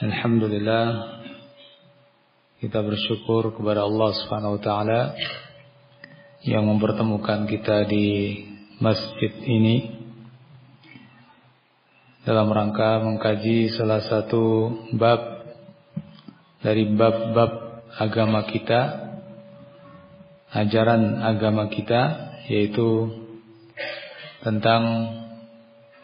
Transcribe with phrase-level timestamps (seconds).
[0.00, 1.20] Alhamdulillah
[2.64, 5.12] kita bersyukur kepada Allah Subhanahu wa taala
[6.48, 8.40] yang mempertemukan kita di
[8.80, 9.92] masjid ini
[12.24, 15.44] dalam rangka mengkaji salah satu bab
[16.64, 19.12] dari bab-bab agama kita
[20.56, 23.12] ajaran agama kita yaitu
[24.40, 24.82] tentang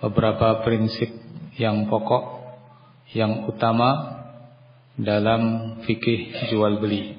[0.04, 1.08] beberapa prinsip
[1.56, 2.37] yang pokok
[3.16, 4.20] yang utama
[4.98, 7.14] dalam fikih jual beli.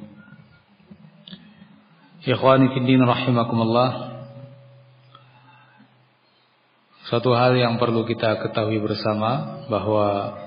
[2.27, 4.11] Ikhwani fiddin rahimakumullah.
[7.07, 10.37] Satu hal yang perlu kita ketahui bersama bahwa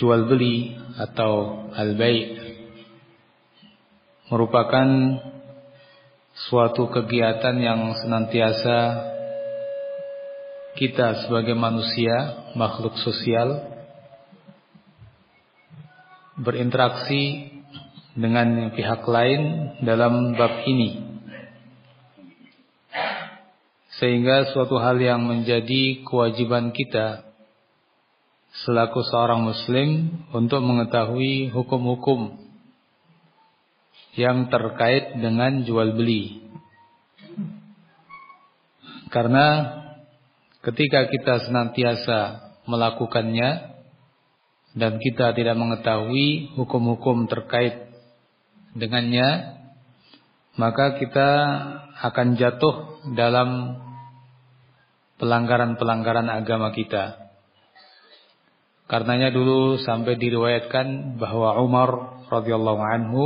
[0.00, 2.40] jual beli atau al-bai'
[4.32, 4.88] merupakan
[6.48, 8.78] suatu kegiatan yang senantiasa
[10.76, 13.75] kita sebagai manusia, makhluk sosial
[16.36, 17.52] berinteraksi
[18.16, 19.40] dengan pihak lain
[19.84, 21.04] dalam bab ini.
[23.96, 27.24] Sehingga suatu hal yang menjadi kewajiban kita
[28.64, 32.40] selaku seorang muslim untuk mengetahui hukum-hukum
[34.16, 36.44] yang terkait dengan jual beli.
[39.12, 39.76] Karena
[40.64, 43.75] ketika kita senantiasa melakukannya
[44.76, 47.88] dan kita tidak mengetahui hukum-hukum terkait
[48.76, 49.56] dengannya,
[50.60, 51.28] maka kita
[51.96, 53.80] akan jatuh dalam
[55.16, 57.24] pelanggaran-pelanggaran agama kita.
[58.84, 61.90] Karenanya dulu sampai diriwayatkan bahwa Umar
[62.28, 63.24] radhiyallahu anhu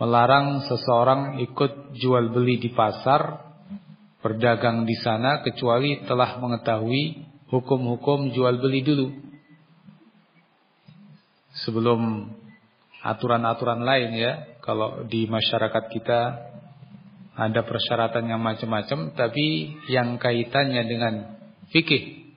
[0.00, 3.44] melarang seseorang ikut jual beli di pasar,
[4.24, 9.33] berdagang di sana kecuali telah mengetahui hukum-hukum jual beli dulu
[11.62, 12.32] sebelum
[13.04, 14.32] aturan-aturan lain ya.
[14.64, 16.20] Kalau di masyarakat kita
[17.34, 21.14] ada persyaratan yang macam-macam, tapi yang kaitannya dengan
[21.68, 22.32] fikih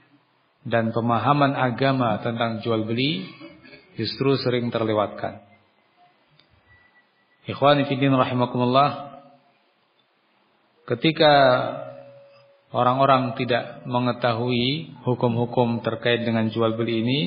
[0.67, 3.23] dan pemahaman agama tentang jual beli
[3.95, 5.47] justru sering terlewatkan.
[7.47, 9.23] Ikhwani fiddin rahimakumullah.
[10.84, 11.34] Ketika
[12.75, 17.19] orang-orang tidak mengetahui hukum-hukum terkait dengan jual beli ini,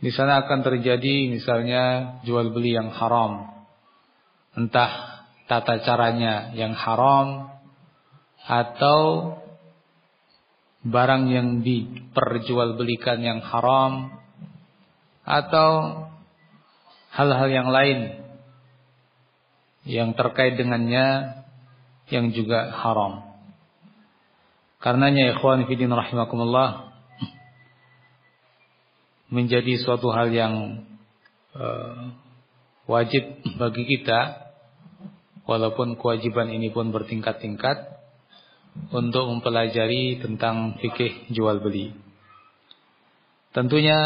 [0.00, 3.52] di sana akan terjadi misalnya jual beli yang haram.
[4.56, 7.52] Entah tata caranya yang haram
[8.48, 9.36] atau
[10.80, 14.16] barang yang diperjualbelikan yang haram
[15.28, 15.70] atau
[17.12, 18.24] hal-hal yang lain
[19.84, 21.36] yang terkait dengannya
[22.08, 23.28] yang juga haram.
[24.80, 26.89] Karenanya ikhwan fillah rahimakumullah
[29.30, 30.84] menjadi suatu hal yang
[31.54, 32.10] uh,
[32.90, 33.22] wajib
[33.56, 34.50] bagi kita
[35.46, 38.02] walaupun kewajiban ini pun bertingkat-tingkat
[38.90, 41.94] untuk mempelajari tentang fikih jual beli.
[43.50, 43.98] Tentunya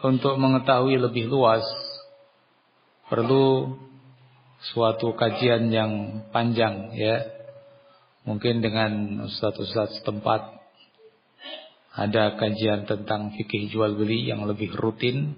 [0.00, 1.64] untuk mengetahui lebih luas
[3.08, 3.76] perlu
[4.72, 5.92] suatu kajian yang
[6.32, 7.24] panjang ya.
[8.24, 10.57] Mungkin dengan ustaz-ustaz setempat
[11.98, 15.34] ada kajian tentang fikih jual beli yang lebih rutin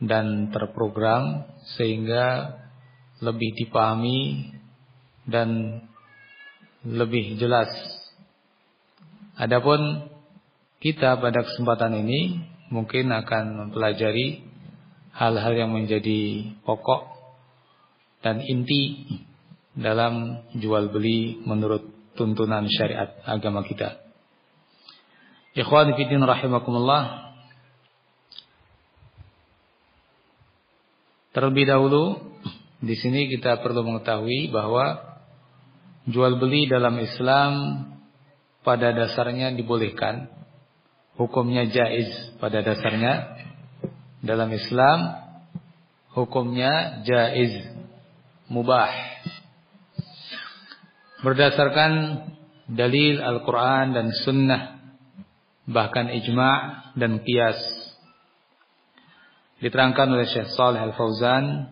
[0.00, 1.44] dan terprogram
[1.76, 2.56] sehingga
[3.20, 4.48] lebih dipahami
[5.28, 5.80] dan
[6.80, 7.68] lebih jelas.
[9.36, 10.08] Adapun
[10.80, 12.40] kita pada kesempatan ini
[12.72, 14.40] mungkin akan mempelajari
[15.12, 17.04] hal-hal yang menjadi pokok
[18.24, 19.04] dan inti
[19.76, 21.84] dalam jual beli menurut
[22.16, 24.09] tuntunan syariat agama kita.
[25.50, 27.04] Ikhwan fillah rahimakumullah.
[31.34, 32.22] Terlebih dahulu
[32.78, 35.18] di sini kita perlu mengetahui bahwa
[36.06, 37.52] jual beli dalam Islam
[38.62, 40.30] pada dasarnya dibolehkan.
[41.18, 42.08] Hukumnya jaiz
[42.38, 43.42] pada dasarnya.
[44.22, 44.98] Dalam Islam
[46.14, 47.74] hukumnya jaiz,
[48.46, 48.90] mubah.
[51.20, 51.92] Berdasarkan
[52.70, 54.79] dalil Al-Quran dan Sunnah,
[55.70, 57.58] bahkan ijma' dan qiyas.
[59.62, 61.70] Diterangkan oleh Syekh Saleh Al-Fauzan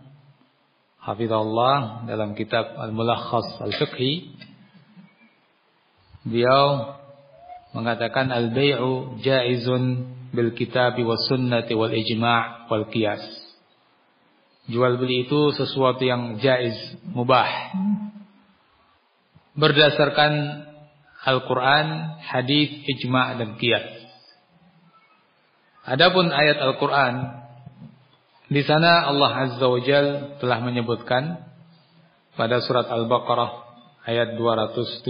[1.02, 4.38] hafizallah dalam kitab Al-Mulakhas Al-Fiqhi
[6.28, 6.94] beliau
[7.72, 13.24] mengatakan al-bai'u jaizun bil kitabi was sunnati wal ijma' wal qiyas.
[14.68, 16.76] Jual beli itu sesuatu yang jaiz,
[17.08, 17.72] mubah.
[19.56, 20.32] Berdasarkan
[21.26, 23.86] Al-Qur'an, hadis, ijma' dan qiyas.
[25.88, 27.14] Adapun ayat Al-Qur'an
[28.48, 31.48] di sana Allah Azza wa Jal telah menyebutkan
[32.36, 33.50] pada surat Al-Baqarah
[34.08, 35.04] ayat 275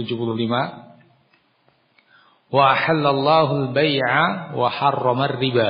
[2.49, 5.69] Wa halallahu al-bai'a wa harrama riba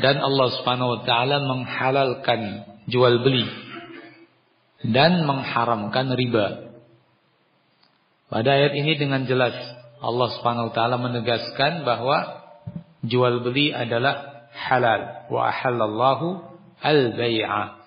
[0.00, 2.40] Dan Allah Subhanahu wa taala menghalalkan
[2.88, 3.68] jual beli
[4.84, 6.67] dan mengharamkan riba.
[8.28, 9.56] Pada ayat ini dengan jelas
[9.98, 12.44] Allah Subhanahu wa taala menegaskan bahwa
[13.02, 16.44] jual beli adalah halal wa ahallallahu
[16.84, 17.78] al-bai'a.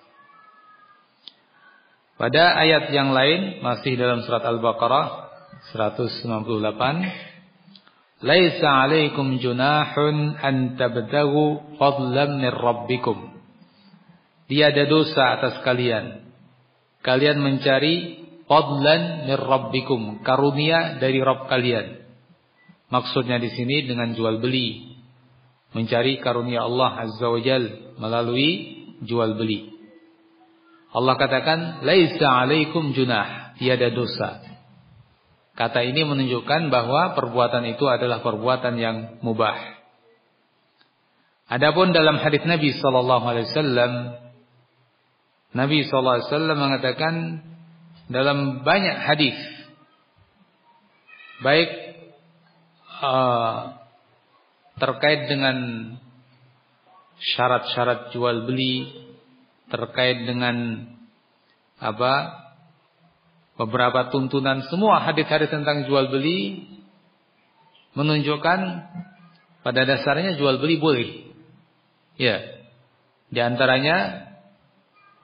[2.18, 5.30] Pada ayat yang lain masih dalam surat Al-Baqarah
[5.74, 7.32] 198
[8.22, 13.34] Laisa 'alaikum junahun an tabtagu fadlan min rabbikum.
[14.46, 16.22] Tiada dosa atas kalian.
[17.02, 22.04] Kalian mencari fadlan min karunia dari Rabb kalian.
[22.92, 24.92] Maksudnya di sini dengan jual beli
[25.72, 29.72] mencari karunia Allah Azza wa Jal melalui jual beli.
[30.92, 34.44] Allah katakan, "Laisa 'alaikum junah", tiada dosa.
[35.56, 39.80] Kata ini menunjukkan bahwa perbuatan itu adalah perbuatan yang mubah.
[41.48, 43.92] Adapun dalam hadis Nabi sallallahu alaihi wasallam
[45.52, 47.14] Nabi sallallahu alaihi wasallam mengatakan
[48.12, 49.36] dalam banyak hadis
[51.42, 51.70] baik
[53.02, 53.82] uh,
[54.78, 55.56] terkait dengan
[57.22, 58.90] syarat-syarat jual beli,
[59.70, 60.86] terkait dengan
[61.82, 62.42] apa?
[63.52, 66.66] beberapa tuntunan semua hadis-hadis tentang jual beli
[67.92, 68.60] menunjukkan
[69.60, 71.10] pada dasarnya jual beli boleh.
[72.16, 72.64] Ya.
[73.28, 74.28] Di antaranya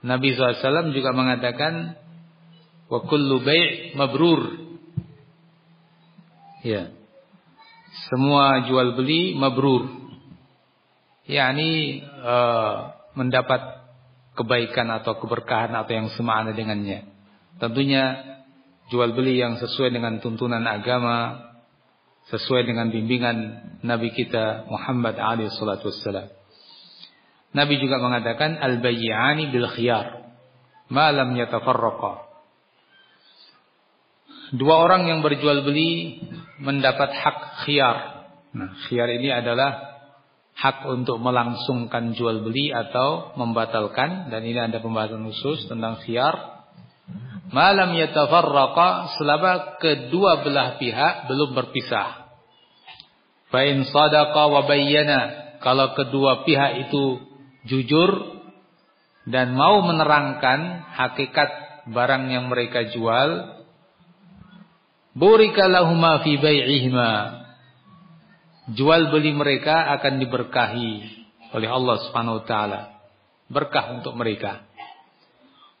[0.05, 1.99] Nabi SAW juga mengatakan
[2.89, 4.67] wa kullu bai' mabrur.
[6.65, 6.99] Ya
[8.09, 9.97] semua jual beli mabrur.
[11.29, 13.85] yakni uh, mendapat
[14.33, 17.05] kebaikan atau keberkahan atau yang semakna dengannya.
[17.61, 18.17] Tentunya
[18.89, 21.37] jual beli yang sesuai dengan tuntunan agama,
[22.33, 23.37] sesuai dengan bimbingan
[23.85, 26.33] Nabi kita Muhammad alaihi salatu wassalam.
[27.53, 30.33] Nabi juga mengatakan al-bayyani bil khiyar
[30.89, 32.28] ma lam yatafarraqa.
[34.49, 36.21] Dua orang yang berjual beli
[36.57, 37.97] mendapat hak khiyar.
[38.57, 39.89] Nah, khiyar ini adalah
[40.57, 46.65] hak untuk melangsungkan jual beli atau membatalkan dan ini ada pembahasan khusus tentang khiyar.
[47.49, 52.29] Malam yatafarraqa selama kedua belah pihak belum berpisah.
[53.49, 57.21] Fa in sadaqa wa bayyana kalau kedua pihak itu
[57.65, 58.41] jujur
[59.25, 61.49] dan mau menerangkan hakikat
[61.89, 63.58] barang yang mereka jual
[65.17, 67.41] Burika lahuma fi bai'ihima.
[68.77, 70.91] Jual beli mereka akan diberkahi
[71.57, 72.81] oleh Allah Subhanahu wa taala.
[73.49, 74.69] Berkah untuk mereka.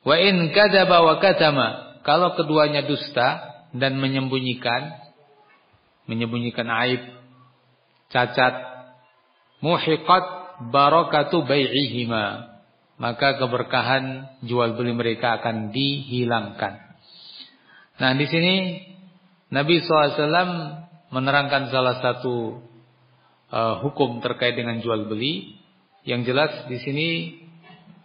[0.01, 3.45] Wa in kadzaba wa katama, kalau keduanya dusta
[3.77, 5.09] dan menyembunyikan
[6.09, 7.05] menyembunyikan aib,
[8.09, 8.57] cacat,
[9.61, 10.25] muhiqat
[10.73, 12.49] barakatu bai'ihima.
[12.99, 16.73] Maka keberkahan jual beli mereka akan dihilangkan.
[18.01, 18.55] Nah, di sini
[19.49, 20.13] Nabi SAW
[21.09, 22.61] menerangkan salah satu
[23.49, 25.57] uh, hukum terkait dengan jual beli.
[26.05, 27.07] Yang jelas di sini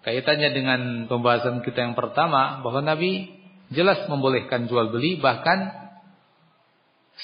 [0.05, 3.33] kaitannya dengan pembahasan kita yang pertama bahwa Nabi
[3.73, 5.73] jelas membolehkan jual beli bahkan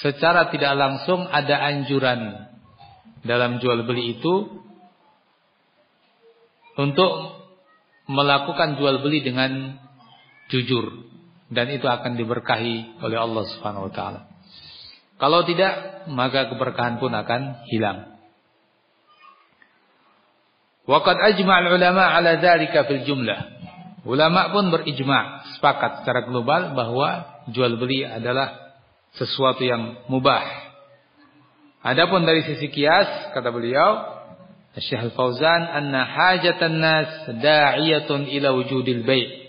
[0.01, 2.49] secara tidak langsung ada anjuran
[3.27, 4.63] dalam jual beli itu
[6.81, 7.13] untuk
[8.09, 9.77] melakukan jual beli dengan
[10.49, 11.05] jujur
[11.51, 14.21] dan itu akan diberkahi oleh Allah Subhanahu wa taala.
[15.21, 18.17] Kalau tidak, maka keberkahan pun akan hilang.
[20.89, 23.61] Waqad ajma'al ulama 'ala dzalika fil jumlah.
[24.09, 28.81] Ulama pun berijma, sepakat secara global bahwa jual beli adalah
[29.13, 30.41] sesuatu yang mubah.
[31.85, 34.21] Adapun dari sisi kias, kata beliau,
[34.77, 39.40] Syekh Al-Fauzan, "Anna hajatan nas da'iyatun ila wujudil bai'."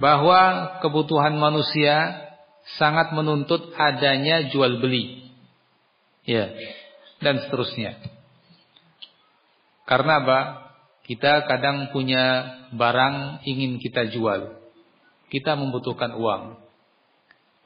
[0.00, 0.40] Bahwa
[0.80, 2.28] kebutuhan manusia
[2.78, 5.32] sangat menuntut adanya jual beli.
[6.24, 6.52] Ya.
[7.22, 7.98] Dan seterusnya.
[9.86, 10.40] Karena apa?
[11.02, 14.54] Kita kadang punya barang ingin kita jual.
[15.28, 16.62] Kita membutuhkan uang.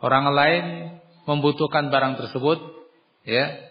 [0.00, 0.97] Orang lain
[1.28, 2.59] membutuhkan barang tersebut,
[3.28, 3.71] ya.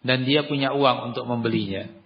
[0.00, 1.97] Dan dia punya uang untuk membelinya.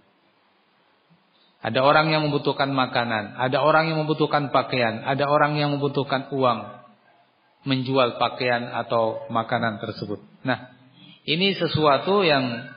[1.63, 6.59] Ada orang yang membutuhkan makanan, ada orang yang membutuhkan pakaian, ada orang yang membutuhkan uang
[7.63, 10.19] menjual pakaian atau makanan tersebut.
[10.43, 10.75] Nah,
[11.23, 12.67] ini sesuatu yang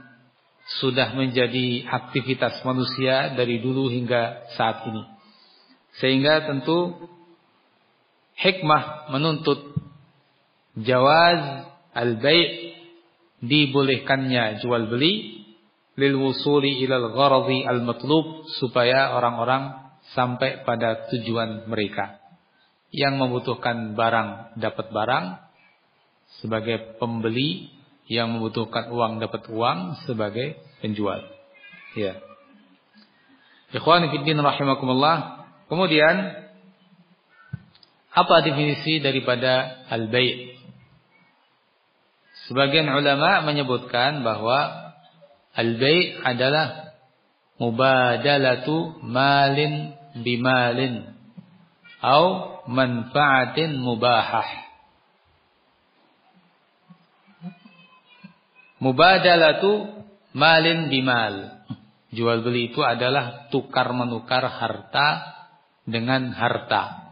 [0.79, 5.03] sudah menjadi aktivitas manusia dari dulu hingga saat ini.
[5.99, 7.11] Sehingga tentu
[8.39, 9.75] hikmah menuntut
[10.79, 12.75] jawaz al-bai'
[13.43, 15.46] dibolehkannya jual beli
[15.97, 22.21] lil wusuli ilal gharadhi al-matlub supaya orang-orang sampai pada tujuan mereka.
[22.93, 25.25] Yang membutuhkan barang dapat barang
[26.41, 27.73] sebagai pembeli
[28.07, 31.27] yang membutuhkan uang dapat uang sebagai penjual.
[31.99, 32.23] Ya.
[33.75, 35.17] Ikhwan fillah rahimakumullah.
[35.67, 36.47] Kemudian
[38.15, 40.55] apa definisi daripada al-bai'?
[42.47, 44.86] Sebagian ulama menyebutkan bahwa
[45.57, 46.93] al-bai' adalah
[47.57, 51.17] mubadalatu malin bimalin
[52.01, 54.47] atau manfaatin mubahah.
[58.79, 60.05] Mubadalatu
[60.37, 61.65] malin bimal.
[62.15, 65.35] Jual beli itu adalah tukar menukar harta
[65.85, 67.03] dengan harta.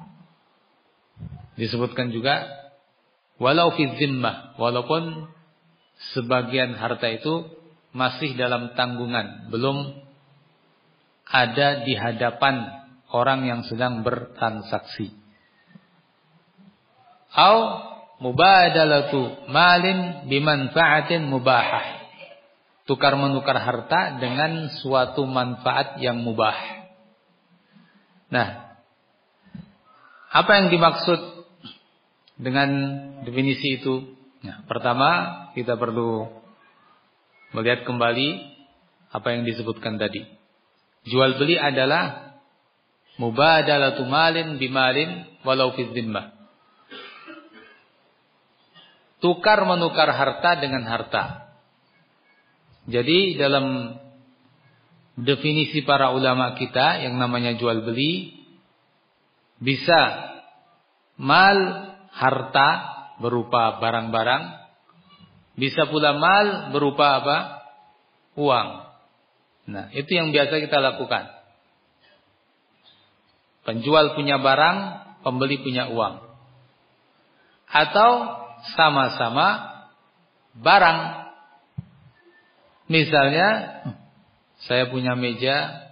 [1.58, 2.46] Disebutkan juga
[3.42, 3.90] walau fi
[4.54, 5.28] walaupun
[6.14, 7.48] sebagian harta itu
[7.94, 10.02] masih dalam tanggungan, belum
[11.30, 12.84] ada di hadapan
[13.14, 15.14] orang yang sedang bertransaksi.
[17.34, 17.58] Au
[18.18, 22.02] mubadalatu malin bimanfaatin mubahah.
[22.84, 26.84] Tukar menukar harta dengan suatu manfaat yang mubah.
[28.28, 28.76] Nah,
[30.28, 31.20] apa yang dimaksud
[32.36, 32.68] dengan
[33.24, 34.18] definisi itu?
[34.44, 35.08] Nah, pertama
[35.56, 36.43] kita perlu
[37.54, 38.28] melihat kembali
[39.14, 40.26] apa yang disebutkan tadi.
[41.06, 42.34] Jual beli adalah
[43.16, 45.86] mubadalatu malin bimalin walau fi
[49.24, 51.56] tukar menukar harta dengan harta.
[52.84, 53.96] Jadi dalam
[55.16, 58.36] definisi para ulama kita yang namanya jual beli
[59.62, 60.28] bisa
[61.16, 61.56] mal
[62.12, 62.68] harta
[63.22, 64.63] berupa barang-barang,
[65.54, 67.38] bisa pula mal berupa apa?
[68.34, 68.68] uang.
[69.70, 71.30] Nah, itu yang biasa kita lakukan.
[73.64, 74.76] Penjual punya barang,
[75.24, 76.20] pembeli punya uang.
[77.70, 78.10] Atau
[78.76, 79.72] sama-sama
[80.52, 81.00] barang.
[82.92, 83.48] Misalnya
[84.68, 85.88] saya punya meja,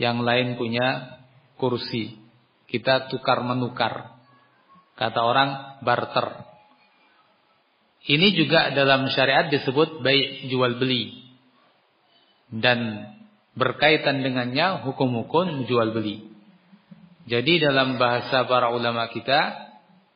[0.00, 1.20] yang lain punya
[1.60, 2.18] kursi.
[2.66, 4.18] Kita tukar menukar.
[4.98, 6.49] Kata orang barter.
[8.08, 11.20] Ini juga dalam syariat disebut baik jual beli.
[12.50, 13.06] Dan
[13.54, 16.24] berkaitan dengannya hukum-hukum jual beli.
[17.28, 19.70] Jadi dalam bahasa para ulama kita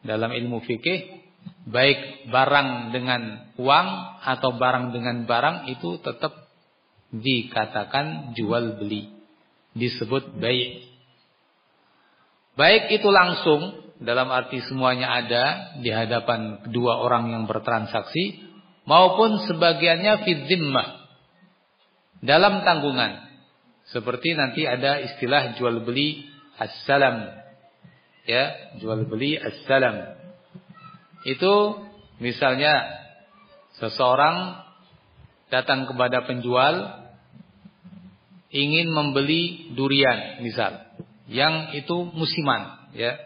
[0.04, 1.24] dalam ilmu fikih
[1.64, 3.88] baik barang dengan uang
[4.20, 6.44] atau barang dengan barang itu tetap
[7.14, 9.08] dikatakan jual beli
[9.72, 10.84] disebut baik
[12.58, 15.44] baik itu langsung dalam arti semuanya ada
[15.78, 18.42] di hadapan dua orang yang bertransaksi
[18.88, 20.88] maupun sebagiannya fidzimmah
[22.24, 23.22] dalam tanggungan
[23.90, 26.26] seperti nanti ada istilah jual beli
[26.58, 27.30] assalam
[28.26, 30.18] ya jual beli assalam
[31.24, 31.54] itu
[32.18, 33.04] misalnya
[33.78, 34.64] seseorang
[35.54, 37.04] datang kepada penjual
[38.54, 40.86] ingin membeli durian misal.
[41.24, 43.16] yang itu musiman, ya.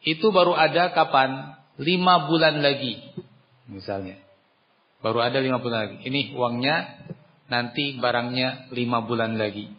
[0.00, 1.60] Itu baru ada kapan?
[1.80, 3.00] Lima bulan lagi,
[3.64, 4.20] misalnya.
[5.00, 5.96] Baru ada lima bulan lagi.
[6.04, 6.76] Ini uangnya,
[7.48, 9.72] nanti barangnya lima bulan lagi.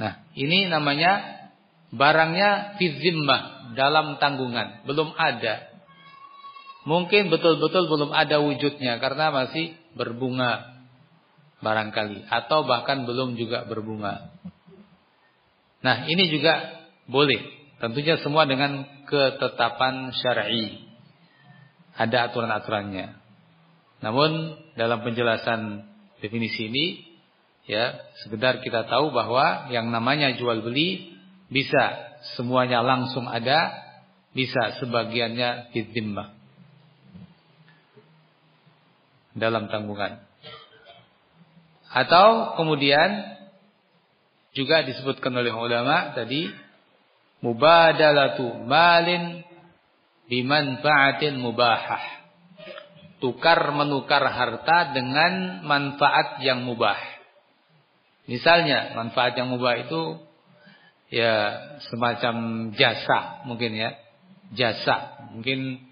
[0.00, 1.36] Nah, ini namanya
[1.92, 5.76] barangnya fizimmah dalam tanggungan, belum ada.
[6.88, 10.76] Mungkin betul-betul belum ada wujudnya karena masih berbunga
[11.60, 14.30] barangkali atau bahkan belum juga berbunga.
[15.82, 17.65] Nah, ini juga boleh.
[17.76, 20.80] Tentunya semua dengan ketetapan syar'i.
[21.96, 23.16] Ada aturan-aturannya.
[24.00, 25.84] Namun dalam penjelasan
[26.20, 26.86] definisi ini
[27.68, 31.16] ya, sekedar kita tahu bahwa yang namanya jual beli
[31.48, 33.72] bisa semuanya langsung ada,
[34.32, 36.36] bisa sebagiannya fidzimmah
[39.36, 40.24] dalam tanggungan.
[41.92, 43.36] Atau kemudian
[44.56, 46.48] juga disebutkan oleh ulama tadi
[47.40, 49.44] mubadalatu malin
[50.30, 52.02] bimanfaatin mubahah.
[53.16, 57.00] Tukar menukar harta dengan manfaat yang mubah.
[58.28, 60.20] Misalnya manfaat yang mubah itu
[61.08, 61.56] ya
[61.88, 63.96] semacam jasa mungkin ya.
[64.52, 65.86] Jasa mungkin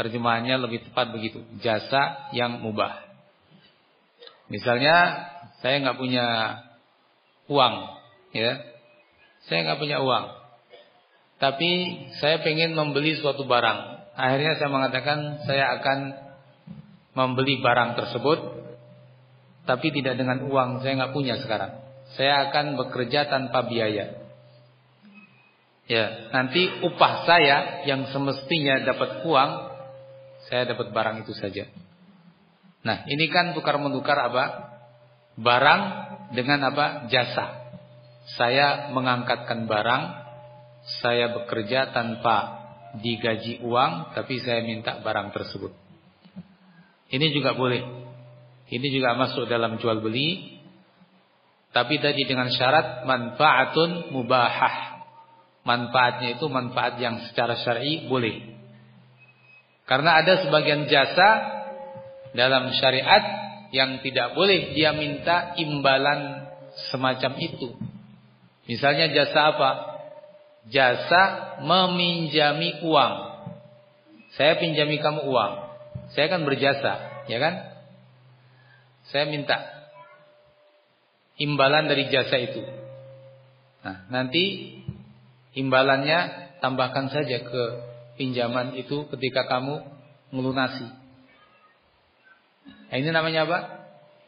[0.00, 1.44] Terjemahannya lebih tepat begitu.
[1.60, 3.04] Jasa yang mubah.
[4.48, 5.28] Misalnya
[5.60, 6.26] saya nggak punya
[7.52, 7.74] uang,
[8.32, 8.64] ya.
[9.44, 10.39] Saya nggak punya uang.
[11.40, 11.70] Tapi
[12.20, 14.12] saya pengen membeli suatu barang.
[14.12, 15.98] Akhirnya saya mengatakan saya akan
[17.16, 18.38] membeli barang tersebut,
[19.64, 20.84] tapi tidak dengan uang.
[20.84, 21.80] Saya nggak punya sekarang.
[22.14, 24.20] Saya akan bekerja tanpa biaya.
[25.90, 29.50] Ya, nanti upah saya yang semestinya dapat uang
[30.46, 31.68] saya dapat barang itu saja.
[32.80, 34.44] Nah, ini kan tukar menukar apa?
[35.36, 35.82] Barang
[36.32, 37.10] dengan apa?
[37.12, 37.70] Jasa.
[38.38, 40.02] Saya mengangkatkan barang,
[40.98, 42.58] saya bekerja tanpa
[42.98, 45.70] digaji uang, tapi saya minta barang tersebut.
[47.10, 47.82] Ini juga boleh.
[48.70, 50.58] Ini juga masuk dalam jual beli.
[51.70, 55.06] Tapi tadi dengan syarat manfaatun mubahah.
[55.62, 58.58] Manfaatnya itu manfaat yang secara syar'i boleh.
[59.86, 61.28] Karena ada sebagian jasa
[62.34, 63.22] dalam syariat
[63.70, 66.46] yang tidak boleh dia minta imbalan
[66.90, 67.74] semacam itu.
[68.70, 69.70] Misalnya jasa apa?
[70.68, 73.14] Jasa meminjami uang.
[74.36, 75.52] Saya pinjami kamu uang.
[76.12, 77.54] Saya kan berjasa, ya kan?
[79.08, 79.56] Saya minta
[81.40, 82.62] imbalan dari jasa itu.
[83.80, 84.76] Nah, nanti
[85.56, 87.62] imbalannya tambahkan saja ke
[88.20, 89.80] pinjaman itu ketika kamu
[90.30, 90.86] melunasi.
[92.92, 93.58] Nah, ini namanya apa?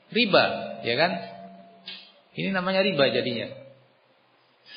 [0.09, 0.45] Riba,
[0.83, 1.13] ya kan?
[2.33, 3.62] Ini namanya riba jadinya.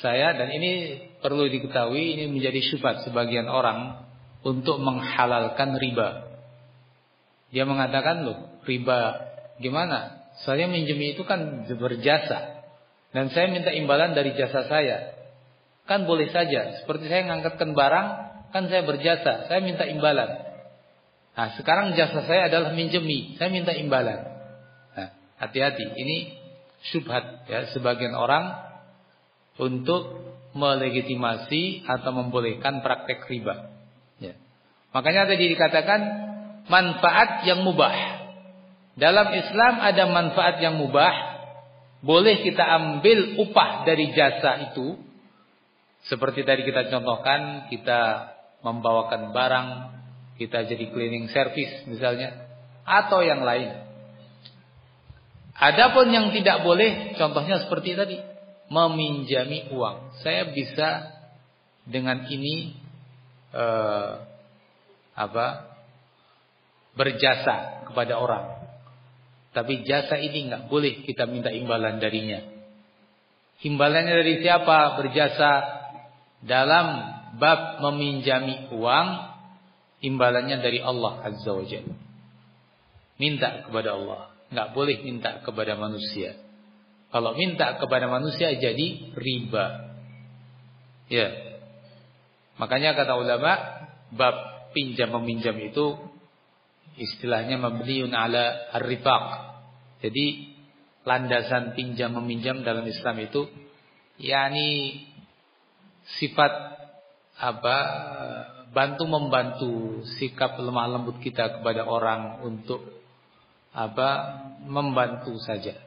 [0.04, 4.04] Saya dan ini perlu diketahui ini menjadi syubhat sebagian orang
[4.44, 6.36] untuk menghalalkan riba.
[7.56, 9.24] Dia mengatakan loh, riba
[9.64, 10.28] gimana?
[10.44, 12.68] Saya minjem itu kan berjasa
[13.16, 15.16] dan saya minta imbalan dari jasa saya.
[15.88, 18.08] Kan boleh saja, seperti saya mengangkatkan barang,
[18.56, 20.32] Kan saya berjasa, saya minta imbalan.
[21.36, 24.32] Nah, sekarang jasa saya adalah minjemi, saya minta imbalan.
[24.96, 25.12] Nah,
[25.44, 26.40] hati-hati, ini
[26.88, 28.65] syubhat ya sebagian orang
[29.56, 33.72] untuk melegitimasi atau membolehkan praktek riba.
[34.20, 34.40] Ya.
[34.96, 36.02] Makanya tadi dikatakan
[36.72, 37.94] manfaat yang mubah.
[38.96, 41.12] Dalam Islam ada manfaat yang mubah,
[42.00, 44.96] boleh kita ambil upah dari jasa itu.
[46.08, 48.32] Seperti tadi kita contohkan, kita
[48.64, 49.68] membawakan barang,
[50.40, 52.46] kita jadi cleaning service misalnya,
[52.88, 53.84] atau yang lain.
[55.56, 58.18] Adapun yang tidak boleh, contohnya seperti tadi,
[58.70, 60.22] meminjami uang.
[60.22, 61.14] Saya bisa
[61.86, 62.76] dengan ini
[63.54, 64.12] eh,
[65.16, 65.48] apa?
[66.96, 68.56] berjasa kepada orang.
[69.52, 72.40] Tapi jasa ini nggak boleh kita minta imbalan darinya.
[73.64, 75.00] Imbalannya dari siapa?
[75.00, 75.52] Berjasa
[76.44, 76.88] dalam
[77.36, 79.08] bab meminjami uang
[80.04, 81.96] imbalannya dari Allah Azza wa Jalla.
[83.16, 86.36] Minta kepada Allah, nggak boleh minta kepada manusia.
[87.16, 89.96] Kalau minta kepada manusia jadi riba.
[91.08, 91.32] Ya.
[92.60, 93.56] Makanya kata ulama
[94.12, 94.36] bab
[94.76, 95.96] pinjam meminjam itu
[97.00, 99.26] istilahnya mabniun ala ar-rifaq.
[100.04, 100.60] Jadi
[101.08, 103.48] landasan pinjam meminjam dalam Islam itu
[104.20, 105.00] yakni
[106.20, 106.52] sifat
[107.40, 107.78] apa
[108.76, 109.72] bantu membantu
[110.20, 112.84] sikap lemah lembut kita kepada orang untuk
[113.72, 114.36] apa
[114.68, 115.85] membantu saja.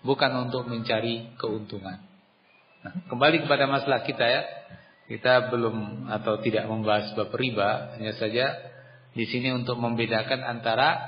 [0.00, 2.00] Bukan untuk mencari keuntungan.
[2.80, 4.42] Nah, kembali kepada masalah kita ya.
[5.10, 8.54] Kita belum atau tidak membahas bab riba, hanya saja
[9.10, 11.02] di sini untuk membedakan antara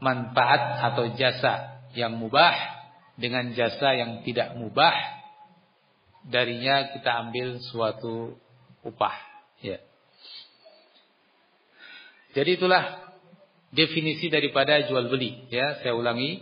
[0.00, 2.56] manfaat atau jasa yang mubah
[3.20, 4.96] dengan jasa yang tidak mubah.
[6.22, 8.40] Darinya kita ambil suatu
[8.86, 9.16] upah,
[9.60, 9.82] ya.
[12.32, 13.12] Jadi itulah
[13.68, 15.82] definisi daripada jual beli, ya.
[15.84, 16.40] Saya ulangi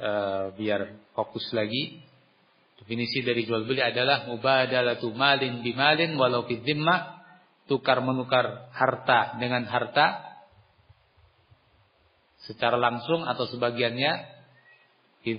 [0.00, 2.02] uh, biar fokus lagi.
[2.78, 6.62] Definisi dari jual beli adalah mubadalatu malin bimalin walau fi
[7.68, 10.24] tukar menukar harta dengan harta
[12.48, 14.12] secara langsung atau sebagiannya
[15.26, 15.32] fi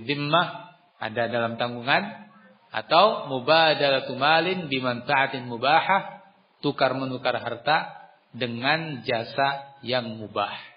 [0.99, 2.29] ada dalam tanggungan
[2.69, 6.21] atau mubadalatu malin bimanfaatin mubahah,
[6.61, 7.97] tukar menukar harta
[8.29, 10.68] dengan jasa yang mubah.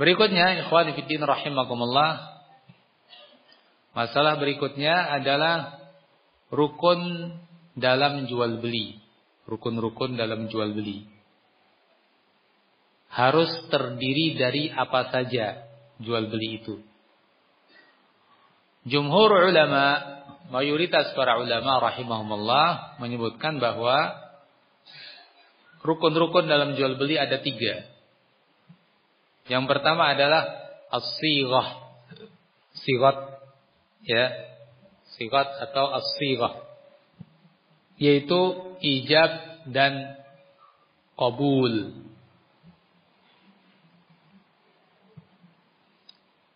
[0.00, 2.40] Berikutnya, ikhwan fillah rahimakumullah,
[3.90, 5.82] Masalah berikutnya adalah
[6.54, 7.34] rukun
[7.74, 9.02] dalam jual beli.
[9.50, 11.10] Rukun-rukun dalam jual beli.
[13.10, 15.66] Harus terdiri dari apa saja
[15.98, 16.78] jual beli itu.
[18.86, 19.98] Jumhur ulama,
[20.54, 24.14] mayoritas para ulama rahimahumullah menyebutkan bahwa
[25.82, 27.89] rukun-rukun dalam jual beli ada tiga.
[29.50, 30.46] Yang pertama adalah
[30.94, 31.82] as-sighah.
[34.06, 34.24] Ya.
[35.18, 36.54] Sigat atau as-sighah.
[37.98, 38.40] Yaitu
[38.78, 40.14] ijab dan
[41.18, 41.98] qabul.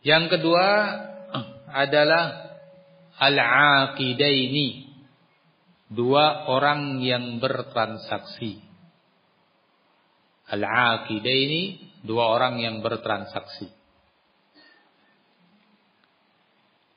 [0.07, 0.66] Yang kedua
[1.74, 2.54] adalah
[3.18, 4.94] al-aqidaini.
[5.90, 8.62] Dua orang yang bertransaksi.
[10.46, 13.72] Al-aqidaini dua orang yang bertransaksi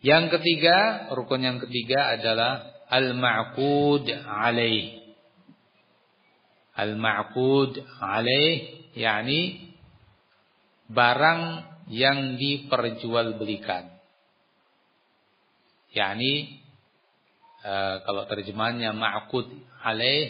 [0.07, 5.03] Yang ketiga, rukun yang ketiga adalah al-ma'qud alaih.
[6.77, 9.73] Al-ma'qud alaih yakni
[10.87, 11.41] barang
[11.89, 13.99] yang diperjualbelikan.
[15.97, 16.61] Yakni
[17.65, 17.73] e,
[18.05, 19.49] kalau terjemahannya ma'qud
[19.81, 20.29] alaih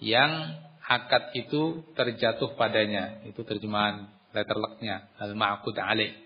[0.00, 0.58] yang
[0.88, 3.20] akad itu terjatuh padanya.
[3.28, 6.16] Itu terjemahan letterlocknya al-ma'qud alaih.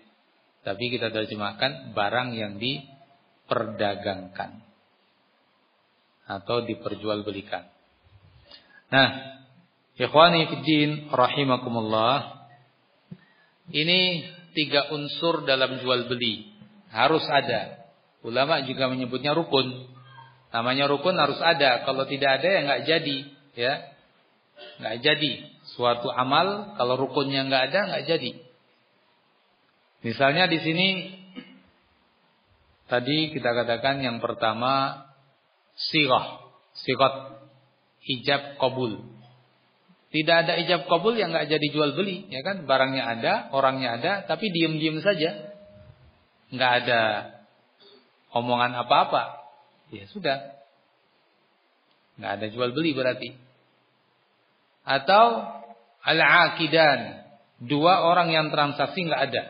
[0.63, 4.63] Tapi kita terjemahkan barang yang diperdagangkan
[6.23, 7.67] atau diperjualbelikan.
[8.87, 9.09] Nah,
[9.99, 12.47] ikhwani fiddin rahimakumullah.
[13.67, 13.99] Ini
[14.55, 16.47] tiga unsur dalam jual beli
[16.93, 17.83] harus ada.
[18.23, 19.91] Ulama juga menyebutnya rukun.
[20.55, 21.83] Namanya rukun harus ada.
[21.83, 23.17] Kalau tidak ada ya nggak jadi,
[23.57, 23.92] ya.
[24.81, 25.31] Nggak jadi.
[25.75, 28.31] Suatu amal kalau rukunnya nggak ada nggak jadi.
[30.03, 30.87] Misalnya di sini
[32.91, 35.07] tadi kita katakan yang pertama
[35.73, 36.43] sirah,
[36.75, 37.39] sirat
[38.03, 38.99] hijab kabul.
[40.13, 42.69] Tidak ada ijab kabul yang nggak jadi jual beli, ya kan?
[42.69, 45.57] Barangnya ada, orangnya ada, tapi diem-diem saja,
[46.53, 47.01] nggak ada
[48.29, 49.41] omongan apa-apa.
[49.89, 50.53] Ya sudah,
[52.21, 53.33] nggak ada jual beli berarti.
[54.83, 55.25] Atau
[56.03, 57.23] al-aqidan,
[57.63, 59.43] dua orang yang transaksi nggak ada.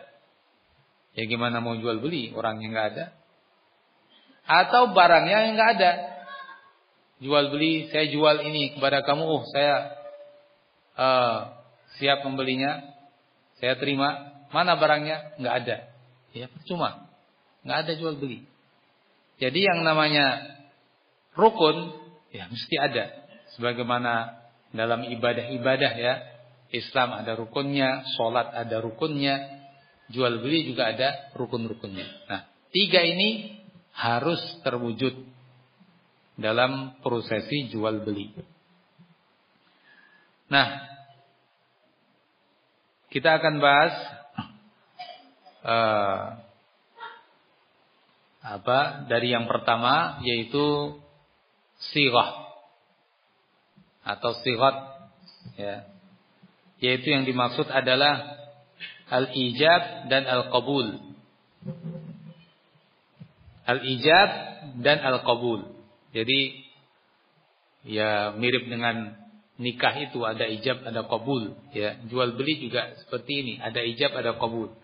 [1.14, 3.06] Ya gimana mau jual beli orang yang nggak ada?
[4.46, 5.92] Atau barangnya yang nggak ada.
[7.24, 9.24] Jual beli, saya jual ini kepada kamu.
[9.24, 9.96] Oh, saya
[11.00, 11.38] uh,
[11.98, 12.84] siap membelinya.
[13.62, 14.36] Saya terima.
[14.52, 15.38] Mana barangnya?
[15.40, 15.78] Nggak ada.
[16.34, 17.10] Ya cuma
[17.64, 18.44] nggak ada jual beli.
[19.40, 20.60] Jadi yang namanya
[21.38, 21.96] rukun
[22.34, 23.24] ya mesti ada.
[23.56, 24.43] Sebagaimana
[24.74, 26.14] dalam ibadah-ibadah ya,
[26.74, 29.64] Islam ada rukunnya, sholat ada rukunnya,
[30.10, 32.26] jual beli juga ada rukun-rukunnya.
[32.26, 32.42] Nah,
[32.74, 33.62] tiga ini
[33.94, 35.14] harus terwujud
[36.34, 38.34] dalam prosesi jual beli.
[40.50, 40.68] Nah,
[43.14, 43.94] kita akan bahas
[45.62, 46.26] uh,
[48.44, 50.98] apa dari yang pertama yaitu
[51.94, 52.44] sirah
[54.04, 54.76] atau sirat
[55.56, 55.88] ya
[56.84, 58.44] yaitu yang dimaksud adalah
[59.08, 61.16] al-ijab dan al-qabul.
[63.64, 64.30] Al-ijab
[64.84, 65.80] dan al-qabul.
[66.12, 66.68] Jadi
[67.88, 69.16] ya mirip dengan
[69.56, 72.04] nikah itu ada ijab ada qabul ya.
[72.12, 74.76] Jual beli juga seperti ini, ada ijab ada qabul.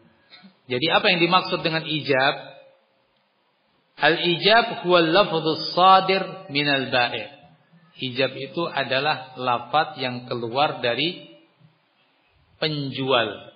[0.69, 2.35] Jadi apa yang dimaksud dengan ijab?
[3.99, 7.38] Al-ijab huwa lafdhus sadir minal bai'.
[7.99, 11.35] Ijab itu adalah lafaz yang keluar dari
[12.59, 13.49] penjual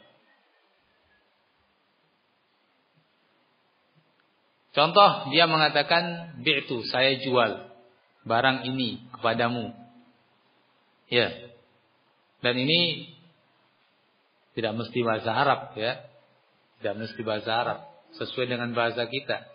[4.73, 7.69] Contoh dia mengatakan bi'tu, saya jual
[8.25, 9.69] barang ini kepadamu.
[11.13, 11.29] Ya.
[12.41, 13.13] Dan ini
[14.57, 16.01] tidak mesti bahasa Arab ya.
[16.81, 17.79] Tidak mesti bahasa Arab,
[18.17, 19.45] sesuai dengan bahasa kita.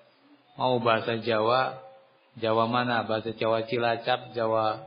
[0.55, 1.83] Mau bahasa Jawa,
[2.39, 3.05] Jawa mana?
[3.05, 4.87] Bahasa Jawa Cilacap, Jawa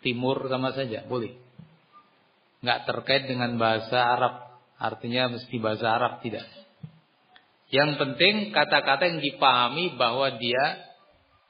[0.00, 1.36] Timur sama saja, boleh.
[2.64, 4.34] Enggak terkait dengan bahasa Arab,
[4.80, 6.44] artinya mesti bahasa Arab tidak.
[7.70, 10.90] Yang penting kata-kata yang dipahami bahwa dia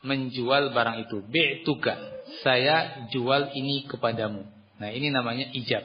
[0.05, 1.25] menjual barang itu.
[1.25, 1.97] Bi'tuka.
[2.45, 4.45] Saya jual ini kepadamu.
[4.81, 5.83] Nah, ini namanya ijab.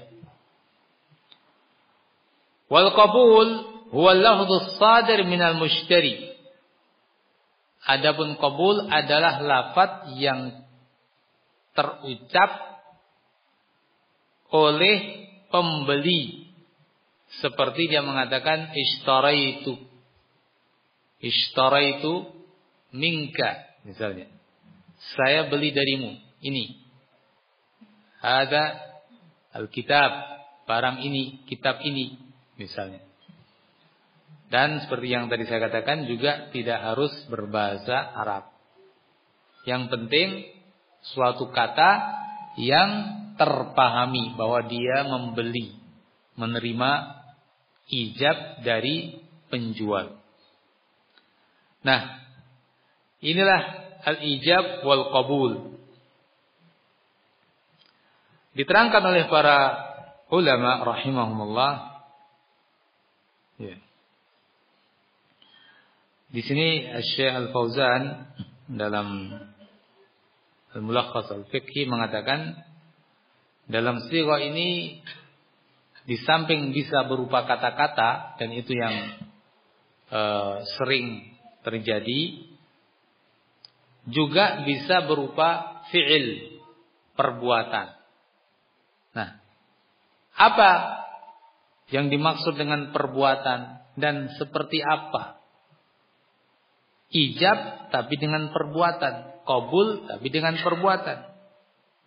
[2.67, 3.49] Wal qabul
[3.95, 6.34] huwa lafdhus sadir minal mushtari.
[7.85, 10.65] Adapun qabul adalah lafaz yang
[11.77, 12.51] terucap
[14.49, 16.49] oleh pembeli
[17.41, 19.77] seperti dia mengatakan ishtaraitu
[21.21, 22.27] Ishtaraitu
[22.93, 24.27] minka misalnya.
[25.15, 26.85] Saya beli darimu ini.
[28.19, 28.81] Ada
[29.55, 30.11] Alkitab,
[30.67, 32.19] barang ini, kitab ini
[32.59, 33.04] misalnya.
[34.45, 38.53] Dan seperti yang tadi saya katakan juga tidak harus berbahasa Arab.
[39.65, 40.29] Yang penting
[41.01, 42.21] suatu kata
[42.61, 42.89] yang
[43.35, 45.75] terpahami bahwa dia membeli,
[46.37, 46.91] menerima
[47.89, 49.19] ijab dari
[49.51, 50.17] penjual.
[51.85, 52.01] Nah,
[53.21, 53.61] inilah
[54.05, 55.53] al-ijab wal qabul.
[58.55, 59.57] Diterangkan oleh para
[60.31, 61.73] ulama rahimahumullah.
[63.59, 63.77] Ya.
[66.35, 66.83] Di sini
[67.15, 68.27] Syekh Al-Fauzan
[68.67, 69.31] dalam
[70.75, 72.59] Al-Mulakhas Al-Fiqhi mengatakan
[73.71, 74.99] dalam sirah ini
[76.03, 79.15] di samping bisa berupa kata-kata dan itu yang
[80.11, 82.51] uh, sering terjadi
[84.11, 86.59] juga bisa berupa fi'il
[87.15, 87.95] perbuatan.
[89.15, 89.39] Nah,
[90.35, 90.71] apa
[91.95, 95.34] yang dimaksud dengan perbuatan dan seperti apa?
[97.13, 101.17] Ijab tapi dengan perbuatan, kabul tapi dengan perbuatan.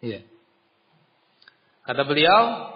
[0.03, 0.27] Iya.
[1.87, 2.75] Kata beliau,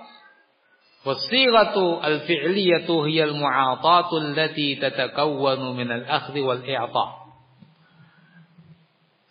[1.02, 7.06] Wasighatu al-fi'liyatu hiya al-mu'atatu allati tatakawwanu min al-akhdhi wal i'ta.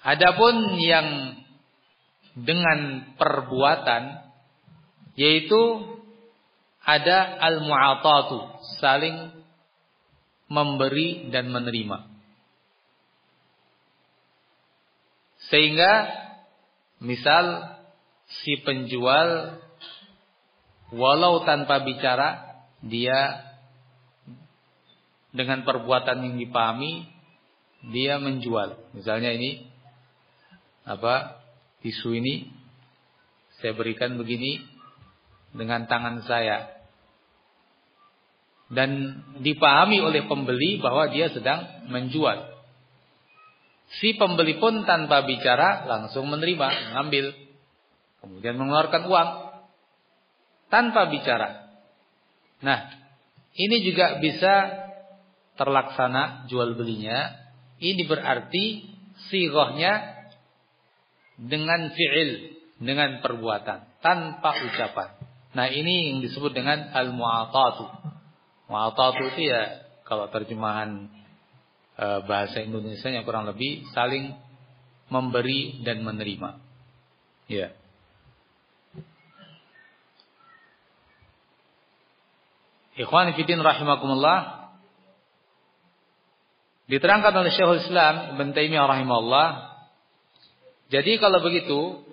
[0.03, 1.39] Adapun yang
[2.35, 4.19] dengan perbuatan
[5.15, 5.95] yaitu
[6.83, 9.31] ada al-mu'atatu, saling
[10.51, 12.10] memberi dan menerima.
[15.51, 16.07] Sehingga
[17.03, 17.75] misal
[18.43, 19.59] si penjual
[20.95, 23.51] walau tanpa bicara dia
[25.35, 27.07] dengan perbuatan yang dipahami
[27.91, 28.79] dia menjual.
[28.95, 29.67] Misalnya ini
[30.87, 31.43] apa
[31.83, 32.47] tisu ini
[33.59, 34.63] saya berikan begini
[35.51, 36.79] dengan tangan saya
[38.71, 42.50] dan dipahami oleh pembeli bahwa dia sedang menjual.
[43.99, 47.35] Si pembeli pun tanpa bicara langsung menerima, mengambil,
[48.23, 49.29] kemudian mengeluarkan uang
[50.71, 51.67] tanpa bicara.
[52.63, 52.87] Nah,
[53.51, 54.87] ini juga bisa
[55.59, 57.35] terlaksana jual belinya.
[57.81, 58.87] Ini berarti
[59.27, 60.23] sigohnya
[61.35, 65.09] dengan fi'il, dengan perbuatan, tanpa ucapan.
[65.51, 67.85] Nah, ini yang disebut dengan al-mu'atatu.
[68.71, 71.11] Mu'atatu itu ya kalau terjemahan
[72.25, 74.33] bahasa Indonesia yang kurang lebih saling
[75.13, 76.57] memberi dan menerima.
[77.45, 77.77] Ya.
[82.97, 84.39] Ikhwan fillah rahimakumullah.
[86.91, 89.47] Diterangkan oleh Syekhul Islam Ibn Taimiyah rahimahullah.
[90.91, 92.03] Jadi kalau begitu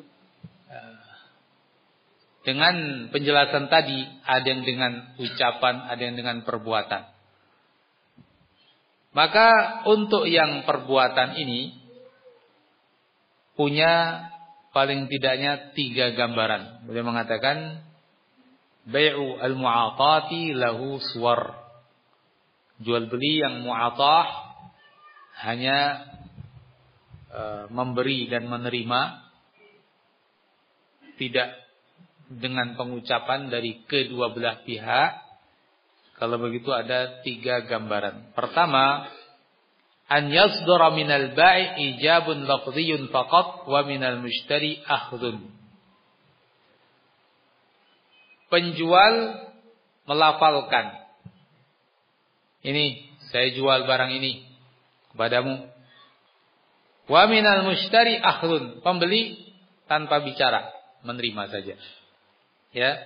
[0.70, 1.02] eh,
[2.46, 7.17] dengan penjelasan tadi ada yang dengan ucapan, ada yang dengan perbuatan.
[9.16, 11.74] Maka untuk yang perbuatan ini
[13.58, 14.24] punya
[14.70, 16.86] paling tidaknya tiga gambaran.
[16.86, 17.88] Beliau mengatakan
[18.88, 21.60] Bai'u al-mu'atati lahu suwar.
[22.80, 24.26] Jual beli yang mu'atah
[25.44, 26.08] hanya
[27.28, 29.00] e, memberi dan menerima
[31.20, 31.52] tidak
[32.32, 35.27] dengan pengucapan dari kedua belah pihak.
[36.18, 38.34] Kalau begitu ada tiga gambaran.
[38.34, 39.06] Pertama,
[40.10, 45.58] an yasdura minal bai' ijabun lafziyun faqat wa minal mushtari akhdun
[48.48, 49.14] penjual
[50.08, 51.04] melafalkan.
[52.64, 54.48] Ini saya jual barang ini
[55.14, 55.68] kepadamu
[57.08, 58.84] Wa minal mushtari akhdun.
[58.84, 59.48] Pembeli
[59.88, 60.68] tanpa bicara,
[61.08, 61.74] menerima saja.
[62.76, 63.00] Ya.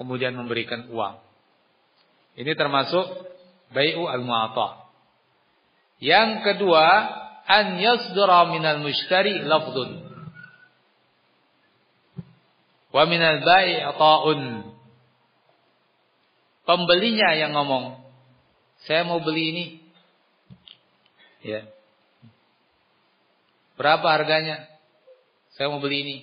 [0.00, 1.20] Kemudian memberikan uang.
[2.38, 3.06] Ini termasuk
[3.74, 4.90] bai'u al-mu'ata.
[6.00, 6.86] Yang kedua,
[7.44, 10.06] an yasdura minal mushtari lafdun.
[12.90, 14.42] Wa minal bai' ta'un.
[16.66, 17.98] Pembelinya yang ngomong,
[18.86, 19.64] saya mau beli ini.
[21.42, 21.66] Ya.
[23.74, 24.68] Berapa harganya?
[25.56, 26.16] Saya mau beli ini.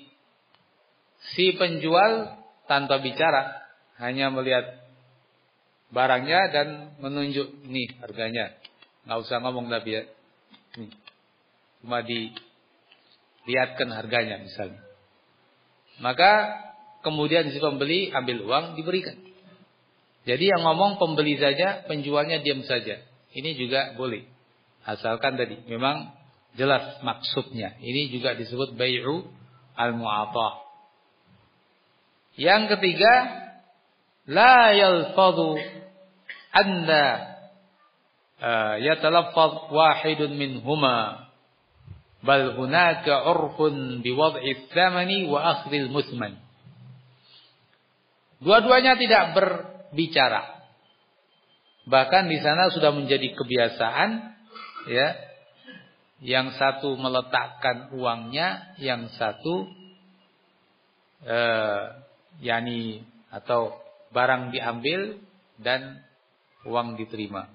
[1.35, 2.37] Si penjual
[2.69, 3.65] tanpa bicara,
[3.97, 4.86] hanya melihat
[5.91, 6.67] barangnya dan
[6.99, 8.55] menunjuk nih harganya.
[9.07, 10.03] Nggak usah ngomong tapi ya.
[10.79, 10.91] Nih.
[11.83, 14.83] Cuma dilihatkan harganya misalnya.
[16.03, 16.31] Maka
[17.01, 19.15] kemudian si pembeli ambil uang diberikan.
[20.27, 22.99] Jadi yang ngomong pembeli saja, penjualnya diam saja.
[23.31, 24.27] Ini juga boleh.
[24.83, 26.11] Asalkan tadi memang
[26.59, 27.79] jelas maksudnya.
[27.79, 29.23] Ini juga disebut bai'u
[29.79, 30.67] al-mu'atah.
[32.35, 33.13] Yang ketiga,
[34.27, 35.55] la yalfadhu
[36.51, 37.03] anna
[38.83, 41.27] yatalaffaz wahidun minhuma
[42.21, 46.37] bal hunaka urfun biwad'i thamani wa akhdhil musman.
[48.37, 49.47] Dua-duanya tidak ber
[49.97, 50.61] bicara.
[51.87, 54.09] Bahkan di sana sudah menjadi kebiasaan
[54.91, 55.07] ya.
[56.17, 59.69] Yang satu meletakkan uangnya, yang satu
[61.21, 61.81] eh
[62.41, 63.77] yani atau
[64.11, 65.19] barang diambil
[65.59, 66.03] dan
[66.63, 67.49] uang diterima.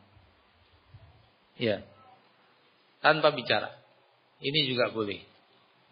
[1.57, 1.85] Ya.
[3.03, 3.73] Tanpa bicara.
[4.43, 5.23] Ini juga boleh.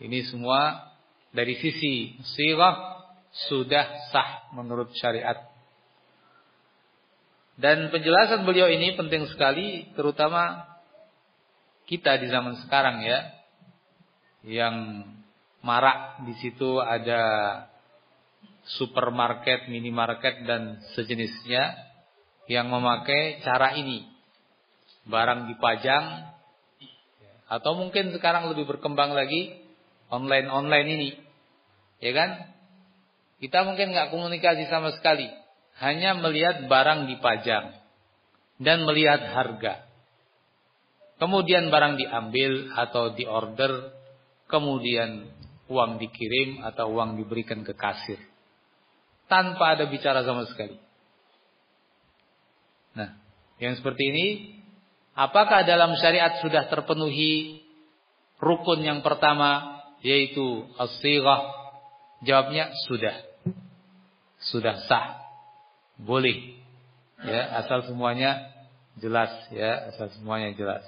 [0.01, 0.91] Ini semua
[1.31, 3.05] dari sisi sirah
[3.51, 5.51] sudah sah menurut syariat
[7.61, 10.65] dan penjelasan beliau ini penting sekali terutama
[11.85, 13.37] kita di zaman sekarang ya.
[14.41, 15.05] Yang
[15.61, 17.21] marak di situ ada
[18.65, 21.75] supermarket, minimarket dan sejenisnya
[22.51, 24.09] yang memakai cara ini.
[25.07, 26.29] Barang dipajang
[27.51, 29.59] atau mungkin sekarang lebih berkembang lagi
[30.13, 31.11] online-online ini.
[31.99, 32.31] Ya kan?
[33.41, 35.27] Kita mungkin nggak komunikasi sama sekali
[35.81, 37.73] hanya melihat barang dipajang
[38.61, 39.89] dan melihat harga.
[41.17, 43.93] Kemudian barang diambil atau diorder,
[44.49, 45.33] kemudian
[45.69, 48.30] uang dikirim atau uang diberikan ke kasir.
[49.31, 50.75] Tanpa ada bicara sama sekali.
[52.99, 53.15] Nah,
[53.63, 54.27] yang seperti ini,
[55.15, 57.63] apakah dalam syariat sudah terpenuhi
[58.43, 60.99] rukun yang pertama, yaitu as
[62.21, 63.17] Jawabnya sudah.
[64.41, 65.21] Sudah sah
[66.01, 66.57] boleh
[67.21, 68.41] ya asal semuanya
[68.97, 70.85] jelas ya asal semuanya jelas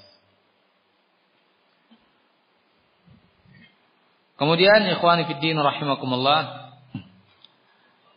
[4.40, 6.62] kemudian ikhwan fillah rahimakumullah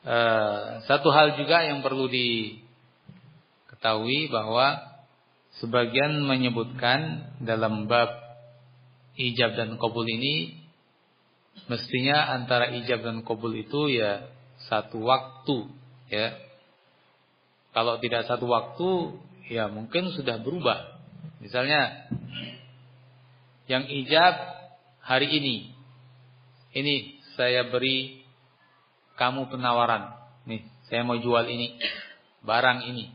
[0.05, 2.61] uh, satu hal juga yang perlu diketahui
[4.31, 4.79] bahwa
[5.59, 8.09] sebagian menyebutkan dalam bab
[9.19, 10.61] ijab dan kabul ini
[11.67, 14.29] mestinya antara ijab dan kabul itu ya
[14.69, 15.71] satu waktu
[16.11, 16.45] ya
[17.75, 19.19] kalau tidak satu waktu,
[19.51, 20.95] ya mungkin sudah berubah.
[21.43, 22.07] Misalnya,
[23.67, 24.31] yang ijab
[25.03, 25.75] hari ini,
[26.71, 28.23] ini saya beri
[29.15, 30.15] kamu penawaran.
[30.47, 31.79] Nih, saya mau jual ini,
[32.43, 33.11] barang ini.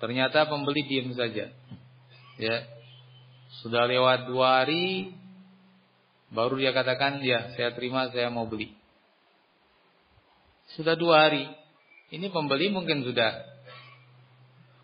[0.00, 1.52] Ternyata pembeli diam saja.
[2.40, 2.56] Ya,
[3.60, 5.12] sudah lewat dua hari,
[6.32, 8.72] baru dia katakan, ya saya terima, saya mau beli.
[10.78, 11.44] Sudah dua hari,
[12.14, 13.44] ini pembeli mungkin sudah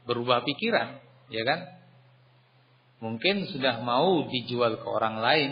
[0.05, 1.61] berubah pikiran, ya kan?
[3.01, 5.51] Mungkin sudah mau dijual ke orang lain,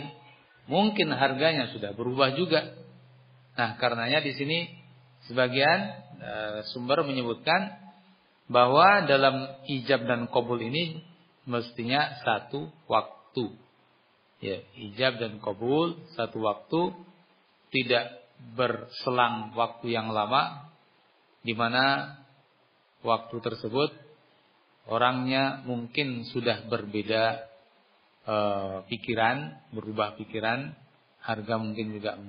[0.69, 2.84] mungkin harganya sudah berubah juga.
[3.55, 4.67] Nah, karenanya di sini
[5.31, 5.79] sebagian
[6.19, 6.31] e,
[6.75, 7.79] sumber menyebutkan
[8.51, 10.99] bahwa dalam ijab dan kabul ini
[11.47, 13.55] mestinya satu waktu.
[14.43, 16.81] Ya, ijab dan kabul satu waktu
[17.71, 18.27] tidak
[18.59, 20.67] berselang waktu yang lama
[21.41, 22.15] di mana
[23.07, 23.95] waktu tersebut
[24.91, 27.23] orangnya mungkin sudah berbeda
[28.27, 28.35] e,
[28.91, 30.75] pikiran, berubah pikiran,
[31.23, 32.19] harga mungkin juga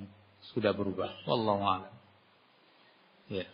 [0.53, 1.11] sudah berubah.
[1.27, 1.93] Wallahu a'lam.
[3.27, 3.47] Ya.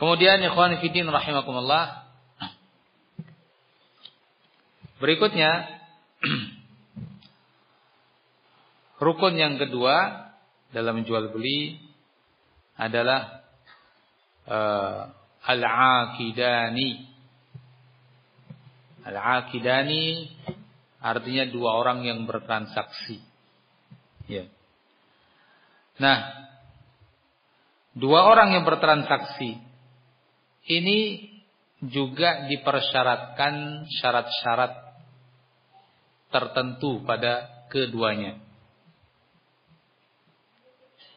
[0.00, 2.08] Kemudian ikhwan fillah rahimakumullah.
[5.00, 5.80] Berikutnya
[9.04, 10.28] rukun yang kedua
[10.76, 11.80] dalam jual beli
[12.76, 13.44] adalah
[14.48, 15.00] uh,
[15.48, 17.08] al-aqidani.
[19.04, 20.04] Al-aqidani
[21.00, 23.24] Artinya dua orang yang bertransaksi.
[24.30, 24.46] Ya.
[25.98, 26.18] Nah,
[27.98, 29.58] dua orang yang bertransaksi
[30.70, 30.98] ini
[31.82, 34.72] juga dipersyaratkan syarat-syarat
[36.30, 38.38] tertentu pada keduanya.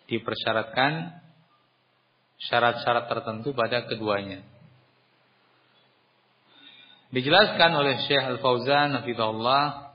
[0.10, 1.22] Dipersyaratkan
[2.50, 4.42] syarat-syarat tertentu pada keduanya.
[7.14, 9.93] Dijelaskan oleh Syekh Al-Fauzan Hafizahullah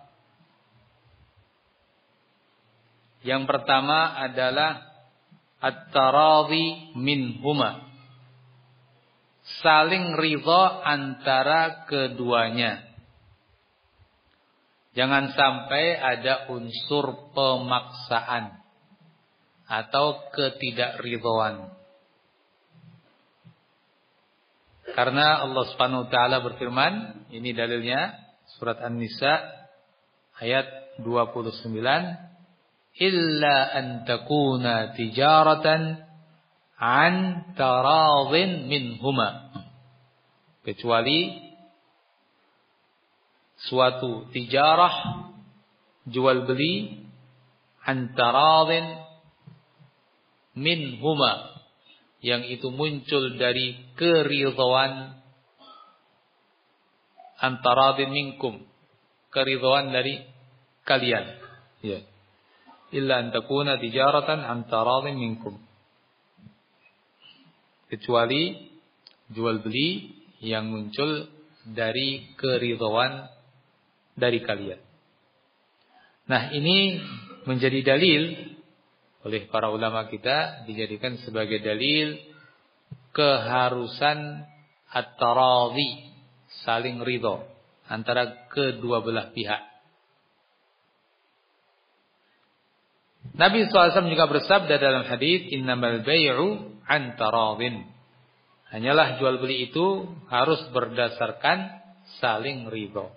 [3.29, 4.89] Yang pertama adalah
[5.61, 7.85] at-taradhi minhuma.
[9.61, 12.89] Saling ridha antara keduanya.
[14.97, 18.65] Jangan sampai ada unsur pemaksaan
[19.69, 21.69] atau ketidakridhoan.
[24.97, 28.17] Karena Allah Subhanahu wa taala berfirman, ini dalilnya
[28.57, 29.37] surat An-Nisa
[30.41, 32.28] ayat 29
[32.99, 36.03] illa an takuna tijaratan
[36.79, 37.15] an
[37.55, 39.55] taradhin minhuma
[40.67, 41.39] kecuali
[43.71, 45.31] suatu tijarah
[46.11, 47.07] jual beli
[47.87, 48.99] antaradhin
[50.59, 51.63] minhuma
[52.19, 55.23] yang itu muncul dari keridhaan
[57.39, 58.67] antaradhin minkum
[59.31, 60.27] keridhaan dari
[60.83, 61.27] kalian.
[61.87, 62.03] Ya
[62.95, 65.61] illa an takuna tijaratan an taradhin minkum
[67.89, 68.69] kecuali
[69.33, 71.29] jual beli yang muncul
[71.69, 73.29] dari keridhaan
[74.17, 74.81] dari kalian.
[76.29, 77.01] Nah, ini
[77.49, 78.37] menjadi dalil
[79.25, 82.17] oleh para ulama kita dijadikan sebagai dalil
[83.13, 84.45] keharusan
[84.89, 86.13] at-taradhi,
[86.65, 87.45] saling ridho
[87.89, 89.68] antara kedua belah pihak.
[93.39, 97.87] Nabi SAW juga bersabda dalam hadis innamal bay'u an taradhin.
[98.75, 101.79] Hanyalah jual beli itu harus berdasarkan
[102.19, 103.15] saling ridho.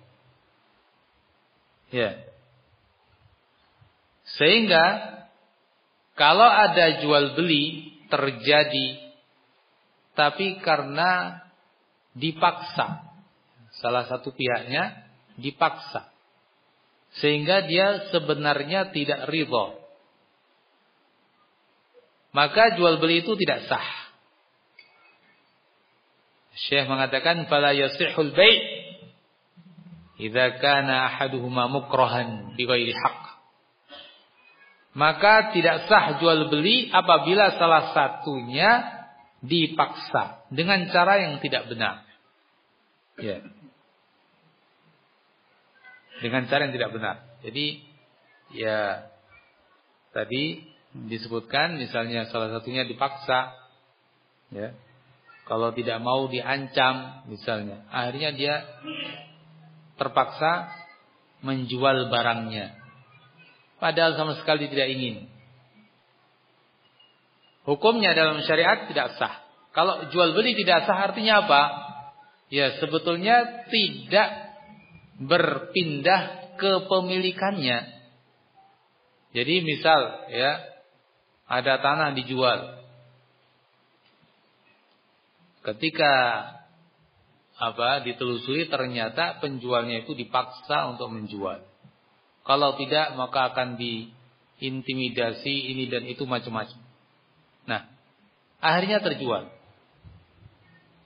[1.90, 2.22] Ya.
[4.38, 5.18] Sehingga
[6.14, 9.12] kalau ada jual beli terjadi
[10.14, 11.42] tapi karena
[12.14, 13.10] dipaksa
[13.80, 15.08] salah satu pihaknya
[15.40, 16.12] dipaksa
[17.24, 19.81] sehingga dia sebenarnya tidak ridho
[22.32, 23.88] maka jual beli itu tidak sah.
[26.68, 28.60] Syekh mengatakan fala yasihul bai'
[30.20, 33.24] idza kana ahaduhuma mukrahan bi ghairi haqq.
[34.92, 39.00] Maka tidak sah jual beli apabila salah satunya
[39.40, 42.04] dipaksa dengan cara yang tidak benar.
[43.20, 43.40] Ya.
[46.20, 47.16] Dengan cara yang tidak benar.
[47.42, 47.82] Jadi
[48.52, 49.08] ya
[50.12, 53.56] tadi disebutkan misalnya salah satunya dipaksa
[54.52, 54.76] ya.
[55.48, 57.84] Kalau tidak mau diancam misalnya.
[57.92, 58.56] Akhirnya dia
[60.00, 60.72] terpaksa
[61.44, 62.78] menjual barangnya.
[63.82, 65.28] Padahal sama sekali tidak ingin.
[67.68, 69.44] Hukumnya dalam syariat tidak sah.
[69.76, 71.62] Kalau jual beli tidak sah artinya apa?
[72.48, 74.30] Ya sebetulnya tidak
[75.20, 78.02] berpindah kepemilikannya
[79.32, 80.52] jadi misal ya
[81.52, 82.80] ada tanah dijual.
[85.68, 86.14] Ketika
[87.60, 91.62] apa ditelusuri ternyata penjualnya itu dipaksa untuk menjual.
[92.42, 96.80] Kalau tidak maka akan diintimidasi ini dan itu macam-macam.
[97.70, 97.86] Nah,
[98.58, 99.52] akhirnya terjual.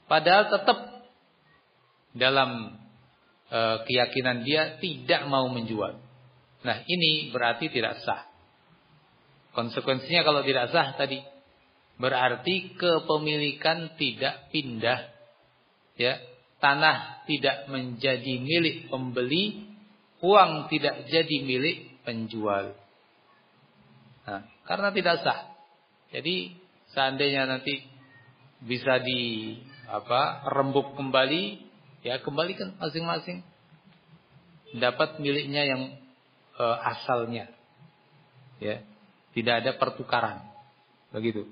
[0.05, 1.09] Padahal tetap
[2.15, 2.79] dalam
[3.51, 5.99] e, keyakinan dia tidak mau menjual.
[6.63, 8.34] Nah, ini berarti tidak sah.
[9.55, 11.23] Konsekuensinya kalau tidak sah tadi.
[11.95, 15.15] Berarti kepemilikan tidak pindah.
[15.95, 16.19] Ya
[16.59, 19.63] tanah tidak menjadi milik pembeli
[20.19, 22.75] uang tidak jadi milik penjual.
[24.27, 25.39] Nah, karena tidak sah.
[26.11, 26.51] Jadi
[26.91, 27.79] seandainya nanti
[28.59, 29.55] bisa di
[29.87, 31.63] apa rembuk kembali
[32.03, 33.39] ya kembalikan masing-masing.
[34.75, 35.81] Dapat miliknya yang
[36.59, 37.47] e, asalnya.
[38.59, 38.83] Ya
[39.35, 40.39] tidak ada pertukaran.
[41.11, 41.43] Begitu.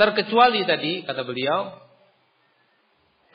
[0.00, 1.76] Terkecuali tadi kata beliau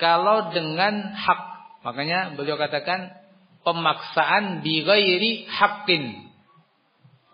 [0.01, 1.41] kalau dengan hak.
[1.85, 3.13] Makanya beliau katakan
[3.61, 6.29] pemaksaan di ghairi haqqin.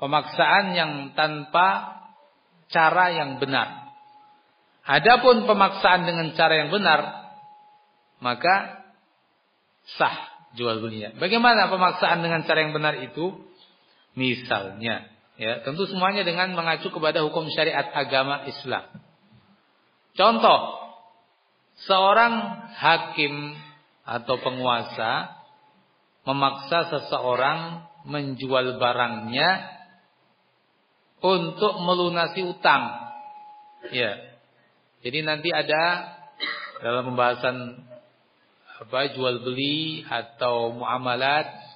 [0.04, 2.00] Pemaksaan yang tanpa
[2.72, 3.88] cara yang benar.
[4.88, 7.28] Adapun pemaksaan dengan cara yang benar,
[8.24, 8.88] maka
[10.00, 10.16] sah
[10.56, 11.12] jual belinya.
[11.20, 13.36] Bagaimana pemaksaan dengan cara yang benar itu?
[14.18, 18.82] Misalnya, ya, tentu semuanya dengan mengacu kepada hukum syariat agama Islam.
[20.18, 20.60] Contoh,
[21.86, 22.34] seorang
[22.74, 23.54] hakim
[24.02, 25.38] atau penguasa
[26.26, 29.50] memaksa seseorang menjual barangnya
[31.22, 33.14] untuk melunasi utang.
[33.94, 34.18] Ya.
[35.06, 36.10] Jadi nanti ada
[36.82, 37.86] dalam pembahasan
[38.82, 41.67] apa jual beli atau muamalat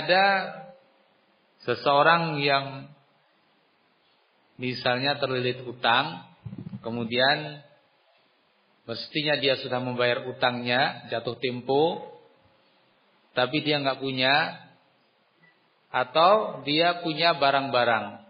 [0.00, 0.24] ada
[1.68, 2.88] seseorang yang
[4.56, 6.24] misalnya terlilit utang
[6.80, 7.60] kemudian
[8.88, 12.12] mestinya dia sudah membayar utangnya jatuh tempo
[13.32, 14.62] tapi dia nggak punya
[15.92, 18.24] atau dia punya barang-barang.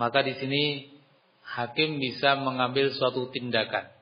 [0.00, 0.64] Maka di sini
[1.44, 3.92] hakim bisa mengambil suatu tindakan.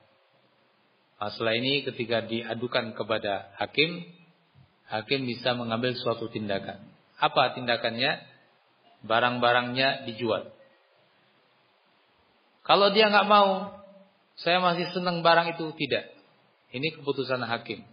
[1.19, 4.03] Masalah ini ketika diadukan kepada hakim,
[4.89, 6.85] hakim bisa mengambil suatu tindakan.
[7.17, 8.21] Apa tindakannya?
[9.05, 10.49] Barang-barangnya dijual.
[12.65, 13.77] Kalau dia nggak mau,
[14.41, 16.09] saya masih senang barang itu tidak.
[16.73, 17.85] Ini keputusan hakim.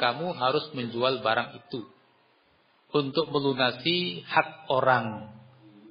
[0.00, 1.84] Kamu harus menjual barang itu
[2.96, 5.36] untuk melunasi hak orang.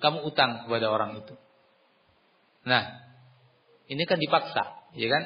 [0.01, 1.37] Kamu utang kepada orang itu.
[2.65, 2.83] Nah,
[3.85, 5.23] ini kan dipaksa, ya kan?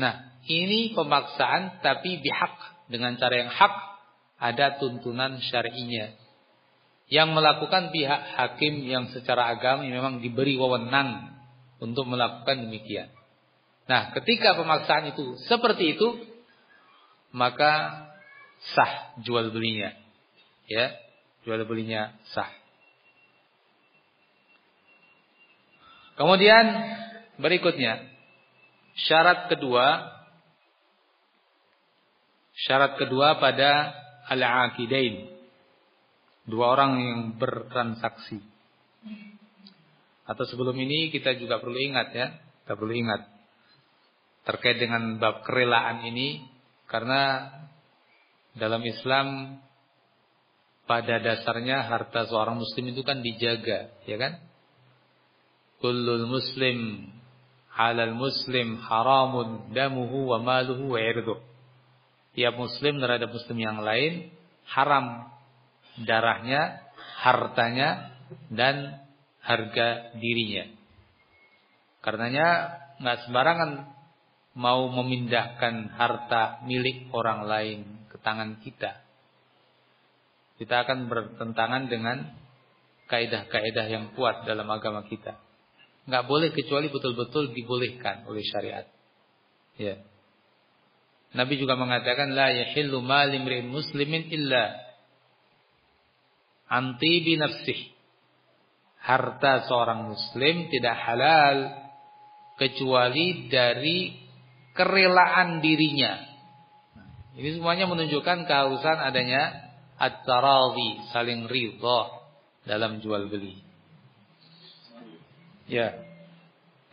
[0.00, 0.14] Nah,
[0.48, 2.54] ini pemaksaan tapi bihak
[2.88, 3.97] dengan cara yang hak
[4.38, 6.14] ada tuntunan syar'inya.
[7.08, 11.34] Yang melakukan pihak hakim yang secara agama memang diberi wewenang
[11.82, 13.08] untuk melakukan demikian.
[13.88, 16.20] Nah, ketika pemaksaan itu seperti itu,
[17.32, 18.04] maka
[18.76, 19.96] sah jual belinya.
[20.68, 20.92] Ya,
[21.48, 22.52] jual belinya sah.
[26.18, 26.66] Kemudian
[27.38, 28.02] berikutnya
[28.98, 30.02] Syarat kedua
[32.66, 33.94] Syarat kedua pada
[34.28, 35.34] al-aqidain.
[36.48, 38.40] Dua orang yang bertransaksi.
[40.28, 42.26] Atau sebelum ini kita juga perlu ingat ya,
[42.64, 43.24] kita perlu ingat
[44.48, 46.40] terkait dengan bab kerelaan ini
[46.88, 47.52] karena
[48.56, 49.60] dalam Islam
[50.88, 54.40] pada dasarnya harta seorang muslim itu kan dijaga, ya kan?
[55.84, 57.12] Kullul muslim
[57.76, 61.47] halal muslim haramun damuhu wa maluhu wa irduh.
[62.38, 64.30] Tiap muslim terhadap muslim yang lain
[64.70, 65.26] haram
[66.06, 66.86] darahnya,
[67.18, 68.14] hartanya
[68.54, 69.02] dan
[69.42, 70.70] harga dirinya.
[71.98, 72.48] Karenanya
[73.02, 73.70] nggak sembarangan
[74.54, 79.02] mau memindahkan harta milik orang lain ke tangan kita.
[80.62, 82.38] Kita akan bertentangan dengan
[83.10, 85.48] kaidah-kaidah yang kuat dalam agama kita
[86.08, 88.88] nggak boleh kecuali betul-betul dibolehkan oleh syariat.
[89.76, 90.00] Ya.
[91.36, 94.72] Nabi juga mengatakan la yahillu mal imri'in muslimin illa
[96.68, 97.80] anti bi nafsih.
[98.98, 101.72] Harta seorang muslim tidak halal
[102.60, 104.12] kecuali dari
[104.76, 106.28] kerelaan dirinya.
[107.38, 112.00] Ini semuanya menunjukkan keharusan adanya at-taradhi, saling ridha
[112.66, 113.62] dalam jual beli.
[115.70, 115.94] Ya.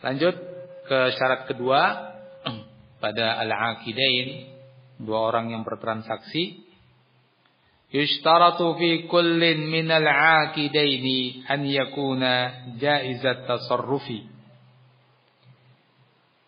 [0.00, 0.38] Lanjut
[0.86, 2.14] ke syarat kedua
[2.98, 4.52] pada al-aqidain
[5.00, 6.64] dua orang yang bertransaksi
[7.92, 12.32] yushtaratu fi kullin min al-aqidaini an yakuna
[12.80, 14.24] jaizat tasarrufi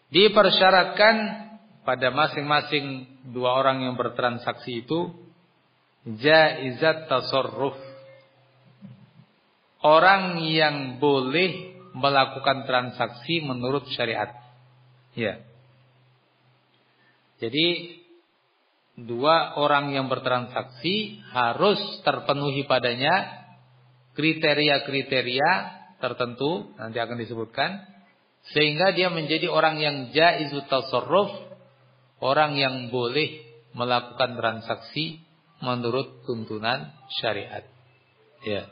[0.08, 1.16] dipersyaratkan
[1.84, 5.12] pada masing-masing dua orang yang bertransaksi itu
[6.04, 7.76] jaizat tasarruf
[9.84, 14.30] orang yang boleh melakukan transaksi menurut syariat.
[15.14, 15.42] Ya.
[17.38, 17.66] Jadi
[18.98, 23.46] dua orang yang bertransaksi harus terpenuhi padanya
[24.18, 25.50] kriteria-kriteria
[26.02, 27.86] tertentu nanti akan disebutkan
[28.50, 31.30] sehingga dia menjadi orang yang jaizut tasarruf,
[32.18, 33.44] orang yang boleh
[33.76, 35.20] melakukan transaksi
[35.60, 37.66] menurut tuntunan syariat.
[38.46, 38.70] Ya.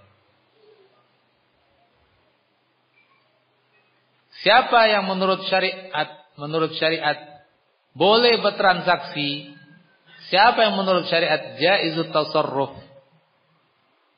[4.40, 7.35] Siapa yang menurut syariat menurut syariat
[7.96, 9.56] boleh bertransaksi?
[10.28, 12.76] Siapa yang menurut syariat jaizut tasarruf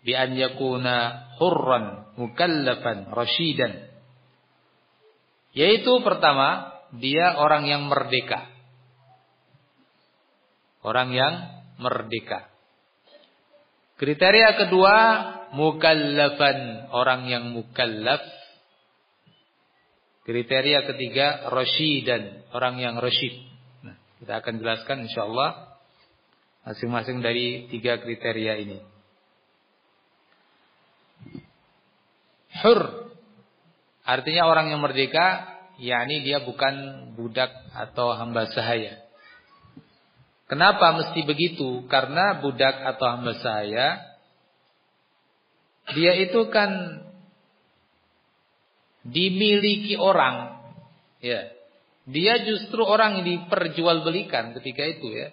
[0.02, 3.86] bi an yakuna hurran mukallafan rasyidan.
[5.54, 8.50] Yaitu pertama, dia orang yang merdeka.
[10.82, 11.34] Orang yang
[11.78, 12.50] merdeka.
[13.98, 14.96] Kriteria kedua,
[15.52, 18.22] mukallafan, orang yang mukallaf
[20.28, 21.48] Kriteria ketiga
[22.04, 23.47] dan orang yang rasyid.
[24.18, 25.78] Kita akan jelaskan insyaallah
[26.66, 28.78] masing-masing dari tiga kriteria ini.
[32.58, 33.10] Hur
[34.02, 35.46] artinya orang yang merdeka,
[35.78, 38.98] yakni dia bukan budak atau hamba sahaya.
[40.48, 41.86] Kenapa mesti begitu?
[41.86, 44.08] Karena budak atau hamba sahaya
[45.92, 47.04] dia itu kan
[49.08, 50.60] dimiliki orang.
[51.24, 51.48] Ya.
[52.08, 55.28] Dia justru orang yang diperjualbelikan ketika itu ya.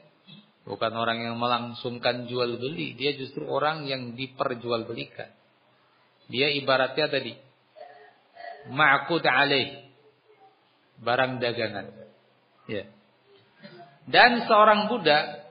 [0.66, 5.30] Bukan orang yang melangsungkan jual beli, dia justru orang yang diperjualbelikan.
[6.28, 7.38] Dia ibaratnya tadi
[8.74, 9.88] ma'qud alaih
[11.00, 11.86] barang dagangan.
[12.66, 12.90] Ya.
[14.10, 15.46] Dan seorang budak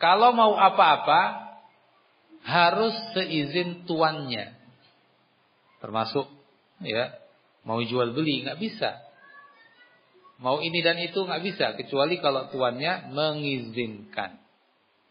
[0.00, 1.52] kalau mau apa-apa
[2.42, 4.56] harus seizin tuannya.
[5.84, 6.26] Termasuk
[6.82, 7.12] ya,
[7.62, 9.05] mau jual beli nggak bisa.
[10.36, 14.36] Mau ini dan itu nggak bisa kecuali kalau tuannya mengizinkan.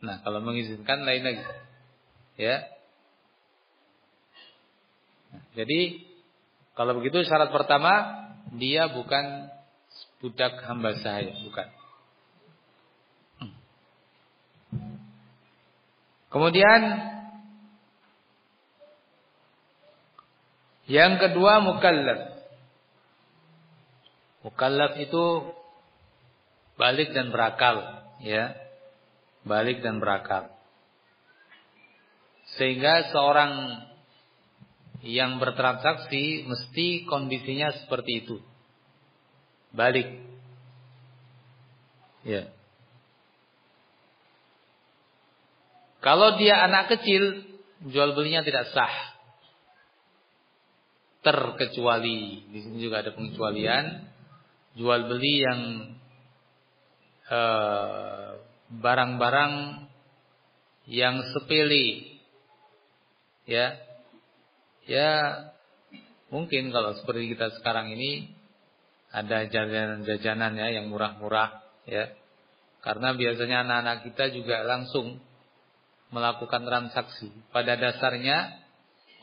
[0.05, 1.43] Nah, kalau mengizinkan lain lagi.
[2.37, 2.61] Ya.
[5.33, 6.05] Nah, jadi
[6.77, 8.21] kalau begitu syarat pertama
[8.53, 9.49] dia bukan
[10.21, 11.67] budak hamba saya, bukan.
[16.29, 16.81] Kemudian
[20.91, 22.34] yang kedua mukallaf.
[24.45, 25.25] Mukallaf itu
[26.77, 28.53] balik dan berakal, ya
[29.41, 30.53] balik dan berakal.
[32.61, 33.81] Sehingga seorang
[35.01, 38.37] yang bertransaksi mesti kondisinya seperti itu.
[39.73, 40.13] Balik.
[42.21, 42.53] Ya.
[46.05, 47.49] Kalau dia anak kecil,
[47.81, 48.93] jual belinya tidak sah.
[51.25, 54.05] Terkecuali, di sini juga ada pengecualian,
[54.75, 55.61] jual beli yang
[57.31, 59.53] uh, barang-barang
[60.91, 62.19] yang sepele.
[63.47, 63.79] Ya.
[64.85, 65.11] Ya
[66.29, 68.29] mungkin kalau seperti kita sekarang ini
[69.09, 72.13] ada jajanan-jajanan ya yang murah-murah ya.
[72.85, 75.17] Karena biasanya anak-anak kita juga langsung
[76.13, 77.33] melakukan transaksi.
[77.49, 78.61] Pada dasarnya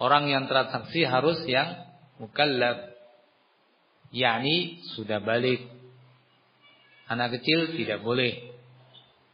[0.03, 1.87] orang yang transaksi harus yang
[2.19, 2.92] mukallaf.
[4.13, 5.67] Yakni sudah balik.
[7.09, 8.53] Anak kecil tidak boleh.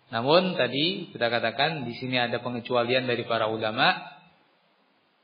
[0.08, 3.92] Namun tadi kita katakan di sini ada pengecualian dari para ulama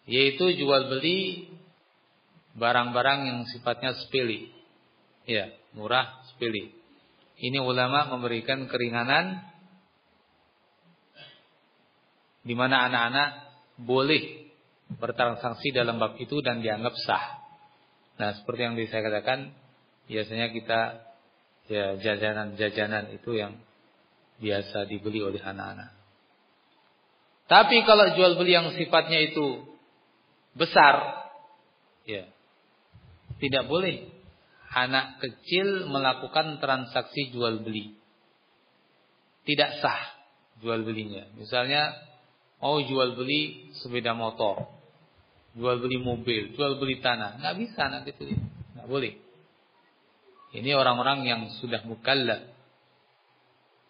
[0.04, 1.48] yaitu jual beli
[2.58, 4.52] barang-barang yang sifatnya sepele.
[5.24, 6.76] Ya, murah sepele.
[7.40, 9.40] Ini ulama memberikan keringanan
[12.44, 13.30] di mana anak-anak
[13.80, 14.52] boleh
[15.00, 17.43] bertransaksi dalam bab itu dan dianggap sah.
[18.14, 19.38] Nah, seperti yang saya katakan,
[20.06, 20.80] biasanya kita
[21.66, 23.58] ya jajanan-jajanan itu yang
[24.38, 25.96] biasa dibeli oleh anak-anak.
[27.44, 29.64] Tapi kalau jual beli yang sifatnya itu
[30.56, 31.26] besar,
[32.08, 32.24] ya
[33.42, 34.08] tidak boleh
[34.74, 37.94] anak kecil melakukan transaksi jual beli.
[39.44, 40.02] Tidak sah
[40.64, 41.28] jual belinya.
[41.36, 41.92] Misalnya
[42.64, 44.72] mau jual beli sepeda motor,
[45.54, 48.34] jual beli mobil, jual beli tanah, nggak bisa anak kecil,
[48.74, 49.14] nggak boleh.
[50.54, 52.46] Ini orang-orang yang sudah mukallaf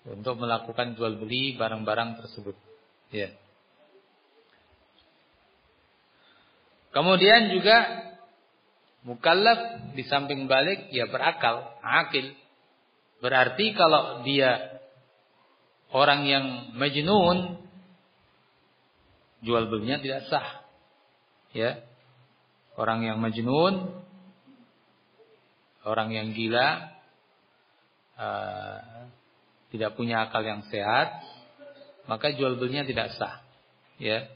[0.05, 2.57] untuk melakukan jual beli barang-barang tersebut.
[3.13, 3.33] Ya.
[6.93, 7.77] Kemudian juga
[9.05, 12.33] mukallaf di samping balik ya berakal, akil.
[13.21, 14.81] Berarti kalau dia
[15.93, 16.45] orang yang
[16.77, 17.61] majnun
[19.45, 20.64] jual belinya tidak sah.
[21.55, 21.87] Ya.
[22.75, 24.05] Orang yang majnun
[25.85, 26.97] orang yang gila
[28.17, 29.07] uh,
[29.69, 31.21] tidak punya akal yang sehat,
[32.09, 33.45] maka jual belinya tidak sah.
[34.01, 34.27] Ya.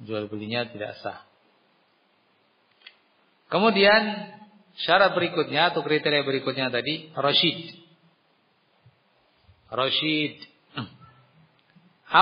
[0.00, 1.28] Jual belinya tidak sah.
[3.50, 4.30] Kemudian
[4.78, 7.76] syarat berikutnya atau kriteria berikutnya tadi rasyid.
[9.68, 10.34] Rasyid.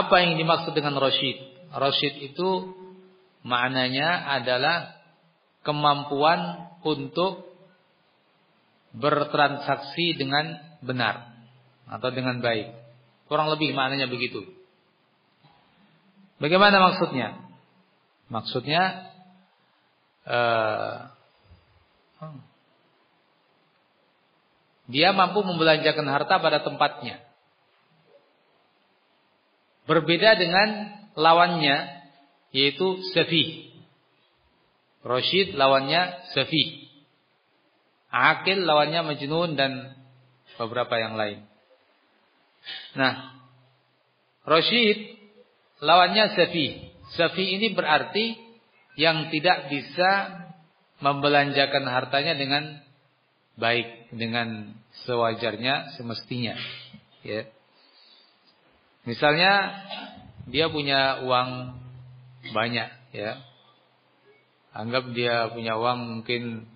[0.02, 1.68] Apa yang dimaksud dengan rasyid?
[1.68, 2.48] Rasyid itu
[3.48, 5.00] maknanya adalah
[5.64, 7.48] kemampuan untuk
[8.92, 11.32] bertransaksi dengan benar
[11.88, 12.76] atau dengan baik.
[13.28, 14.44] Kurang lebih maknanya begitu.
[16.38, 17.40] Bagaimana maksudnya?
[18.28, 19.12] Maksudnya
[20.28, 21.12] uh,
[24.88, 27.20] dia mampu membelanjakan harta pada tempatnya.
[29.88, 30.68] Berbeda dengan
[31.16, 31.97] lawannya
[32.54, 33.72] yaitu safi.
[35.04, 36.88] Rashid lawannya safi.
[38.08, 39.94] Akil lawannya majnun dan
[40.56, 41.44] beberapa yang lain.
[42.96, 43.38] Nah,
[44.48, 45.18] Rashid
[45.84, 46.88] lawannya Safi.
[47.14, 48.36] Safi ini berarti
[48.98, 50.10] yang tidak bisa
[50.98, 52.82] membelanjakan hartanya dengan
[53.54, 54.74] baik, dengan
[55.06, 56.58] sewajarnya, semestinya.
[57.22, 57.46] Ya.
[59.06, 59.52] Misalnya
[60.50, 61.80] dia punya uang
[62.54, 63.32] banyak, ya.
[64.72, 66.68] Anggap dia punya uang mungkin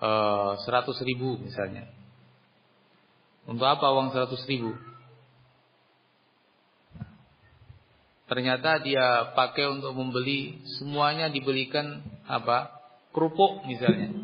[0.00, 1.88] eh, 100 ribu misalnya.
[3.48, 4.76] Untuk apa uang 100 ribu?
[8.30, 11.98] Ternyata dia pakai untuk membeli semuanya dibelikan
[12.30, 12.70] apa?
[13.10, 14.14] Kerupuk misalnya.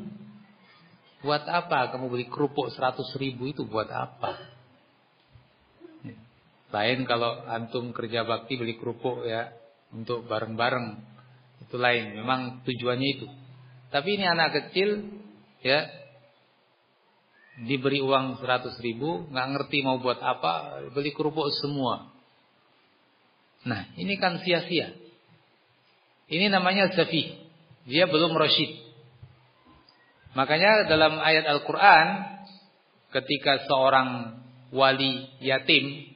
[1.26, 4.54] Buat apa kamu beli kerupuk 100 ribu itu buat apa?
[6.70, 9.50] Lain kalau antum kerja bakti beli kerupuk ya
[9.92, 10.86] untuk bareng-bareng
[11.66, 12.18] itu lain.
[12.18, 13.26] Memang tujuannya itu.
[13.90, 15.06] Tapi ini anak kecil
[15.62, 15.86] ya
[17.66, 22.16] diberi uang 100 ribu nggak ngerti mau buat apa beli kerupuk semua
[23.66, 24.94] Nah, ini kan sia-sia.
[26.30, 27.34] Ini namanya zafi.
[27.90, 28.78] Dia belum rasyid.
[30.38, 32.06] Makanya dalam ayat Al-Quran,
[33.10, 34.38] ketika seorang
[34.70, 36.14] wali yatim,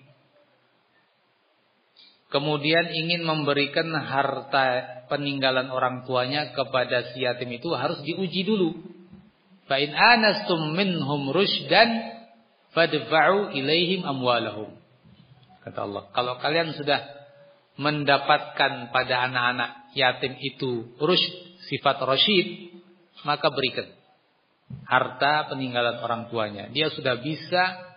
[2.30, 8.78] kemudian ingin memberikan harta peninggalan orang tuanya kepada si yatim itu harus diuji dulu.
[9.66, 11.90] Fa'in anastum minhum rushdan
[12.74, 14.78] fadfa'u ilaihim amwalahum.
[15.66, 17.04] Kata Allah, kalau kalian sudah
[17.76, 21.34] mendapatkan pada anak-anak yatim itu rushd,
[21.68, 22.72] sifat rasyid,
[23.26, 23.90] maka berikan
[24.86, 26.70] harta peninggalan orang tuanya.
[26.70, 27.90] Dia sudah bisa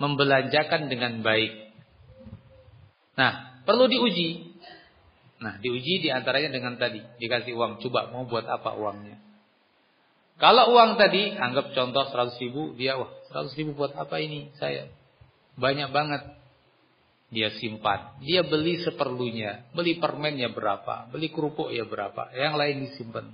[0.00, 1.69] membelanjakan dengan baik.
[3.18, 4.58] Nah, perlu diuji.
[5.40, 7.00] Nah, diuji di antaranya dengan tadi.
[7.18, 7.80] Dikasih uang.
[7.80, 9.16] Coba mau buat apa uangnya.
[10.40, 12.72] Kalau uang tadi, anggap contoh 100 ribu.
[12.76, 14.88] Dia, wah 100 ribu buat apa ini saya?
[15.60, 16.22] Banyak banget
[17.30, 18.18] dia simpan.
[18.26, 23.30] Dia beli seperlunya, beli permennya berapa, beli kerupuk ya berapa, yang lain disimpan.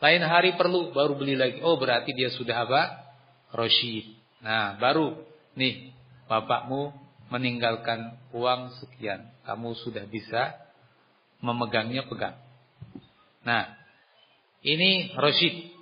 [0.00, 1.60] Lain hari perlu baru beli lagi.
[1.60, 2.82] Oh berarti dia sudah apa?
[3.52, 4.16] Roshid.
[4.40, 5.18] Nah baru
[5.58, 5.92] nih
[6.24, 6.94] bapakmu
[7.30, 9.30] meninggalkan uang sekian.
[9.46, 10.58] Kamu sudah bisa
[11.40, 12.36] memegangnya pegang.
[13.46, 13.72] Nah
[14.60, 15.72] ini Roshid.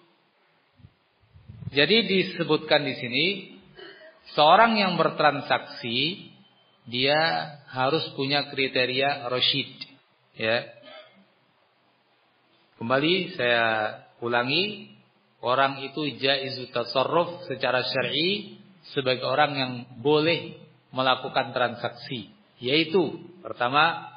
[1.68, 3.26] Jadi disebutkan di sini
[4.32, 6.30] seorang yang bertransaksi
[6.88, 7.20] dia
[7.68, 9.68] harus punya kriteria Rashid
[10.38, 10.64] ya.
[12.78, 13.66] Kembali saya
[14.22, 14.94] ulangi,
[15.42, 18.62] orang itu jaizu tasarruf secara syar'i
[18.94, 24.08] sebagai orang yang boleh melakukan transaksi, yaitu pertama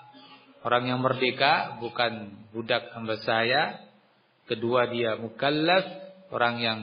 [0.64, 3.82] orang yang merdeka bukan budak hamba saya,
[4.48, 5.86] kedua dia mukallaf,
[6.32, 6.80] orang yang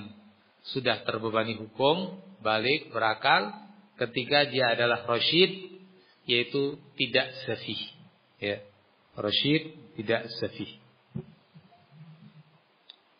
[0.68, 3.68] sudah terbebani hukum, balik berakal,
[3.98, 5.82] ketiga dia adalah rasyid
[6.28, 7.80] yaitu tidak safih
[8.38, 8.62] ya
[9.18, 10.70] rasyid tidak safih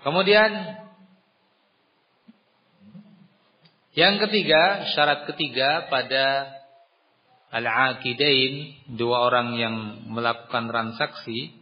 [0.06, 0.78] kemudian
[3.98, 6.54] yang ketiga syarat ketiga pada
[7.49, 9.74] al-aqidain dua orang yang
[10.09, 11.59] melakukan transaksi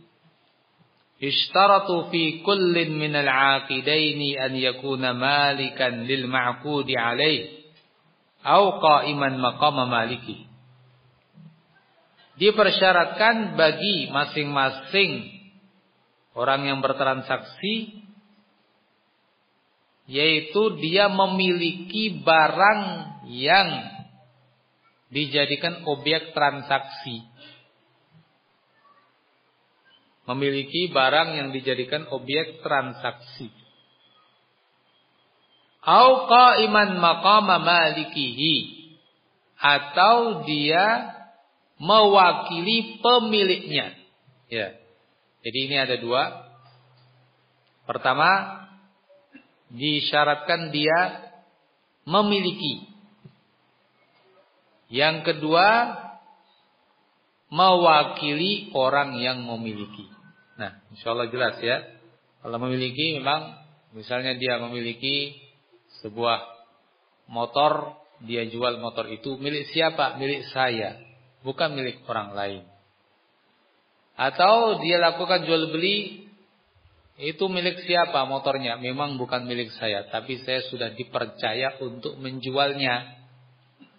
[1.17, 7.57] Ishtaratu fi kullin min al-aqidaini an yakuna malikan lil ma'qudi alaih
[8.45, 10.45] au qa'iman maqama maliki.
[12.37, 15.13] Dipersyaratkan bagi masing-masing
[16.37, 18.05] orang yang bertransaksi
[20.05, 22.83] yaitu dia memiliki barang
[23.33, 23.96] yang
[25.17, 27.25] dijadikan objek transaksi.
[30.29, 33.49] Memiliki barang yang dijadikan objek transaksi.
[35.81, 38.57] Au qa'iman maqama malikihi
[39.57, 41.15] atau dia
[41.81, 43.97] mewakili pemiliknya.
[44.53, 44.77] Ya.
[45.47, 46.43] Jadi ini ada dua.
[47.87, 48.67] Pertama,
[49.71, 51.31] disyaratkan dia
[52.03, 52.96] memiliki.
[54.87, 55.67] Yang kedua,
[57.51, 60.07] mewakili orang yang memiliki.
[60.59, 61.83] Nah, insya Allah jelas ya.
[62.43, 63.59] Kalau memiliki memang,
[63.95, 65.35] misalnya dia memiliki
[66.03, 66.43] sebuah
[67.27, 70.17] motor, dia jual motor itu milik siapa?
[70.17, 71.03] Milik saya
[71.47, 72.63] bukan milik orang lain.
[74.17, 76.27] Atau dia lakukan jual beli
[77.17, 78.81] itu milik siapa motornya?
[78.81, 83.26] Memang bukan milik saya, tapi saya sudah dipercaya untuk menjualnya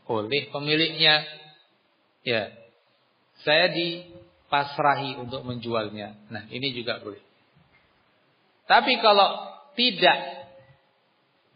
[0.08, 1.24] oleh pemiliknya.
[2.24, 2.52] Ya.
[3.44, 6.18] Saya dipasrahi untuk menjualnya.
[6.34, 7.22] Nah, ini juga boleh.
[8.68, 9.48] Tapi kalau
[9.80, 10.20] tidak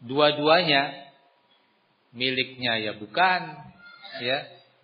[0.00, 1.12] dua-duanya
[2.16, 3.40] miliknya ya bukan,
[4.22, 4.38] ya,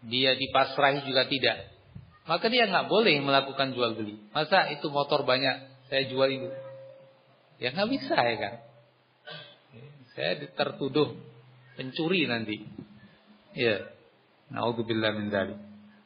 [0.05, 1.73] dia dipasrahi juga tidak.
[2.29, 4.21] Maka dia nggak boleh melakukan jual beli.
[4.37, 6.49] Masa itu motor banyak saya jual itu?
[7.57, 8.55] Ya nggak bisa ya kan.
[10.13, 11.17] Saya tertuduh
[11.81, 12.69] pencuri nanti.
[13.59, 13.91] Ya.
[14.55, 15.59] Nauzubillah min dzalik.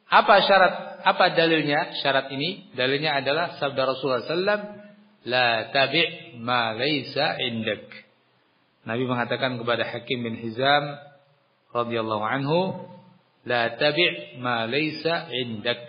[0.09, 1.05] Apa syarat?
[1.05, 2.01] Apa dalilnya?
[2.01, 4.83] Syarat ini dalilnya adalah sabda Rasulullah sallallahu
[5.25, 7.87] la tabi' ma laisa indak.
[8.83, 10.99] Nabi mengatakan kepada Hakim bin Hizam
[11.71, 12.61] radhiyallahu anhu,
[13.47, 15.81] la tabi' ma laisa indak.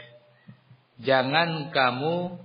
[1.02, 2.38] Jangan kamu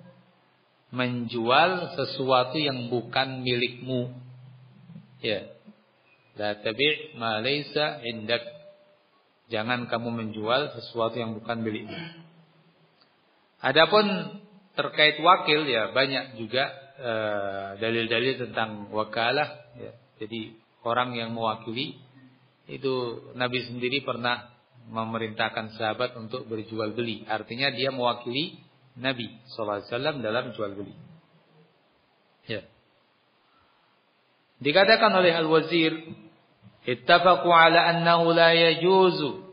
[0.88, 4.08] menjual sesuatu yang bukan milikmu.
[5.20, 5.52] Ya.
[6.40, 8.57] La tabi' ma laisa indak.
[9.48, 11.96] Jangan kamu menjual sesuatu yang bukan milikmu.
[13.64, 14.04] Adapun
[14.76, 16.70] terkait wakil ya banyak juga
[17.00, 19.92] eh, dalil-dalil uh, tentang wakalah ya.
[20.22, 21.98] Jadi orang yang mewakili
[22.68, 24.52] itu Nabi sendiri pernah
[24.88, 27.24] memerintahkan sahabat untuk berjual beli.
[27.24, 28.60] Artinya dia mewakili
[28.98, 30.94] Nabi SAW dalam jual beli.
[32.48, 32.64] Ya.
[34.58, 35.92] Dikatakan oleh Al-Wazir,
[36.88, 39.52] ittafaqu ala annahu la yajuzu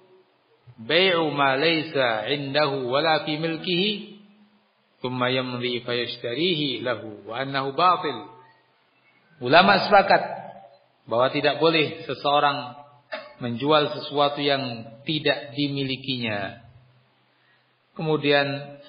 [0.79, 4.15] bai'u ma laysa 'indahu wala fi milkihi
[5.03, 8.31] thumma yamri fayashtarihi lahu wa annahu batil.
[9.43, 10.23] Ulama sepakat
[11.11, 12.79] bahwa tidak boleh seseorang
[13.43, 16.63] menjual sesuatu yang tidak dimilikinya.
[17.99, 18.79] Kemudian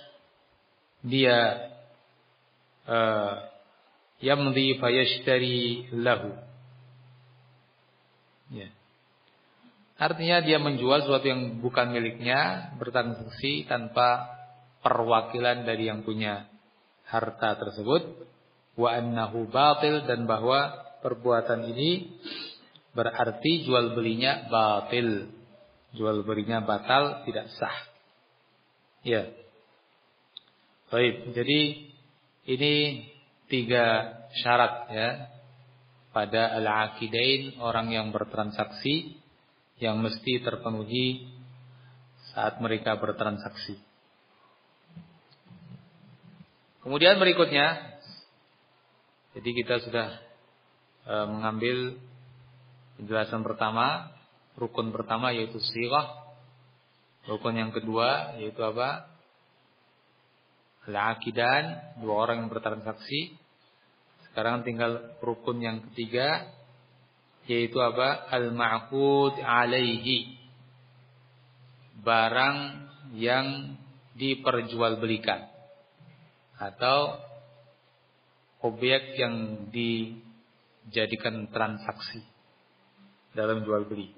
[1.02, 1.66] dia
[2.86, 3.50] uh,
[4.22, 6.45] yamdi fayashtari lahu.
[8.52, 8.68] Ya.
[9.96, 14.28] Artinya dia menjual sesuatu yang bukan miliknya, bertransaksi tanpa
[14.84, 16.46] perwakilan dari yang punya
[17.08, 18.28] harta tersebut.
[18.76, 22.12] Wa annahu batil dan bahwa perbuatan ini
[22.96, 25.28] Berarti jual belinya batil.
[25.92, 27.76] Jual belinya batal, tidak sah.
[29.04, 29.28] Ya.
[30.88, 31.60] Baik, jadi
[32.48, 32.72] ini
[33.52, 35.08] tiga syarat ya
[36.16, 39.20] pada al-aqidain orang yang bertransaksi
[39.76, 41.28] yang mesti terpenuhi
[42.32, 43.76] saat mereka bertransaksi.
[46.80, 48.00] Kemudian berikutnya
[49.36, 50.08] jadi kita sudah
[51.04, 52.00] e, mengambil
[52.96, 54.08] Penjelasan pertama,
[54.56, 56.16] rukun pertama yaitu sirah.
[57.28, 59.12] Rukun yang kedua yaitu apa?
[60.88, 63.36] Al-aqidan, dua orang yang bertransaksi.
[64.36, 66.44] Sekarang tinggal rukun yang ketiga
[67.48, 68.28] yaitu apa?
[68.28, 70.36] Al-ma'qud alaihi.
[72.04, 72.84] Barang
[73.16, 73.80] yang
[74.12, 75.40] diperjualbelikan
[76.60, 77.16] atau
[78.60, 82.20] objek yang dijadikan transaksi
[83.32, 84.12] dalam jual beli.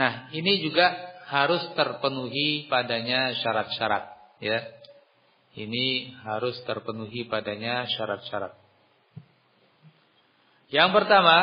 [0.00, 0.96] Nah, ini juga
[1.28, 4.64] harus terpenuhi padanya syarat-syarat, ya.
[5.60, 8.67] Ini harus terpenuhi padanya syarat-syarat.
[10.68, 11.36] Yang pertama,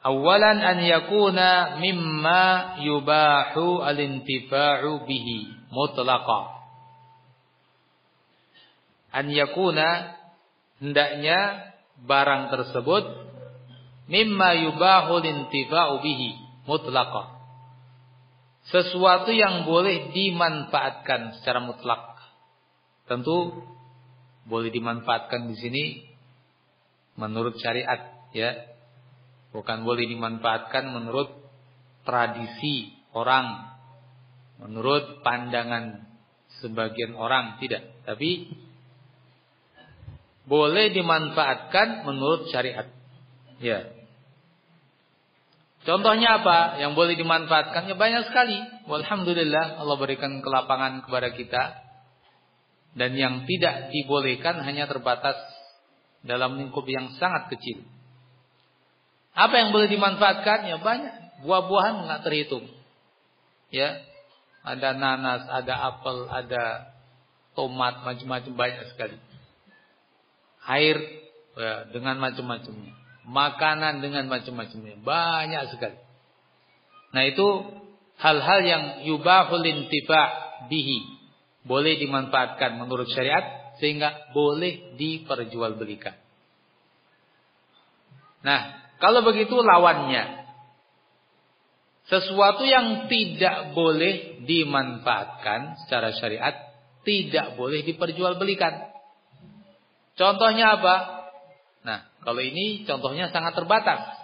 [0.00, 6.40] awalan an yakuna mimma yubahu al-intifa'u bihi mutlaqa.
[9.12, 10.16] An yakuna
[10.80, 11.72] hendaknya
[12.08, 13.04] barang tersebut
[14.08, 16.30] mimma yubahu lintifa'u bihi
[16.64, 17.36] mutlaqa.
[18.68, 22.20] Sesuatu yang boleh dimanfaatkan secara mutlak.
[23.08, 23.64] Tentu
[24.48, 25.84] boleh dimanfaatkan di sini
[27.20, 28.74] menurut syariat ya.
[29.48, 31.32] Bukan boleh dimanfaatkan menurut
[32.04, 33.76] tradisi orang,
[34.60, 36.04] menurut pandangan
[36.60, 38.52] sebagian orang tidak, tapi
[40.48, 42.88] boleh dimanfaatkan menurut syariat.
[43.60, 43.92] Ya.
[45.84, 47.88] Contohnya apa yang boleh dimanfaatkan?
[47.88, 48.60] Ya banyak sekali.
[48.84, 51.87] Alhamdulillah Allah berikan kelapangan kepada kita.
[52.96, 55.36] Dan yang tidak dibolehkan hanya terbatas
[56.24, 57.84] dalam lingkup yang sangat kecil.
[59.36, 60.66] Apa yang boleh dimanfaatkan?
[60.66, 61.44] Ya banyak.
[61.46, 62.66] Buah-buahan nggak terhitung.
[63.70, 64.02] Ya.
[64.66, 66.92] Ada nanas, ada apel, ada
[67.54, 69.16] tomat, macam-macam banyak sekali
[70.68, 70.96] air
[71.56, 72.92] ya, dengan macam-macamnya,
[73.24, 75.98] makanan dengan macam-macamnya, banyak sekali.
[77.16, 77.48] Nah itu
[78.20, 80.22] hal-hal yang yubahul intifa
[80.68, 81.17] bihi
[81.66, 86.14] boleh dimanfaatkan menurut syariat sehingga boleh diperjualbelikan.
[88.42, 88.60] Nah,
[89.02, 90.46] kalau begitu lawannya
[92.08, 96.54] sesuatu yang tidak boleh dimanfaatkan secara syariat
[97.04, 98.90] tidak boleh diperjualbelikan.
[100.16, 100.96] Contohnya apa?
[101.84, 104.18] Nah, kalau ini contohnya sangat terbatas.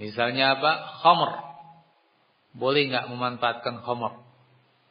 [0.00, 1.00] Misalnya apa?
[1.04, 1.32] Khamr.
[2.56, 4.29] Boleh nggak memanfaatkan khamr?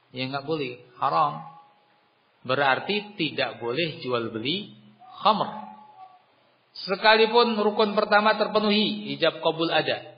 [0.10, 1.45] Ya nggak boleh, haram.
[2.41, 4.74] Berarti tidak boleh jual beli
[5.22, 5.70] khamr.
[6.88, 10.16] Sekalipun rukun pertama terpenuhi, ijab kabul ada.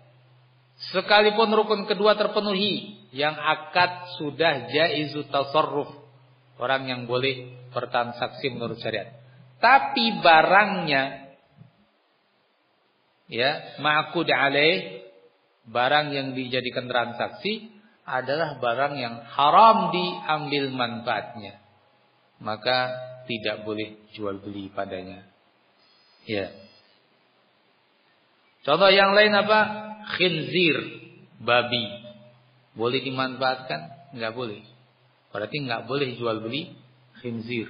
[0.93, 5.89] Sekalipun rukun kedua terpenuhi, yang akad sudah jaizu tasarruf.
[6.61, 9.17] Orang yang boleh bertransaksi menurut syariat.
[9.57, 11.33] Tapi barangnya
[13.25, 15.01] ya, ma'qud alaih,
[15.65, 21.61] barang yang dijadikan transaksi adalah barang yang haram diambil manfaatnya.
[22.41, 22.77] Maka
[23.29, 25.23] tidak boleh jual beli padanya.
[26.25, 26.49] Ya.
[28.65, 29.59] Contoh yang lain apa?
[30.17, 30.77] Khinzir,
[31.41, 31.85] babi.
[32.73, 34.13] Boleh dimanfaatkan?
[34.17, 34.61] Enggak boleh.
[35.31, 36.73] Berarti enggak boleh jual beli
[37.21, 37.69] khinzir.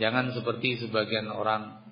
[0.00, 1.84] Jangan seperti sebagian orang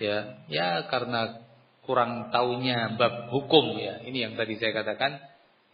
[0.00, 1.44] ya, ya karena
[1.84, 4.00] kurang taunya bab hukum ya.
[4.04, 5.20] Ini yang tadi saya katakan,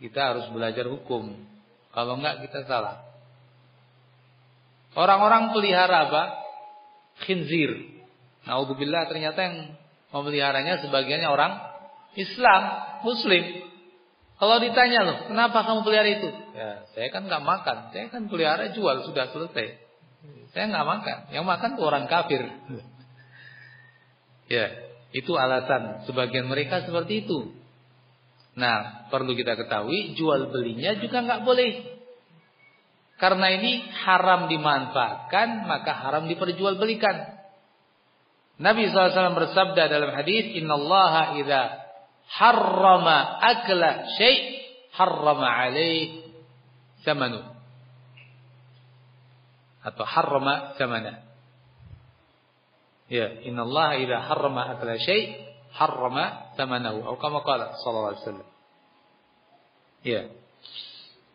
[0.03, 1.31] kita harus belajar hukum.
[1.95, 3.07] Kalau enggak kita salah.
[4.99, 6.23] Orang-orang pelihara apa?
[7.23, 8.03] Khinzir.
[8.43, 9.57] Naudzubillah ternyata yang
[10.11, 11.53] memeliharanya sebagiannya orang
[12.19, 12.63] Islam,
[13.07, 13.71] Muslim.
[14.43, 16.29] Kalau ditanya loh, kenapa kamu pelihara itu?
[16.53, 19.79] Ya, saya kan nggak makan, saya kan pelihara jual sudah selesai.
[20.51, 22.43] Saya nggak makan, yang makan tuh orang kafir.
[24.55, 24.67] ya,
[25.15, 27.62] itu alasan sebagian mereka seperti itu.
[28.53, 31.73] Nah, perlu kita ketahui jual belinya juga nggak boleh.
[33.17, 37.39] Karena ini haram dimanfaatkan, maka haram diperjualbelikan.
[38.61, 41.63] Nabi SAW bersabda dalam hadis, Inna Allah idha
[42.29, 44.61] harrama akla syai'
[44.93, 46.29] harrama alaih
[47.07, 47.41] samanu.
[49.81, 51.25] Atau harrama samana.
[53.09, 57.05] Ya, Inna Allah idha harrama akla syai' harrama samanahu.
[57.05, 58.49] Atau kama qala sallallahu alaihi wasallam.
[60.03, 60.23] Ya.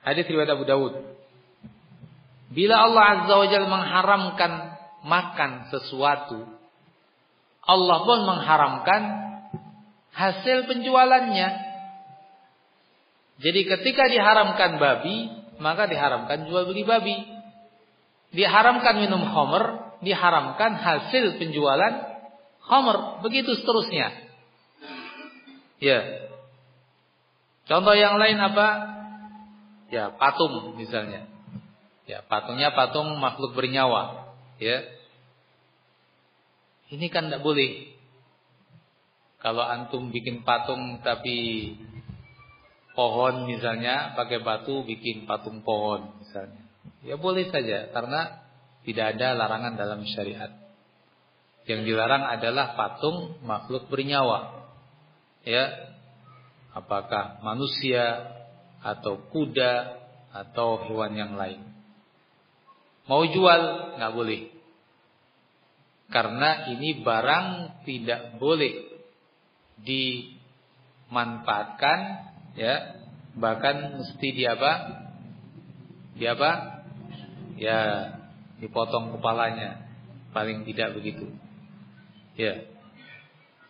[0.06, 0.94] Hadis riwayat Abu Dawud.
[2.48, 4.52] Bila Allah Azza wa Jalla mengharamkan
[5.04, 6.58] makan sesuatu
[7.68, 9.02] Allah pun mengharamkan
[10.16, 11.50] hasil penjualannya.
[13.44, 15.30] Jadi ketika diharamkan babi,
[15.60, 17.28] maka diharamkan jual beli babi.
[18.32, 22.08] Diharamkan minum khamr, diharamkan hasil penjualan
[22.64, 23.20] khamr.
[23.28, 24.16] Begitu seterusnya.
[25.78, 26.30] Ya.
[27.68, 28.68] Contoh yang lain apa?
[29.94, 31.30] Ya, patung misalnya.
[32.08, 34.34] Ya, patungnya patung makhluk bernyawa.
[34.58, 34.88] Ya.
[36.88, 37.94] Ini kan tidak boleh.
[39.38, 41.76] Kalau antum bikin patung tapi
[42.98, 46.66] pohon misalnya pakai batu bikin patung pohon misalnya.
[47.06, 48.42] Ya boleh saja karena
[48.82, 50.50] tidak ada larangan dalam syariat.
[51.70, 54.57] Yang dilarang adalah patung makhluk bernyawa.
[55.48, 55.96] Ya.
[56.76, 58.36] Apakah manusia
[58.84, 59.96] atau kuda
[60.36, 61.64] atau hewan yang lain.
[63.08, 64.52] Mau jual nggak boleh.
[66.12, 68.72] Karena ini barang tidak boleh
[69.84, 72.00] dimanfaatkan
[72.56, 72.96] ya,
[73.36, 75.04] bahkan mesti di apa?
[76.16, 76.82] Di apa?
[77.58, 78.14] Ya,
[78.60, 79.88] dipotong kepalanya.
[80.32, 81.28] Paling tidak begitu.
[82.38, 82.77] Ya.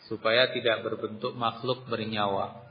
[0.08, 2.68] Supaya tidak berbentuk makhluk bernyawa.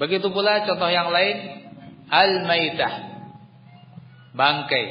[0.00, 1.36] Begitu pula contoh yang lain
[2.08, 2.94] al-maitah
[4.32, 4.86] bangkai.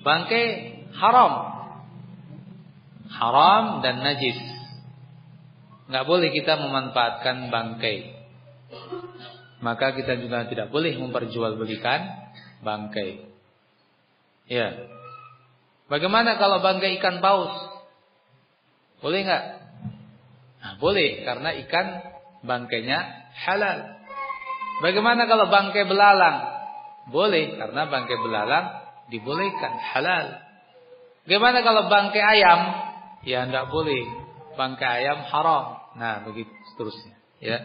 [0.00, 0.44] Bangkai
[0.96, 1.32] haram.
[3.12, 4.40] Haram dan najis.
[5.92, 8.16] Nggak boleh kita memanfaatkan bangkai.
[9.60, 12.00] Maka kita juga tidak boleh memperjualbelikan
[12.64, 13.28] bangkai.
[14.48, 14.93] Ya.
[15.84, 17.52] Bagaimana kalau bangkai ikan paus?
[19.04, 19.44] Boleh nggak?
[20.64, 21.86] Nah, boleh karena ikan
[22.40, 22.98] bangkainya
[23.44, 24.00] halal.
[24.80, 26.36] Bagaimana kalau bangkai belalang?
[27.12, 28.66] Boleh karena bangkai belalang
[29.12, 30.40] dibolehkan halal.
[31.28, 32.60] Gimana kalau bangkai ayam?
[33.28, 34.08] Ya tidak boleh.
[34.56, 35.84] Bangkai ayam haram.
[36.00, 37.58] Nah, begitu seterusnya, ya.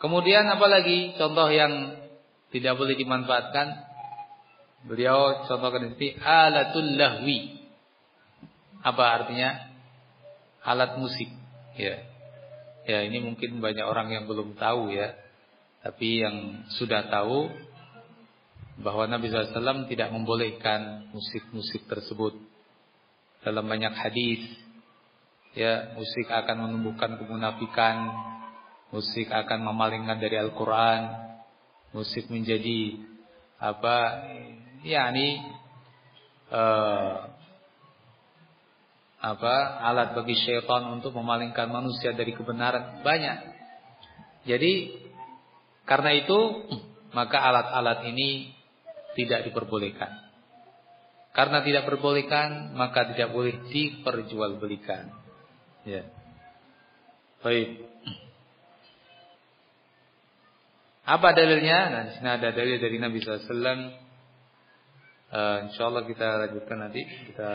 [0.00, 1.99] Kemudian apa lagi contoh yang
[2.50, 3.90] tidak boleh dimanfaatkan?
[4.86, 7.62] Beliau contohkan ini alatul lahwi.
[8.80, 9.70] Apa artinya?
[10.64, 11.28] Alat musik,
[11.76, 12.04] ya.
[12.88, 15.16] Ya ini mungkin banyak orang yang belum tahu ya.
[15.80, 17.48] Tapi yang sudah tahu
[18.80, 22.36] bahwa Nabi SAW tidak membolehkan musik-musik tersebut
[23.44, 24.42] dalam banyak hadis.
[25.56, 27.96] Ya, musik akan menumbuhkan kemunafikan,
[28.94, 31.29] musik akan memalingkan dari Al-Quran,
[31.90, 33.02] musik menjadi
[33.60, 33.96] apa
[34.86, 35.42] yakni
[36.48, 37.28] uh,
[39.20, 43.38] apa alat bagi syaitan untuk memalingkan manusia dari kebenaran banyak.
[44.48, 44.96] Jadi
[45.84, 46.38] karena itu
[47.12, 48.56] maka alat-alat ini
[49.18, 50.30] tidak diperbolehkan.
[51.36, 55.12] Karena tidak diperbolehkan maka tidak boleh diperjualbelikan.
[55.84, 56.08] Ya.
[57.44, 57.84] Baik.
[61.10, 61.78] Apa dalilnya?
[61.90, 63.42] Nah, di sini ada dalil dari Nabi SAW.
[65.30, 67.02] Uh, insya Allah kita lanjutkan nanti.
[67.02, 67.50] Kita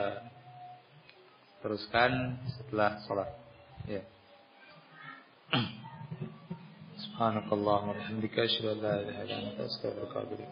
[1.63, 3.31] teruskan setelah sholat.
[3.87, 4.03] Ya.
[6.99, 10.45] Subhanakallah wa bihamdika asyhadu an la ilaha illa anta astaghfiruka wa atubu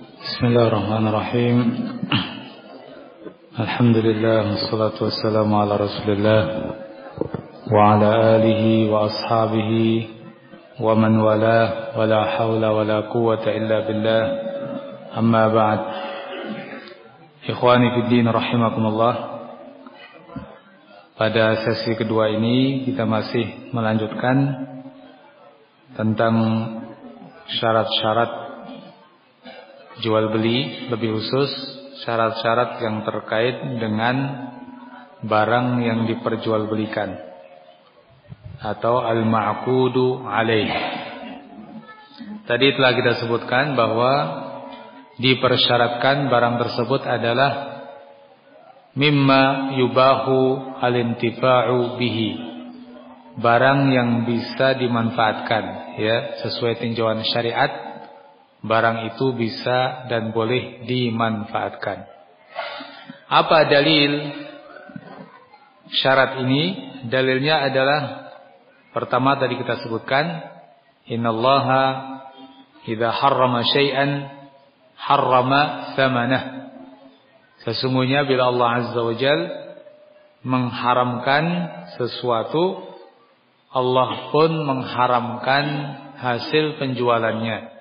[0.00, 1.56] Bismillahirrahmanirrahim.
[3.52, 6.40] Alhamdulillah wassalatu wassalamu ala Rasulillah
[7.68, 10.13] wa ala alihi wa ashabihi
[10.79, 14.23] ومن والاه ولا حول ولا قوة إلا بالله
[15.17, 15.79] أما بعد
[17.49, 19.15] إخواني في الدين رحمكم الله
[21.19, 24.37] Pada sesi kedua ini kita masih melanjutkan
[25.99, 26.35] tentang
[27.59, 28.31] syarat-syarat
[29.99, 31.51] jual beli lebih khusus
[32.07, 34.15] syarat-syarat yang terkait dengan
[35.27, 37.19] barang yang diperjualbelikan
[38.60, 40.70] atau al-ma'qudu alaih.
[42.44, 44.12] Tadi telah kita sebutkan bahwa
[45.16, 47.52] dipersyaratkan barang tersebut adalah
[48.94, 52.30] mimma yubahu al-intifa'u bihi.
[53.34, 57.84] Barang yang bisa dimanfaatkan ya sesuai tinjauan syariat
[58.64, 62.08] barang itu bisa dan boleh dimanfaatkan.
[63.28, 64.32] Apa dalil
[66.00, 66.96] syarat ini?
[67.04, 68.23] Dalilnya adalah
[68.94, 70.54] Pertama tadi kita sebutkan
[71.10, 71.82] innallaha
[72.86, 74.30] idza harrama syai'an
[74.94, 76.70] harrama thamanah.
[77.66, 79.40] Sesungguhnya bila Allah Azza wa Jal
[80.46, 81.44] mengharamkan
[81.98, 82.94] sesuatu
[83.74, 85.64] Allah pun mengharamkan
[86.14, 87.74] hasil penjualannya.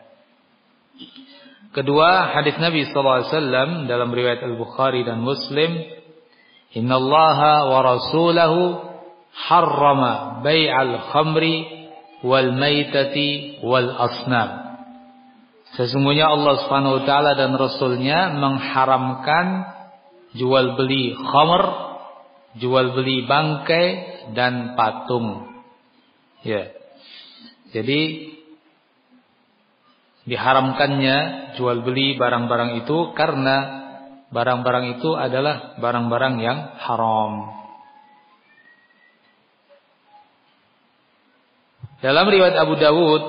[1.73, 5.77] Kedua, hadis Nabi sallallahu alaihi wasallam dalam riwayat Al-Bukhari dan Muslim,
[6.73, 8.92] "Innallaha wa rasulahu
[9.33, 11.55] harrama bai'al khamri
[12.23, 14.49] wal maitati wal asnam.
[15.73, 19.73] Sesungguhnya Allah Subhanahu wa taala dan rasulnya mengharamkan
[20.37, 21.63] jual beli khamr,
[22.61, 23.85] jual beli bangkai
[24.37, 25.49] dan patung.
[26.45, 26.69] Ya.
[27.73, 28.33] Jadi
[30.29, 31.17] diharamkannya
[31.57, 33.55] jual beli barang-barang itu karena
[34.29, 37.62] barang-barang itu adalah barang-barang yang haram.
[42.03, 43.23] Dalam riwayat Abu Dawud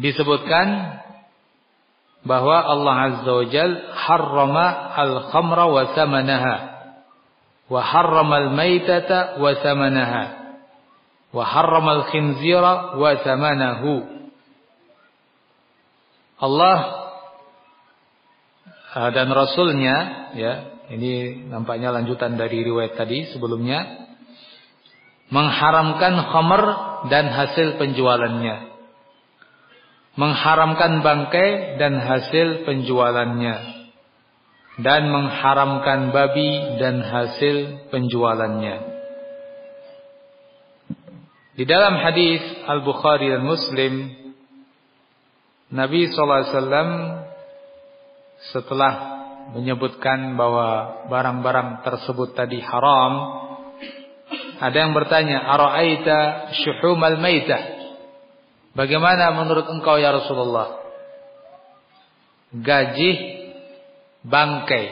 [0.00, 0.66] disebutkan
[2.24, 4.66] bahwa Allah Azza wa Jal harrama
[4.96, 6.56] al-khamra wa samanaha
[7.68, 10.24] wa harrama al-maitata wa samanaha
[11.36, 14.08] wa harrama al-khinzira wa samanahu
[16.40, 16.78] Allah
[18.96, 19.96] eh, dan Rasulnya
[20.32, 20.52] ya
[20.88, 24.07] ini nampaknya lanjutan dari riwayat tadi sebelumnya
[25.28, 26.62] mengharamkan khamr
[27.12, 28.72] dan hasil penjualannya.
[30.18, 33.56] Mengharamkan bangkai dan hasil penjualannya.
[34.78, 38.98] Dan mengharamkan babi dan hasil penjualannya.
[41.58, 42.38] Di dalam hadis
[42.70, 44.14] Al-Bukhari dan Muslim
[45.74, 47.26] Nabi SAW
[48.54, 48.94] setelah
[49.58, 53.12] menyebutkan bahwa barang-barang tersebut tadi haram
[54.58, 56.18] ada yang bertanya, "Ara'aita
[56.62, 57.78] syuhumal maitah?"
[58.78, 60.78] Bagaimana menurut engkau ya Rasulullah?
[62.54, 63.10] Gaji
[64.22, 64.86] bangkai.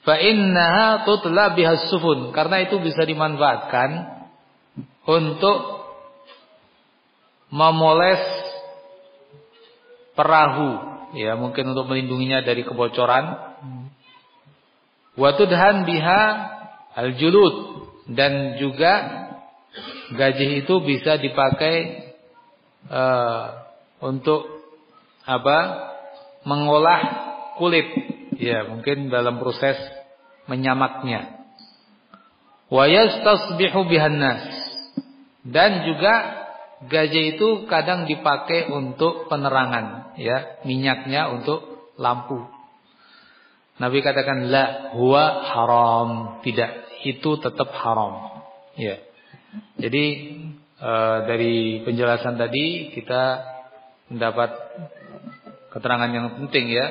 [0.00, 4.20] Fa innaha tutla biha sufun, karena itu bisa dimanfaatkan
[5.04, 5.84] untuk
[7.52, 8.24] memoles
[10.16, 10.70] perahu,
[11.20, 13.52] ya mungkin untuk melindunginya dari kebocoran.
[15.20, 16.22] Wa tudhan biha
[16.94, 18.92] al-julud dan juga
[20.14, 21.76] gaji itu bisa dipakai
[22.90, 23.44] uh,
[24.02, 24.46] untuk
[25.26, 25.90] apa?
[26.40, 27.00] mengolah
[27.60, 27.84] kulit.
[28.40, 29.76] Ya, mungkin dalam proses
[30.48, 31.44] menyamaknya.
[32.72, 34.40] Wa yastasbihu bihan nas.
[35.44, 36.40] Dan juga
[36.88, 42.48] gaji itu kadang dipakai untuk penerangan, ya, minyaknya untuk lampu.
[43.80, 46.10] Nabi katakan la huwa haram,
[46.44, 48.44] tidak itu tetap haram.
[48.76, 49.00] Ya.
[49.80, 50.04] Jadi
[50.76, 50.92] e,
[51.24, 53.40] dari penjelasan tadi kita
[54.12, 54.52] mendapat
[55.72, 56.86] keterangan yang penting ya.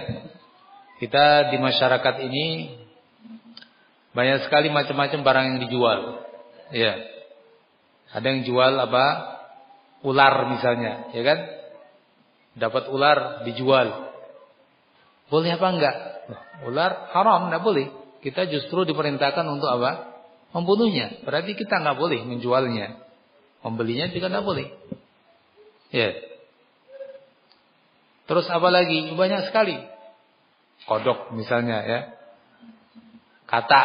[0.98, 2.46] Kita di masyarakat ini
[4.18, 6.00] banyak sekali macam-macam barang yang dijual.
[6.74, 6.98] Ya.
[8.18, 9.06] Ada yang jual apa?
[10.02, 11.40] Ular misalnya, ya kan?
[12.58, 14.10] Dapat ular dijual.
[15.30, 15.96] Boleh apa enggak?
[16.68, 17.88] Ular haram, enggak boleh.
[18.20, 20.22] Kita justru diperintahkan untuk apa?
[20.52, 21.24] Membunuhnya.
[21.24, 23.00] Berarti kita enggak boleh menjualnya.
[23.64, 24.68] Membelinya juga enggak boleh.
[25.90, 26.14] Ya.
[28.30, 29.10] Terus apa lagi?
[29.14, 29.78] Banyak sekali.
[30.86, 32.00] Kodok misalnya ya.
[33.50, 33.82] Kata.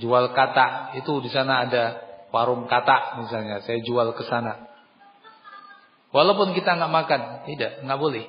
[0.00, 0.96] Jual kata.
[1.02, 3.60] Itu di sana ada warung kata misalnya.
[3.66, 4.70] Saya jual ke sana.
[6.10, 8.26] Walaupun kita nggak makan, tidak, nggak boleh.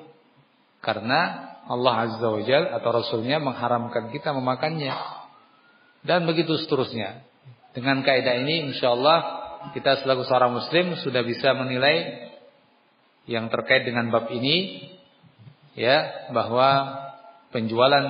[0.85, 4.93] Karena Allah Azza wa Jal atau Rasulnya mengharamkan kita memakannya.
[6.01, 7.21] Dan begitu seterusnya.
[7.71, 9.19] Dengan kaidah ini insya Allah
[9.71, 12.27] kita selaku seorang muslim sudah bisa menilai
[13.29, 14.89] yang terkait dengan bab ini
[15.77, 16.99] ya bahwa
[17.53, 18.05] penjualan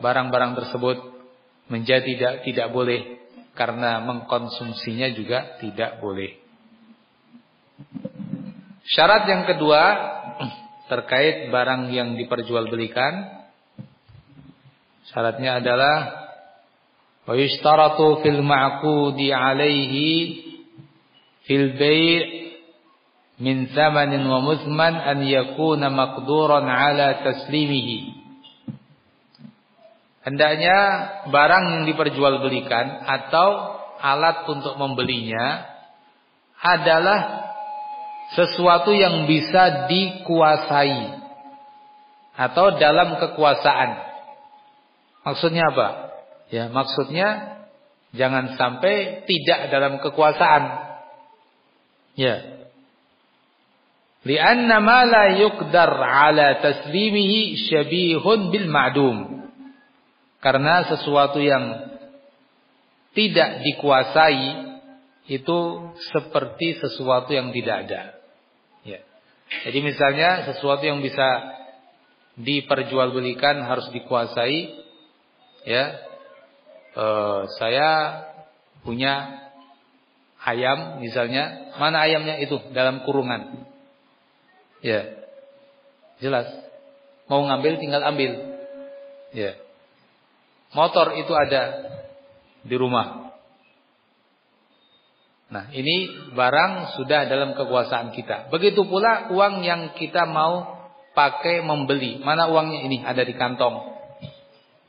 [0.00, 0.98] barang-barang tersebut
[1.68, 3.20] menjadi tidak tidak boleh
[3.54, 6.40] karena mengkonsumsinya juga tidak boleh.
[8.84, 9.82] Syarat yang kedua
[10.88, 13.44] terkait barang yang diperjualbelikan
[15.08, 15.96] syaratnya adalah
[17.24, 20.08] wa yushtaratu fil ma'qudi 'alaihi
[21.48, 22.44] fil bai'
[23.40, 28.24] min thamanin wa muzman an yakuna maqduran 'ala taslimihi.
[30.24, 30.78] Hendaknya
[31.28, 35.68] barang yang diperjualbelikan atau alat untuk membelinya
[36.64, 37.20] adalah
[38.32, 41.20] sesuatu yang bisa dikuasai
[42.34, 43.90] atau dalam kekuasaan.
[45.24, 45.88] Maksudnya apa?
[46.48, 47.28] Ya, maksudnya
[48.16, 50.64] jangan sampai tidak dalam kekuasaan.
[52.16, 52.68] Ya.
[54.24, 59.16] Lianna ma la yuqdar ala taslimihi syabihun bil ma'dum.
[60.40, 61.92] Karena sesuatu yang
[63.14, 64.73] tidak dikuasai
[65.24, 65.58] itu
[66.12, 68.24] seperti sesuatu yang tidak ada.
[69.62, 71.54] Jadi misalnya sesuatu yang bisa
[72.34, 74.74] diperjualbelikan harus dikuasai
[75.62, 75.84] ya.
[76.94, 77.06] E,
[77.60, 77.88] saya
[78.82, 79.44] punya
[80.42, 83.68] ayam misalnya, mana ayamnya itu dalam kurungan.
[84.82, 85.22] Ya.
[86.20, 86.50] Jelas.
[87.30, 88.58] Mau ngambil tinggal ambil.
[89.32, 89.56] Ya.
[90.74, 91.62] Motor itu ada
[92.66, 93.23] di rumah.
[95.54, 98.50] Nah, ini barang sudah dalam kekuasaan kita.
[98.50, 100.82] Begitu pula uang yang kita mau
[101.14, 102.18] pakai membeli.
[102.18, 102.98] Mana uangnya ini?
[103.06, 103.94] Ada di kantong.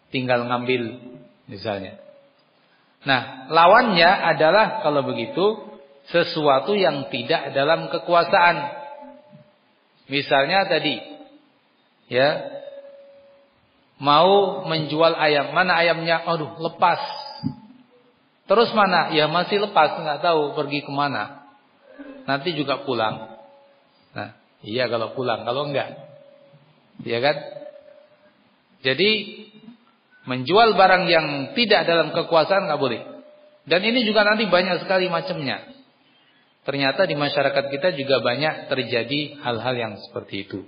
[0.09, 0.97] Tinggal ngambil
[1.45, 2.01] misalnya.
[3.05, 5.69] Nah, lawannya adalah kalau begitu
[6.09, 8.81] sesuatu yang tidak dalam kekuasaan.
[10.09, 10.97] Misalnya tadi
[12.09, 12.41] ya
[14.01, 16.25] mau menjual ayam, mana ayamnya?
[16.25, 17.24] Aduh, lepas
[18.45, 19.09] Terus mana?
[19.13, 21.49] Ya masih lepas, nggak tahu pergi ke mana.
[22.29, 23.41] Nanti juga pulang.
[24.13, 25.97] Nah, iya kalau pulang, kalau enggak,
[27.01, 27.37] iya kan?
[28.85, 29.09] Jadi
[30.29, 31.27] menjual barang yang
[31.57, 33.01] tidak dalam kekuasaan nggak boleh.
[33.65, 35.73] Dan ini juga nanti banyak sekali macamnya.
[36.65, 40.65] Ternyata di masyarakat kita juga banyak terjadi hal-hal yang seperti itu.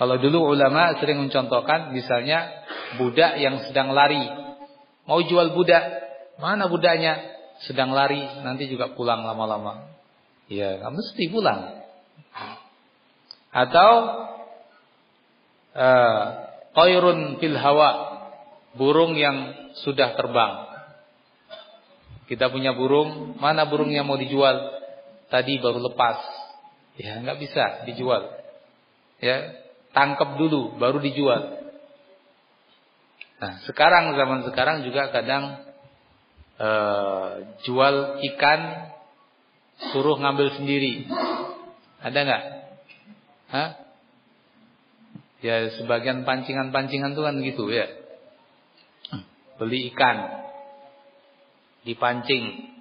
[0.00, 2.64] Kalau dulu ulama sering mencontohkan misalnya
[2.96, 4.20] budak yang sedang lari.
[5.04, 6.09] Mau jual budak,
[6.40, 7.38] Mana budaknya?
[7.68, 9.92] Sedang lari, nanti juga pulang lama-lama.
[10.48, 11.84] Ya, nggak mesti pulang.
[13.52, 13.90] Atau
[15.76, 16.22] uh,
[17.38, 17.90] fil hawa,
[18.74, 20.52] burung yang sudah terbang.
[22.26, 24.80] Kita punya burung, mana burung yang mau dijual?
[25.28, 26.18] Tadi baru lepas.
[26.96, 28.40] Ya, nggak bisa dijual.
[29.20, 29.60] Ya,
[29.92, 31.60] tangkap dulu baru dijual.
[33.40, 35.69] Nah, sekarang zaman sekarang juga kadang
[36.60, 37.30] uh,
[37.64, 38.60] jual ikan
[39.90, 41.08] suruh ngambil sendiri.
[42.04, 42.42] Ada nggak?
[45.40, 47.88] Ya sebagian pancingan-pancingan tuh kan gitu ya.
[49.56, 50.44] Beli ikan
[51.88, 52.76] dipancing.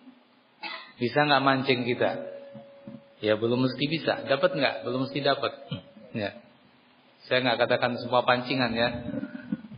[1.00, 2.20] Bisa nggak mancing kita?
[3.24, 4.28] Ya belum mesti bisa.
[4.28, 4.76] Dapat nggak?
[4.84, 5.52] Belum mesti dapat.
[6.12, 6.36] Ya.
[7.28, 8.90] Saya nggak katakan semua pancingan ya.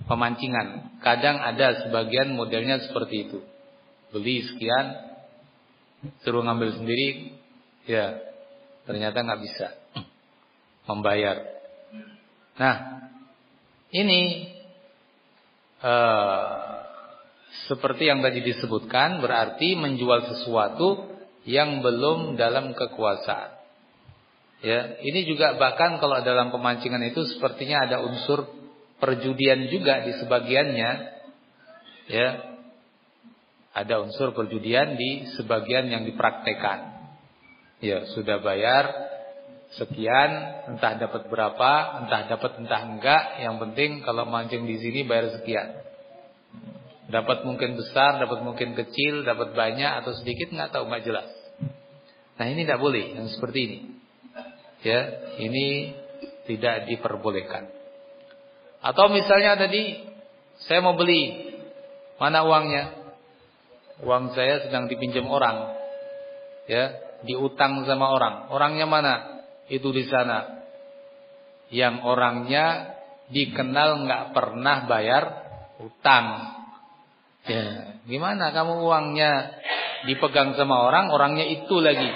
[0.10, 0.98] Pemancingan.
[1.06, 3.51] Kadang ada sebagian modelnya seperti itu
[4.12, 4.86] beli sekian
[6.22, 7.40] suruh ngambil sendiri
[7.88, 8.20] ya
[8.86, 9.68] ternyata nggak bisa
[10.90, 11.42] membayar
[12.60, 12.76] nah
[13.92, 14.52] ini
[15.84, 16.72] uh,
[17.68, 21.12] seperti yang tadi disebutkan berarti menjual sesuatu
[21.44, 23.60] yang belum dalam kekuasaan.
[24.62, 28.46] Ya, ini juga bahkan kalau dalam pemancingan itu sepertinya ada unsur
[29.02, 30.92] perjudian juga di sebagiannya.
[32.14, 32.30] Ya.
[33.72, 36.92] Ada unsur perjudian di sebagian yang dipraktekan.
[37.80, 39.12] Ya, sudah bayar
[39.80, 40.32] sekian,
[40.76, 45.80] entah dapat berapa, entah dapat entah enggak, yang penting kalau mancing di sini bayar sekian.
[47.08, 51.32] Dapat mungkin besar, dapat mungkin kecil, dapat banyak atau sedikit nggak tahu nggak jelas.
[52.40, 53.80] Nah ini tidak boleh yang seperti ini.
[54.84, 55.02] Ya,
[55.40, 55.96] ini
[56.50, 57.72] tidak diperbolehkan.
[58.82, 60.04] Atau misalnya tadi
[60.68, 61.54] saya mau beli,
[62.18, 63.01] mana uangnya?
[64.02, 65.78] Uang saya sedang dipinjam orang.
[66.66, 68.50] Ya, diutang sama orang.
[68.50, 69.14] Orangnya mana?
[69.70, 70.66] Itu di sana.
[71.72, 72.98] Yang orangnya
[73.32, 75.24] dikenal nggak pernah bayar
[75.80, 76.26] utang.
[77.48, 79.32] Ya, gimana kamu uangnya
[80.06, 82.10] dipegang sama orang, orangnya itu lagi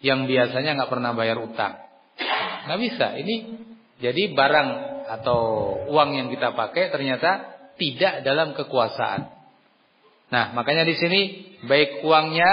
[0.00, 1.76] yang biasanya nggak pernah bayar utang.
[2.66, 3.06] Nggak bisa.
[3.20, 3.36] Ini
[4.00, 4.68] jadi barang
[5.20, 5.40] atau
[5.90, 7.30] uang yang kita pakai ternyata
[7.76, 9.39] tidak dalam kekuasaan.
[10.30, 11.20] Nah, makanya di sini
[11.66, 12.52] baik uangnya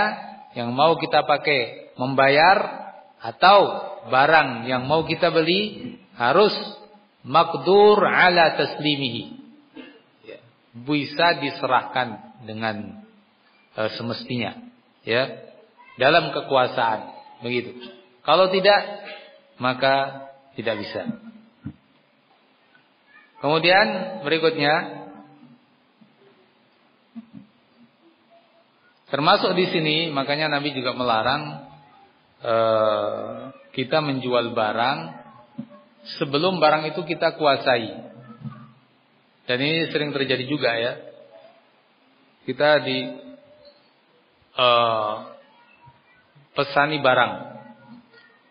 [0.58, 2.90] yang mau kita pakai membayar
[3.22, 3.60] atau
[4.10, 6.54] barang yang mau kita beli harus
[7.22, 9.24] makdur ala taslimihi.
[10.26, 10.42] Ya,
[10.74, 13.06] bisa diserahkan dengan
[13.78, 14.58] uh, semestinya,
[15.06, 15.54] ya,
[16.02, 17.14] dalam kekuasaan,
[17.46, 17.78] begitu.
[18.26, 18.82] Kalau tidak,
[19.62, 20.26] maka
[20.58, 21.06] tidak bisa.
[23.38, 24.97] Kemudian berikutnya
[29.08, 31.68] termasuk di sini makanya Nabi juga melarang
[32.44, 35.00] uh, kita menjual barang
[36.18, 38.10] sebelum barang itu kita kuasai.
[39.48, 40.94] Dan ini sering terjadi juga ya.
[42.44, 43.00] Kita di
[44.60, 45.16] uh,
[46.56, 47.34] pesani barang.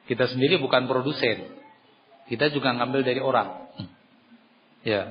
[0.07, 1.59] Kita sendiri bukan produsen.
[2.31, 3.69] Kita juga ngambil dari orang.
[4.87, 5.11] Ya.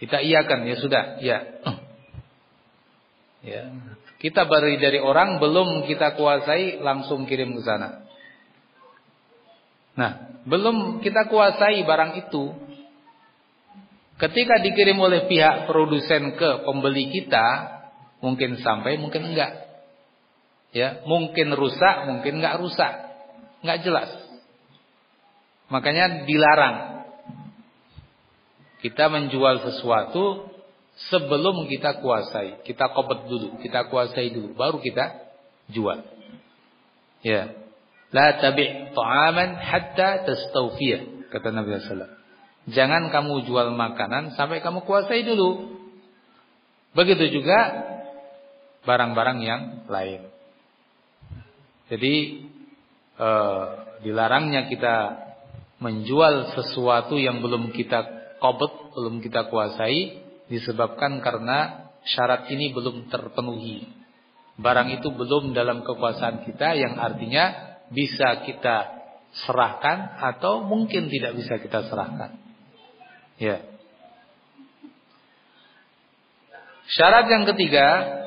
[0.00, 1.38] Kita iakan ya sudah, ya.
[3.42, 3.70] Ya.
[4.18, 8.02] Kita beri dari orang belum kita kuasai langsung kirim ke sana.
[9.94, 12.44] Nah, belum kita kuasai barang itu.
[14.18, 17.46] Ketika dikirim oleh pihak produsen ke pembeli kita,
[18.18, 19.54] mungkin sampai, mungkin enggak.
[20.74, 22.92] Ya, mungkin rusak, mungkin enggak rusak.
[23.62, 24.10] Enggak jelas.
[25.70, 27.06] Makanya dilarang.
[28.82, 30.50] Kita menjual sesuatu
[31.06, 32.66] sebelum kita kuasai.
[32.66, 35.14] Kita kobet dulu, kita kuasai dulu, baru kita
[35.70, 36.02] jual.
[37.22, 37.54] Ya.
[38.10, 42.16] La tabi' ta'aman hatta tastawfiyah, kata Nabi sallallahu
[42.68, 45.80] Jangan kamu jual makanan sampai kamu kuasai dulu.
[46.92, 47.58] Begitu juga
[48.84, 50.28] barang-barang yang lain.
[51.88, 52.14] Jadi
[53.16, 53.66] eh,
[54.04, 54.96] dilarangnya kita
[55.80, 58.04] menjual sesuatu yang belum kita
[58.40, 63.88] kobet, belum kita kuasai disebabkan karena syarat ini belum terpenuhi.
[64.58, 68.98] Barang itu belum dalam kekuasaan kita yang artinya bisa kita
[69.46, 72.34] serahkan atau mungkin tidak bisa kita serahkan.
[73.38, 73.62] Ya.
[76.88, 78.17] Syarat yang ketiga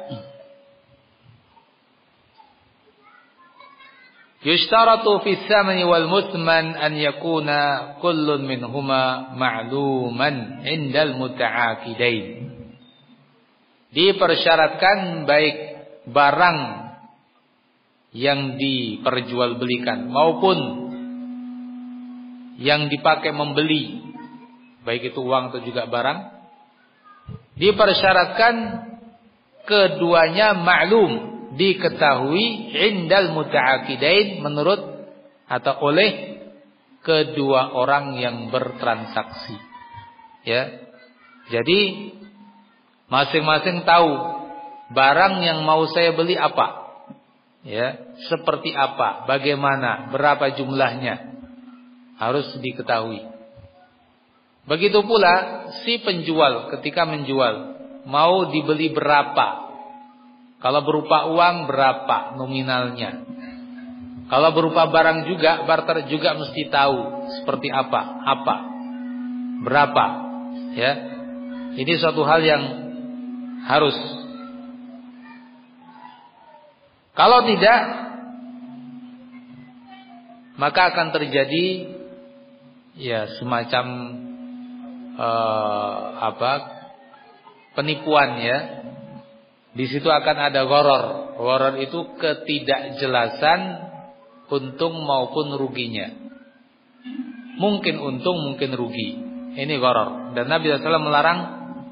[4.41, 12.49] Yushtaratu fi samani wal muthman an yakuna kullun minhuma ma'luman indal muta'akidain.
[13.93, 15.57] Dipersyaratkan baik
[16.09, 16.59] barang
[18.17, 20.57] yang diperjualbelikan maupun
[22.57, 24.01] yang dipakai membeli
[24.81, 26.19] baik itu uang atau juga barang
[27.55, 28.55] dipersyaratkan
[29.69, 35.09] keduanya maklum diketahui indal muta'akidain menurut
[35.51, 36.39] atau oleh
[37.03, 39.57] kedua orang yang bertransaksi.
[40.47, 40.91] Ya.
[41.51, 42.11] Jadi
[43.11, 44.11] masing-masing tahu
[44.95, 46.79] barang yang mau saya beli apa.
[47.61, 51.29] Ya, seperti apa, bagaimana, berapa jumlahnya
[52.17, 53.21] harus diketahui.
[54.65, 57.77] Begitu pula si penjual ketika menjual
[58.09, 59.70] mau dibeli berapa
[60.61, 63.25] kalau berupa uang berapa nominalnya?
[64.29, 66.97] Kalau berupa barang juga, barter juga mesti tahu
[67.41, 68.55] seperti apa, apa,
[69.65, 70.05] berapa,
[70.77, 70.91] ya.
[71.75, 72.63] Ini suatu hal yang
[73.67, 73.97] harus.
[77.11, 77.79] Kalau tidak,
[80.55, 81.65] maka akan terjadi
[82.95, 83.85] ya semacam
[85.17, 86.51] uh, apa
[87.75, 88.57] penipuan ya
[89.71, 91.35] Di situ akan ada goror.
[91.39, 93.59] Goror itu ketidakjelasan
[94.51, 96.11] untung maupun ruginya.
[97.55, 99.09] Mungkin untung, mungkin rugi.
[99.55, 100.35] Ini goror.
[100.35, 101.39] Dan Nabi SAW melarang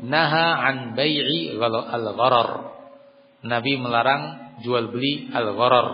[0.04, 2.76] naha an bai'i al-gharar.
[3.48, 4.24] Nabi melarang
[4.60, 5.88] jual beli al-gharar.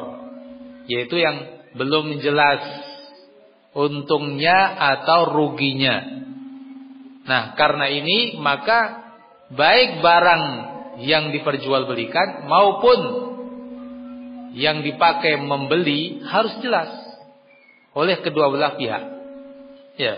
[0.90, 2.62] Yaitu yang belum jelas
[3.78, 6.02] untungnya atau ruginya.
[7.26, 9.06] Nah, karena ini maka
[9.54, 10.44] baik barang
[11.02, 13.00] yang diperjualbelikan maupun
[14.56, 16.88] yang dipakai membeli harus jelas
[17.96, 19.04] oleh kedua belah pihak.
[20.00, 20.16] Ya.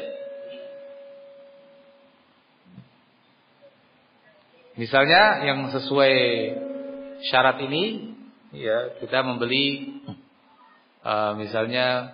[4.77, 6.13] Misalnya yang sesuai
[7.29, 8.13] syarat ini
[8.53, 9.97] ya kita membeli
[11.01, 12.13] uh, misalnya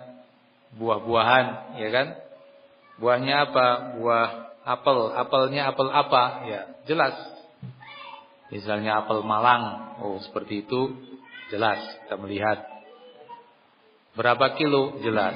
[0.80, 2.06] buah-buahan ya kan
[2.96, 3.66] buahnya apa
[4.00, 4.28] buah
[4.64, 7.14] apel apelnya apel apa ya jelas
[8.54, 10.94] Misalnya apel Malang, oh seperti itu
[11.50, 12.62] jelas kita melihat.
[14.14, 15.34] Berapa kilo jelas.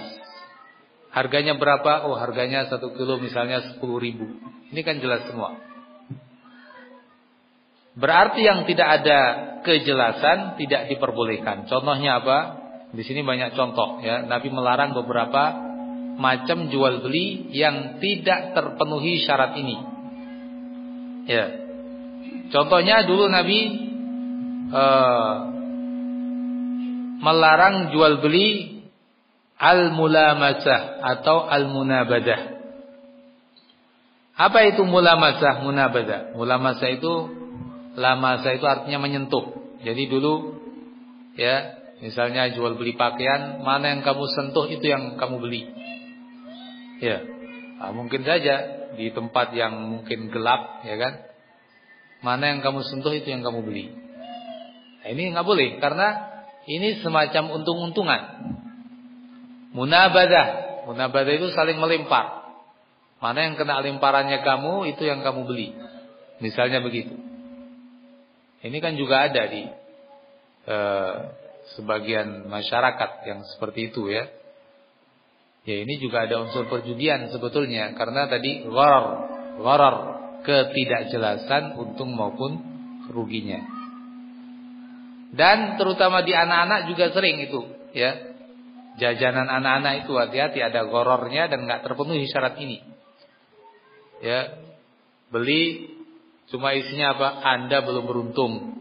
[1.10, 2.06] Harganya berapa?
[2.06, 4.38] Oh harganya satu kilo misalnya sepuluh ribu.
[4.70, 5.58] Ini kan jelas semua.
[7.98, 9.18] Berarti yang tidak ada
[9.66, 11.66] kejelasan tidak diperbolehkan.
[11.66, 12.38] Contohnya apa?
[12.94, 14.22] Di sini banyak contoh ya.
[14.22, 15.58] Nabi melarang beberapa
[16.22, 19.76] macam jual beli yang tidak terpenuhi syarat ini.
[21.26, 21.67] Ya,
[22.48, 23.58] Contohnya dulu Nabi
[24.72, 25.34] uh,
[27.20, 28.80] melarang jual beli
[29.58, 32.56] al-mulamasah atau al-munabadah.
[34.38, 36.38] Apa itu mulamasah, munabadah?
[36.38, 37.12] Mulamasah itu
[37.98, 39.50] lamasa itu artinya menyentuh.
[39.82, 40.62] Jadi dulu
[41.34, 45.66] ya, misalnya jual beli pakaian, mana yang kamu sentuh itu yang kamu beli.
[47.02, 47.18] Ya.
[47.82, 51.27] Nah, mungkin saja di tempat yang mungkin gelap, ya kan?
[52.18, 53.94] Mana yang kamu sentuh itu yang kamu beli.
[55.02, 56.08] Nah, ini nggak boleh karena
[56.66, 58.22] ini semacam untung-untungan.
[59.70, 60.46] Munabadah,
[60.90, 62.50] munabadah itu saling melempar.
[63.18, 65.74] Mana yang kena lemparannya kamu itu yang kamu beli.
[66.42, 67.14] Misalnya begitu.
[68.62, 69.62] Ini kan juga ada di
[70.66, 71.14] eh,
[71.78, 74.26] sebagian masyarakat yang seperti itu ya.
[75.66, 79.04] Ya ini juga ada unsur perjudian sebetulnya karena tadi gharar,
[79.60, 80.17] gharar
[80.48, 82.56] ketidakjelasan untung maupun
[83.12, 83.60] ruginya.
[85.28, 87.60] Dan terutama di anak-anak juga sering itu,
[87.92, 88.32] ya.
[88.98, 92.80] Jajanan anak-anak itu hati-hati ada gorornya dan nggak terpenuhi syarat ini.
[94.24, 94.58] Ya.
[95.28, 95.92] Beli
[96.48, 97.28] cuma isinya apa?
[97.44, 98.74] Anda belum beruntung.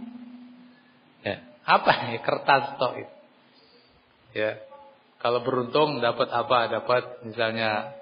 [1.21, 1.43] Ya.
[1.67, 3.15] Apa ya kertas stok itu?
[4.39, 4.57] Ya.
[5.21, 6.71] Kalau beruntung dapat apa?
[6.71, 7.93] Dapat misalnya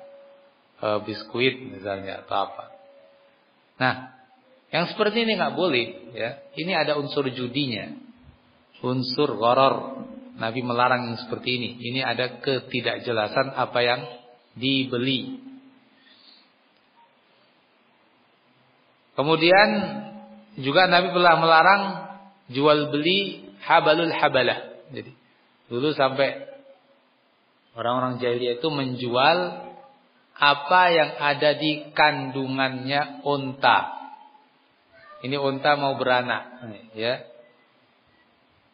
[0.80, 2.75] uh, biskuit misalnya atau apa.
[3.76, 4.16] Nah,
[4.72, 5.86] yang seperti ini nggak boleh,
[6.16, 6.30] ya.
[6.56, 7.96] Ini ada unsur judinya,
[8.84, 10.08] unsur goror.
[10.36, 11.70] Nabi melarang yang seperti ini.
[11.80, 14.04] Ini ada ketidakjelasan apa yang
[14.52, 15.40] dibeli.
[19.16, 19.70] Kemudian
[20.60, 21.82] juga Nabi telah melarang
[22.52, 24.76] jual beli habalul habalah.
[24.92, 25.16] Jadi
[25.72, 26.36] dulu sampai
[27.80, 29.38] orang-orang jahiliyah itu menjual
[30.36, 34.12] apa yang ada di kandungannya unta.
[35.24, 37.24] Ini unta mau beranak, ya.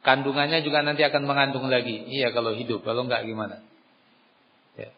[0.01, 2.09] Kandungannya juga nanti akan mengandung lagi.
[2.09, 3.61] Iya kalau hidup, kalau enggak gimana?
[4.73, 4.89] Ya.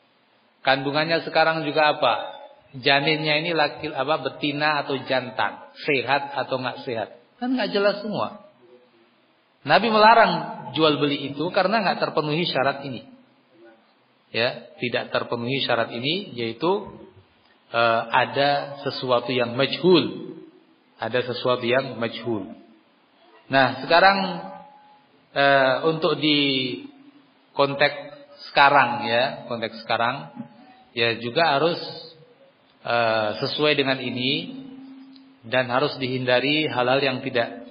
[0.64, 2.14] Kandungannya sekarang juga apa?
[2.74, 7.10] Janinnya ini laki apa betina atau jantan, sehat atau enggak sehat?
[7.38, 8.48] Kan enggak jelas semua.
[9.68, 10.34] Nabi melarang
[10.74, 13.13] jual beli itu karena enggak terpenuhi syarat ini
[14.34, 16.90] ya tidak terpenuhi syarat ini yaitu
[17.70, 20.34] uh, ada sesuatu yang majhul.
[20.98, 22.52] Ada sesuatu yang majhul.
[23.48, 24.18] Nah sekarang
[25.38, 26.40] uh, untuk di
[27.54, 28.14] konteks
[28.50, 30.34] sekarang ya konteks sekarang
[30.98, 31.78] ya juga harus
[32.82, 34.64] uh, sesuai dengan ini
[35.44, 37.68] dan harus dihindari hal-hal yang tidak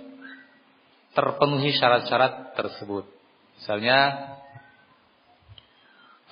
[1.17, 3.09] terpenuhi syarat-syarat tersebut.
[3.61, 3.99] Misalnya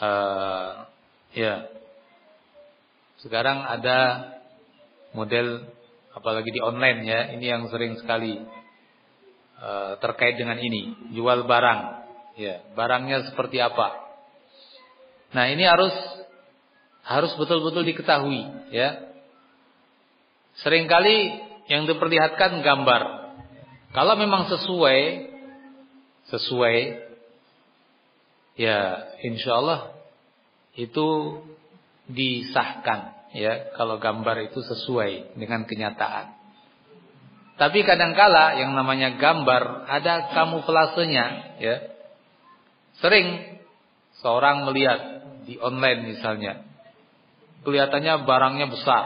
[0.01, 0.89] uh,
[1.37, 1.69] ya.
[3.21, 4.33] Sekarang ada
[5.13, 5.69] model
[6.17, 8.41] apalagi di online ya ini yang sering sekali
[9.61, 11.81] uh, terkait dengan ini jual barang.
[12.41, 13.93] Ya barangnya seperti apa?
[15.37, 15.93] Nah ini harus
[17.05, 19.13] harus betul-betul diketahui ya.
[20.65, 21.19] Seringkali
[21.71, 23.03] yang diperlihatkan gambar.
[23.95, 25.31] Kalau memang sesuai
[26.31, 27.10] sesuai
[28.59, 28.79] ya
[29.23, 29.81] insya Allah
[30.75, 31.41] itu
[32.11, 36.41] disahkan ya kalau gambar itu sesuai dengan kenyataan.
[37.61, 41.27] Tapi kadangkala yang namanya gambar ada kamuflasenya,
[41.61, 41.77] ya.
[43.05, 43.61] Sering
[44.25, 46.65] seorang melihat di online misalnya,
[47.61, 49.05] kelihatannya barangnya besar,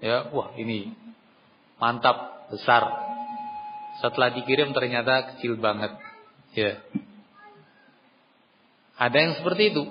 [0.00, 0.96] ya, wah ini
[1.76, 2.88] mantap besar.
[4.00, 5.92] Setelah dikirim ternyata kecil banget,
[6.56, 6.80] ya.
[8.98, 9.84] Ada yang seperti itu.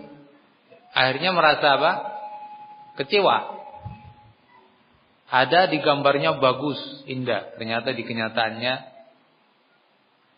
[0.91, 1.91] Akhirnya merasa apa?
[2.99, 3.55] Kecewa.
[5.27, 7.55] Ada di gambarnya bagus, indah.
[7.55, 8.73] Ternyata di kenyataannya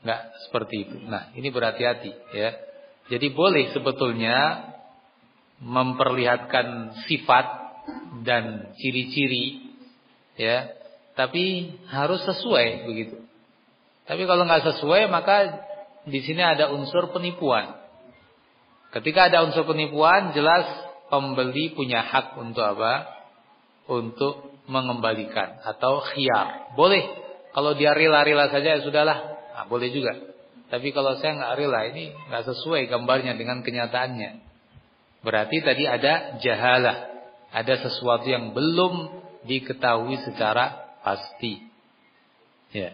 [0.05, 0.95] nggak seperti itu.
[1.05, 2.49] Nah, ini berhati-hati ya.
[3.09, 4.69] Jadi boleh sebetulnya
[5.59, 7.45] memperlihatkan sifat
[8.23, 9.75] dan ciri-ciri
[10.39, 10.71] ya,
[11.17, 13.17] tapi harus sesuai begitu.
[14.05, 15.67] Tapi kalau nggak sesuai maka
[16.07, 17.78] di sini ada unsur penipuan.
[18.89, 20.65] Ketika ada unsur penipuan, jelas
[21.13, 23.05] pembeli punya hak untuk apa?
[23.85, 26.73] Untuk mengembalikan atau khiyar.
[26.73, 27.05] Boleh.
[27.49, 29.17] Kalau dia rela-rela saja ya sudahlah.
[29.57, 30.13] Nah, boleh juga.
[30.69, 34.45] Tapi kalau saya nggak rela ini nggak sesuai gambarnya dengan kenyataannya.
[35.25, 37.09] Berarti tadi ada jahalah.
[37.49, 39.09] Ada sesuatu yang belum
[39.49, 41.65] diketahui secara pasti.
[42.69, 42.93] Ya.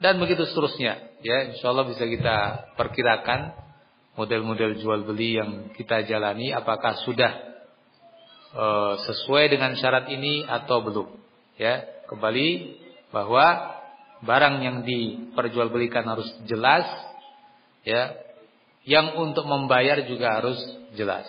[0.00, 1.20] Dan begitu seterusnya.
[1.20, 2.36] Ya, insya Allah bisa kita
[2.80, 3.52] perkirakan
[4.16, 7.32] model-model jual beli yang kita jalani apakah sudah
[8.56, 8.66] e,
[9.04, 11.08] sesuai dengan syarat ini atau belum.
[11.60, 12.48] Ya, kembali
[13.12, 13.76] bahwa
[14.24, 16.84] barang yang diperjualbelikan harus jelas,
[17.84, 18.16] ya.
[18.86, 20.56] Yang untuk membayar juga harus
[20.94, 21.26] jelas.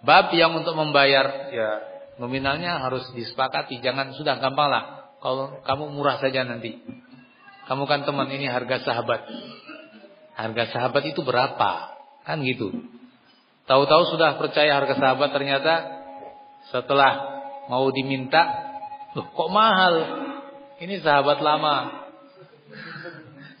[0.00, 1.70] Bab yang untuk membayar ya
[2.16, 4.84] nominalnya harus disepakati, jangan sudah gampang lah.
[5.20, 6.80] Kalau kamu murah saja nanti.
[7.68, 9.22] Kamu kan teman ini harga sahabat.
[10.32, 11.70] Harga sahabat itu berapa?
[12.24, 12.72] Kan gitu.
[13.68, 15.74] Tahu-tahu sudah percaya harga sahabat ternyata
[16.74, 17.12] setelah
[17.70, 18.42] mau diminta,
[19.14, 19.94] loh kok mahal?
[20.82, 22.06] Ini sahabat lama.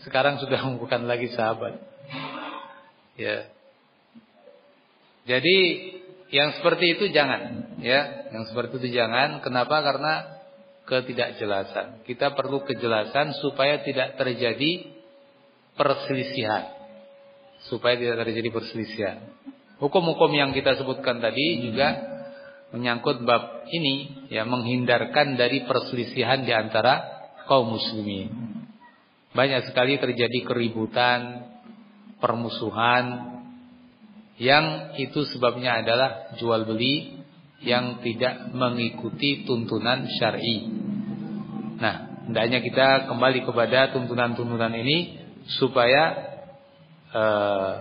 [0.02, 1.78] Sekarang sudah bukan lagi sahabat.
[3.14, 3.46] Ya.
[5.22, 5.58] Jadi
[6.34, 8.32] yang seperti itu jangan, ya.
[8.34, 9.38] Yang seperti itu jangan.
[9.44, 9.84] Kenapa?
[9.84, 10.42] Karena
[10.88, 12.02] ketidakjelasan.
[12.02, 15.01] Kita perlu kejelasan supaya tidak terjadi
[15.78, 16.78] perselisihan.
[17.70, 19.18] Supaya tidak terjadi perselisihan.
[19.78, 22.12] Hukum-hukum yang kita sebutkan tadi juga
[22.72, 28.30] menyangkut bab ini ya menghindarkan dari perselisihan di antara kaum muslimin.
[29.32, 31.50] Banyak sekali terjadi keributan,
[32.20, 33.32] permusuhan
[34.40, 37.24] yang itu sebabnya adalah jual beli
[37.62, 40.66] yang tidak mengikuti tuntunan syar'i.
[41.78, 46.02] Nah, hendaknya kita kembali kepada tuntunan-tuntunan ini supaya
[47.12, 47.72] uh,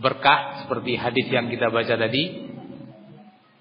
[0.00, 2.50] berkah seperti hadis yang kita baca tadi.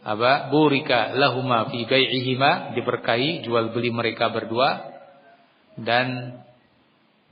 [0.02, 0.50] Apa?
[0.50, 4.90] Burika lahuma fi bai'ihima diberkahi jual beli mereka berdua
[5.78, 6.42] dan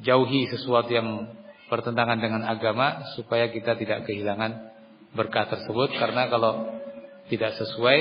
[0.05, 1.33] jauhi sesuatu yang
[1.65, 4.69] bertentangan dengan agama supaya kita tidak kehilangan
[5.17, 5.97] berkah tersebut.
[5.97, 6.77] Karena kalau
[7.33, 7.99] tidak sesuai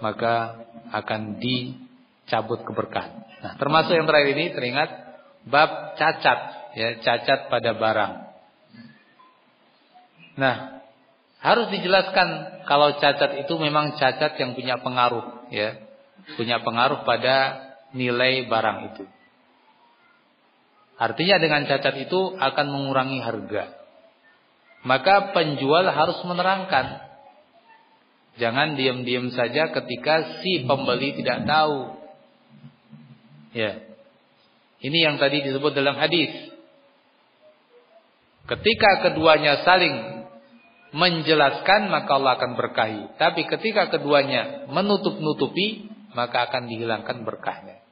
[0.00, 3.24] maka akan dicabut keberkahan.
[3.44, 5.03] Nah, termasuk yang terakhir ini teringat
[5.48, 6.38] bab cacat
[6.74, 8.14] ya, cacat pada barang.
[10.34, 10.56] Nah,
[11.38, 15.78] harus dijelaskan kalau cacat itu memang cacat yang punya pengaruh, ya,
[16.34, 17.62] punya pengaruh pada
[17.94, 19.04] nilai barang itu.
[20.94, 23.64] Artinya dengan cacat itu akan mengurangi harga.
[24.84, 27.02] Maka penjual harus menerangkan.
[28.34, 31.98] Jangan diam-diam saja ketika si pembeli tidak tahu.
[33.54, 33.93] Ya.
[34.84, 36.52] Ini yang tadi disebut dalam hadis.
[38.44, 40.28] Ketika keduanya saling
[40.92, 43.16] menjelaskan maka Allah akan berkahi.
[43.16, 47.82] Tapi ketika keduanya menutup-nutupi maka akan dihilangkan berkahnya.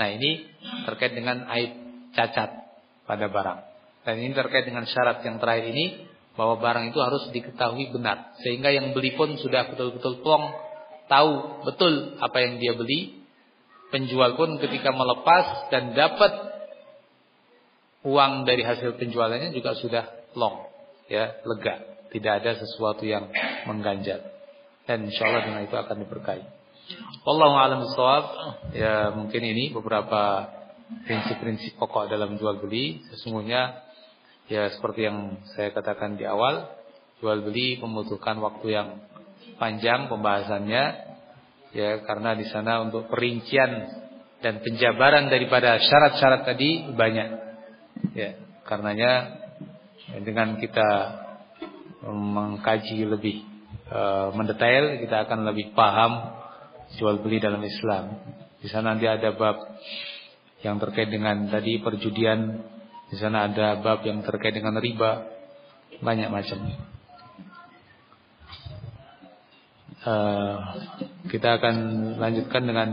[0.00, 0.46] Nah ini
[0.88, 1.74] terkait dengan aib
[2.16, 2.50] cacat
[3.04, 3.60] pada barang.
[4.08, 6.08] Dan ini terkait dengan syarat yang terakhir ini
[6.38, 10.52] bahwa barang itu harus diketahui benar sehingga yang beli pun sudah betul-betul plong
[11.08, 13.25] tahu betul apa yang dia beli.
[13.94, 16.32] Penjual pun ketika melepas dan dapat
[18.02, 20.04] uang dari hasil penjualannya juga sudah
[20.34, 20.66] long
[21.06, 23.28] ya lega tidak ada sesuatu yang
[23.66, 24.22] mengganjal.
[24.86, 26.44] Dan insya Allah dengan itu akan diberkahi.
[27.26, 28.24] Wallahu a'lam bishawab.
[28.72, 30.46] Ya mungkin ini beberapa
[31.04, 33.02] prinsip-prinsip pokok dalam jual beli.
[33.10, 33.82] Sesungguhnya
[34.46, 36.70] ya seperti yang saya katakan di awal,
[37.18, 38.88] jual beli membutuhkan waktu yang
[39.58, 41.15] panjang pembahasannya.
[41.76, 43.84] Ya karena di sana untuk perincian
[44.40, 47.28] dan penjabaran daripada syarat-syarat tadi banyak.
[48.16, 49.12] Ya, karenanya
[50.24, 50.88] dengan kita
[52.06, 53.44] mengkaji lebih
[53.92, 56.32] uh, mendetail kita akan lebih paham
[56.96, 58.24] jual beli dalam Islam.
[58.62, 59.60] Di sana nanti ada bab
[60.64, 62.56] yang terkait dengan tadi perjudian.
[63.12, 65.28] Di sana ada bab yang terkait dengan riba.
[66.00, 66.95] Banyak macam.
[70.06, 70.54] Uh,
[71.26, 71.74] kita akan
[72.22, 72.88] lanjutkan dengan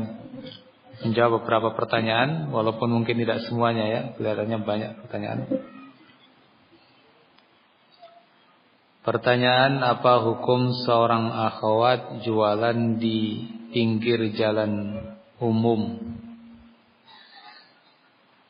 [1.05, 5.45] menjawab beberapa pertanyaan walaupun mungkin tidak semuanya ya kelihatannya banyak pertanyaan
[9.03, 14.95] Pertanyaan apa hukum seorang akhwat jualan di pinggir jalan
[15.43, 15.99] umum?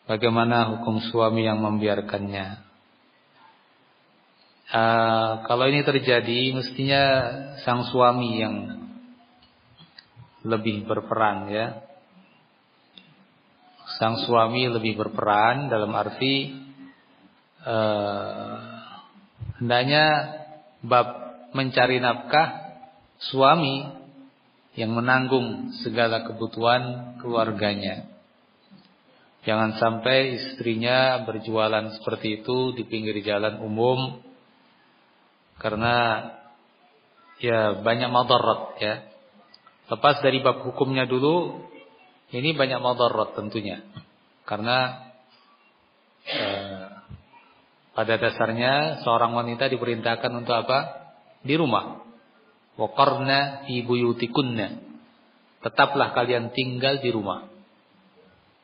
[0.05, 2.69] Bagaimana hukum suami yang membiarkannya?
[4.73, 7.03] Uh, kalau ini terjadi mestinya
[7.61, 8.55] sang suami yang
[10.41, 11.85] lebih berperan ya.
[14.01, 16.57] Sang suami lebih berperan dalam arti
[17.61, 18.57] uh,
[19.61, 20.05] hendaknya
[20.81, 21.07] bab
[21.53, 22.73] mencari nafkah
[23.29, 23.93] suami
[24.73, 28.09] yang menanggung segala kebutuhan keluarganya.
[29.45, 34.32] Jangan sampai istrinya berjualan seperti itu di pinggir jalan umum
[35.57, 35.93] karena
[37.41, 38.95] ya banyak madarat ya.
[39.91, 41.67] Lepas dari bab hukumnya dulu,
[42.31, 43.83] ini banyak madarat tentunya.
[44.47, 45.07] Karena
[46.23, 46.87] eh,
[47.93, 50.79] pada dasarnya seorang wanita diperintahkan untuk apa?
[51.43, 52.01] Di rumah.
[52.73, 54.67] Waqarna fi buyutikunna.
[55.61, 57.53] Tetaplah kalian tinggal di rumah.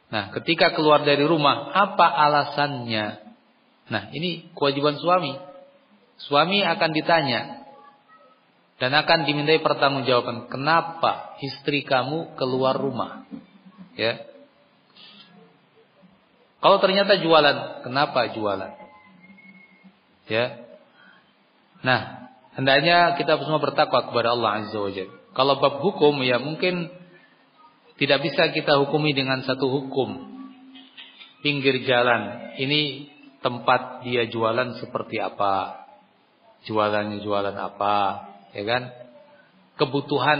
[0.09, 3.05] Nah, ketika keluar dari rumah, apa alasannya?
[3.93, 5.37] Nah, ini kewajiban suami.
[6.27, 7.63] Suami akan ditanya
[8.79, 13.27] dan akan dimintai pertanggungjawaban, kenapa istri kamu keluar rumah?
[13.99, 14.23] Ya.
[16.59, 18.71] Kalau ternyata jualan, kenapa jualan?
[20.27, 20.63] Ya.
[21.83, 25.15] Nah, hendaknya kita semua bertakwa kepada Allah Azza wa Jalla.
[25.35, 26.91] Kalau bab hukum ya mungkin
[27.99, 30.39] tidak bisa kita hukumi dengan satu hukum.
[31.39, 35.87] Pinggir jalan, ini tempat dia jualan seperti apa?
[36.67, 37.95] Jualannya jualan apa?
[38.51, 38.83] Ya kan?
[39.79, 40.39] Kebutuhan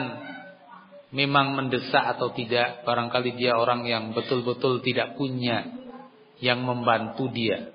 [1.16, 5.64] memang mendesak atau tidak, barangkali dia orang yang betul-betul tidak punya
[6.40, 7.72] yang membantu dia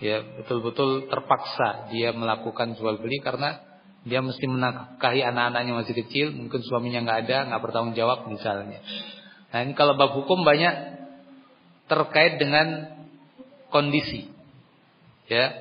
[0.00, 3.60] ya betul-betul terpaksa dia melakukan jual beli karena
[4.00, 8.80] dia mesti menafkahi anak-anaknya masih kecil, mungkin suaminya nggak ada, nggak bertanggung jawab misalnya.
[9.52, 11.04] Nah ini kalau bab hukum banyak
[11.84, 12.96] terkait dengan
[13.68, 14.32] kondisi,
[15.28, 15.52] ya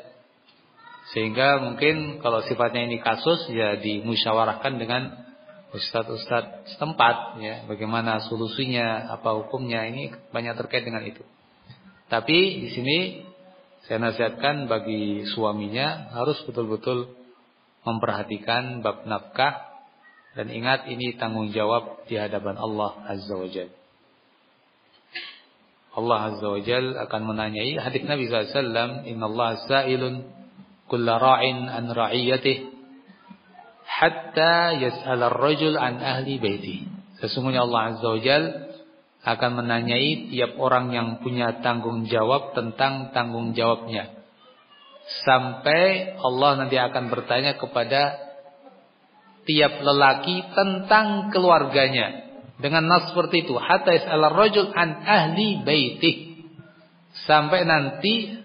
[1.09, 5.29] sehingga mungkin kalau sifatnya ini kasus ya dimusyawarahkan dengan
[5.73, 11.25] ustadz-ustadz setempat, ya bagaimana solusinya, apa hukumnya ini banyak terkait dengan itu.
[12.09, 12.97] Tapi di sini
[13.85, 17.13] saya nasihatkan bagi suaminya harus betul-betul
[17.85, 19.65] memperhatikan bab nafkah
[20.37, 23.77] dan ingat ini tanggung jawab di hadapan Allah Azza wa Jalla.
[25.89, 30.38] Allah Azza wa Jalla akan menanyai hadis Nabi SAW, Inna Allah sa'ilun
[30.89, 32.57] kulla ra'in an ra'iyatih
[33.85, 36.37] hatta yas'al ar-rajul an ahli.
[37.21, 38.51] Sesungguhnya Allah Azza wa Jalla
[39.19, 44.15] akan menanyai tiap orang yang punya tanggung jawab tentang tanggung jawabnya.
[45.27, 48.15] Sampai Allah nanti akan bertanya kepada
[49.43, 52.29] tiap lelaki tentang keluarganya.
[52.59, 56.15] Dengan nas seperti itu, hatta yas'al rajul an ahli baitih.
[57.25, 58.39] Sampai nanti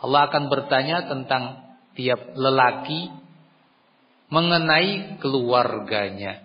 [0.00, 1.64] Allah akan bertanya tentang
[1.96, 3.08] tiap lelaki
[4.28, 6.44] mengenai keluarganya.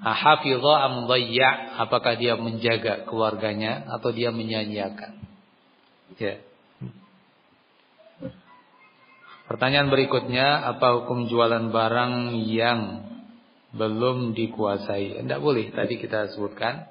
[0.00, 1.04] Hafidha am
[1.76, 5.20] apakah dia menjaga keluarganya atau dia menyanyiakan?
[6.16, 6.40] Ya.
[9.46, 12.80] Pertanyaan berikutnya, apa hukum jualan barang yang
[13.76, 15.22] belum dikuasai?
[15.22, 16.90] Tidak boleh, tadi kita sebutkan.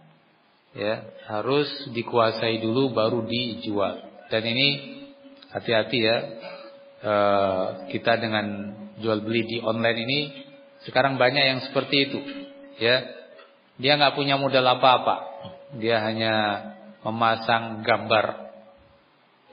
[0.76, 4.28] Ya, harus dikuasai dulu baru dijual.
[4.32, 4.95] Dan ini
[5.56, 6.18] hati-hati ya.
[7.00, 7.14] E,
[7.96, 10.20] kita dengan jual beli di online ini
[10.84, 12.20] sekarang banyak yang seperti itu
[12.84, 13.08] ya.
[13.80, 15.16] Dia nggak punya modal apa-apa.
[15.80, 16.36] Dia hanya
[17.08, 18.52] memasang gambar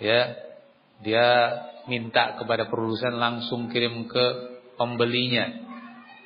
[0.03, 0.20] ya.
[1.03, 1.27] Dia
[1.91, 4.27] minta kepada produsen langsung kirim ke
[4.79, 5.70] pembelinya.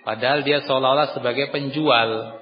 [0.04, 2.40] Padahal dia seolah-olah sebagai penjual.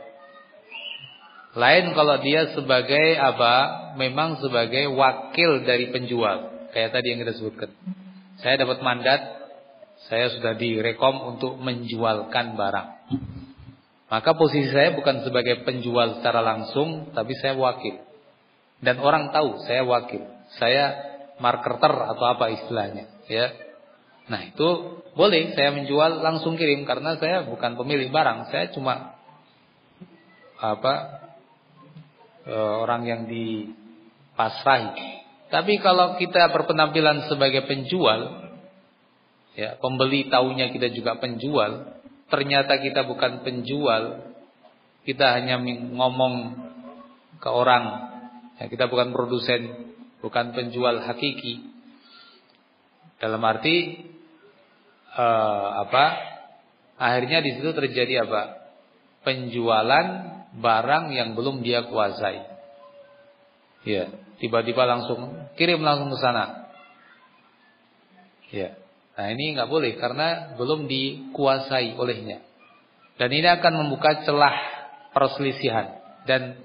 [1.54, 3.54] Lain kalau dia sebagai apa?
[3.94, 7.70] Memang sebagai wakil dari penjual kayak tadi yang kita sebutkan
[8.42, 9.22] saya dapat mandat
[10.10, 12.88] saya sudah direkom untuk menjualkan barang
[14.14, 17.98] maka posisi saya bukan sebagai penjual secara langsung, tapi saya wakil.
[18.78, 20.22] Dan orang tahu saya wakil.
[20.54, 21.02] Saya
[21.42, 23.50] marketer atau apa istilahnya, ya.
[24.30, 29.18] Nah, itu boleh saya menjual langsung kirim karena saya bukan pemilik barang, saya cuma
[30.62, 30.94] apa?
[32.46, 35.23] e, orang yang dipasrahi.
[35.54, 38.50] Tapi kalau kita berpenampilan sebagai penjual,
[39.54, 41.94] ya pembeli tahunya kita juga penjual,
[42.26, 44.34] ternyata kita bukan penjual,
[45.06, 45.62] kita hanya
[45.94, 46.58] ngomong
[47.38, 47.84] ke orang,
[48.58, 51.70] ya, kita bukan produsen, bukan penjual hakiki.
[53.22, 54.10] Dalam arti
[55.14, 56.04] uh, apa?
[56.98, 58.58] Akhirnya di situ terjadi apa?
[59.22, 60.06] Penjualan
[60.58, 62.42] barang yang belum dia kuasai.
[63.86, 66.68] Ya, tiba-tiba langsung kirim langsung ke sana.
[68.52, 68.76] Ya.
[69.16, 72.44] Nah, ini nggak boleh karena belum dikuasai olehnya.
[73.16, 74.52] Dan ini akan membuka celah
[75.16, 75.96] perselisihan
[76.28, 76.60] dan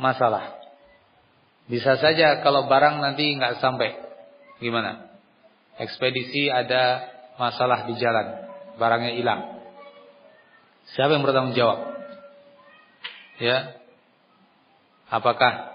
[0.00, 0.58] masalah.
[1.70, 3.94] Bisa saja kalau barang nanti nggak sampai,
[4.58, 5.14] gimana?
[5.78, 7.06] Ekspedisi ada
[7.38, 8.50] masalah di jalan,
[8.82, 9.62] barangnya hilang.
[10.96, 11.78] Siapa yang bertanggung jawab?
[13.38, 13.78] Ya,
[15.06, 15.70] apakah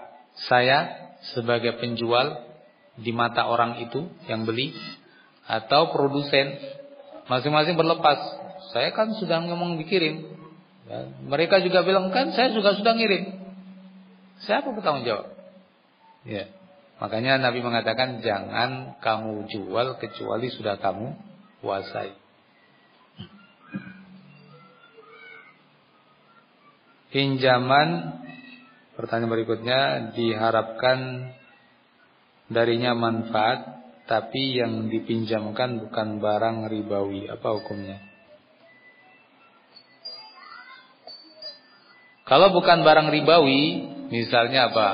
[0.50, 2.46] saya sebagai penjual
[2.98, 4.74] di mata orang itu yang beli
[5.46, 6.58] atau produsen
[7.30, 8.18] masing-masing berlepas.
[8.74, 10.34] Saya kan sudah ngomong dikirim.
[10.88, 13.38] Ya, mereka juga bilang kan saya juga sudah ngirim.
[14.44, 15.26] Siapa bertanggung jawab?
[16.24, 16.48] Ya.
[16.98, 21.14] Makanya Nabi mengatakan jangan kamu jual kecuali sudah kamu
[21.62, 22.10] kuasai.
[27.08, 28.20] Pinjaman
[28.98, 29.80] pertanyaan berikutnya
[30.18, 31.30] diharapkan
[32.50, 33.78] darinya manfaat
[34.10, 37.30] tapi yang dipinjamkan bukan barang ribawi.
[37.30, 38.02] Apa hukumnya?
[42.26, 43.62] Kalau bukan barang ribawi,
[44.12, 44.90] misalnya apa?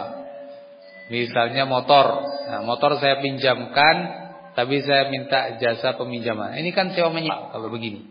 [1.10, 2.26] Misalnya motor.
[2.46, 3.96] Nah, motor saya pinjamkan,
[4.54, 6.58] tapi saya minta jasa peminjaman.
[6.62, 8.06] Ini kan sewa menyewa kalau begini.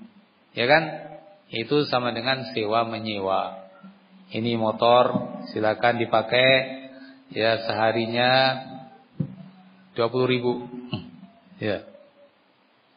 [0.56, 0.84] Ya kan?
[1.52, 3.63] Itu sama dengan sewa menyewa.
[4.34, 6.50] Ini motor silakan dipakai
[7.30, 8.32] ya seharinya
[9.94, 10.66] 20 ribu.
[11.62, 11.86] Ya.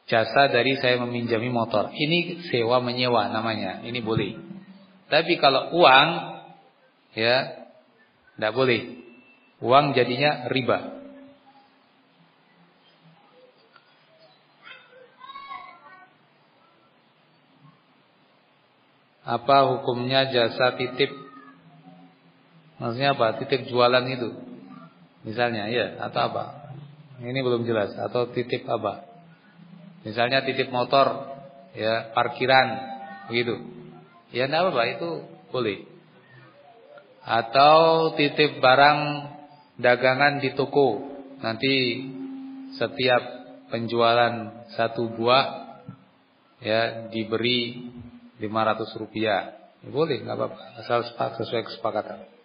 [0.09, 1.93] Jasa dari saya meminjami motor.
[1.93, 3.85] Ini sewa menyewa namanya.
[3.85, 4.33] Ini boleh.
[5.13, 6.09] Tapi kalau uang
[7.13, 7.53] ya
[8.35, 8.81] tidak boleh.
[9.61, 10.97] Uang jadinya riba.
[19.27, 21.26] Apa hukumnya jasa titip?
[22.77, 23.41] Maksudnya apa?
[23.41, 24.31] Titip jualan itu.
[25.25, 26.45] Misalnya ya atau apa?
[27.19, 29.09] Ini belum jelas atau titip apa?
[30.05, 31.35] Misalnya titip motor,
[31.73, 32.67] ya parkiran,
[33.33, 33.59] begitu.
[34.31, 35.11] Ya tidak apa-apa itu
[35.51, 35.79] boleh.
[37.27, 39.01] Atau titip barang
[39.81, 41.17] dagangan di toko.
[41.41, 42.05] Nanti
[42.77, 43.23] setiap
[43.73, 45.47] penjualan satu buah
[46.61, 47.91] ya diberi
[48.39, 49.43] 500 rupiah.
[49.85, 50.99] Ya, boleh, nggak apa-apa, asal
[51.41, 52.36] sesuai kesepakatan.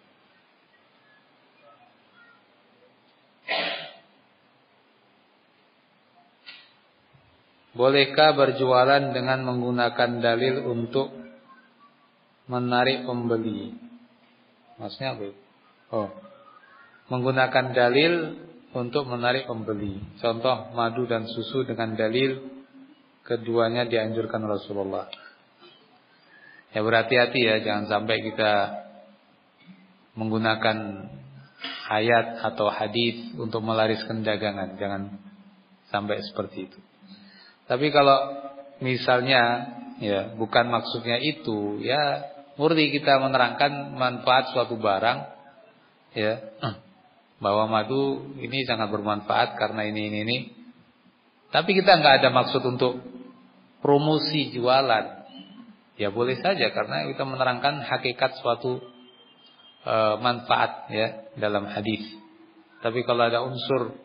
[7.72, 11.08] Bolehkah berjualan dengan menggunakan dalil untuk
[12.44, 13.72] menarik pembeli?
[14.76, 15.28] Maksudnya apa?
[15.88, 16.08] Oh.
[17.08, 18.12] Menggunakan dalil
[18.76, 20.00] untuk menarik pembeli.
[20.20, 22.44] Contoh madu dan susu dengan dalil
[23.24, 25.08] keduanya dianjurkan Rasulullah.
[26.72, 28.52] Ya berhati-hati ya jangan sampai kita
[30.16, 30.76] menggunakan
[31.88, 34.76] ayat atau hadis untuk melariskan dagangan.
[34.80, 35.02] Jangan
[35.92, 36.80] sampai seperti itu.
[37.72, 38.36] Tapi kalau
[38.84, 42.28] misalnya ya bukan maksudnya itu, ya
[42.60, 45.24] murni kita menerangkan manfaat suatu barang
[46.12, 46.52] ya
[47.40, 50.38] bahwa madu ini sangat bermanfaat karena ini ini ini.
[51.48, 53.00] Tapi kita nggak ada maksud untuk
[53.80, 55.24] promosi jualan.
[55.96, 58.84] Ya boleh saja karena kita menerangkan hakikat suatu
[59.84, 62.04] e, manfaat ya dalam hadis.
[62.84, 63.96] Tapi kalau ada unsur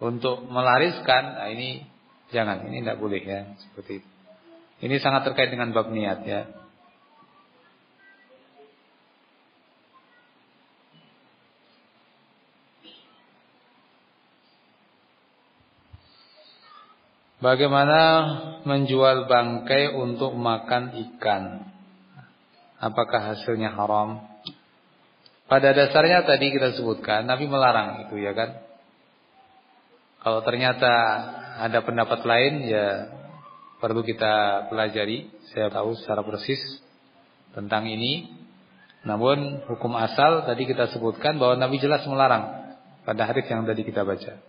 [0.00, 1.84] untuk melariskan, nah ini
[2.30, 4.08] Jangan, ini tidak boleh ya seperti itu.
[4.80, 6.46] Ini sangat terkait dengan bab niat ya.
[17.40, 18.00] Bagaimana
[18.68, 21.72] menjual bangkai untuk makan ikan?
[22.76, 24.28] Apakah hasilnya haram?
[25.48, 28.60] Pada dasarnya tadi kita sebutkan Nabi melarang itu ya kan.
[30.20, 30.92] Kalau ternyata
[31.60, 32.86] ada pendapat lain ya
[33.84, 35.28] perlu kita pelajari.
[35.52, 36.60] Saya tahu secara persis
[37.52, 38.32] tentang ini.
[39.04, 44.04] Namun hukum asal tadi kita sebutkan bahwa Nabi jelas melarang pada hadis yang tadi kita
[44.04, 44.40] baca.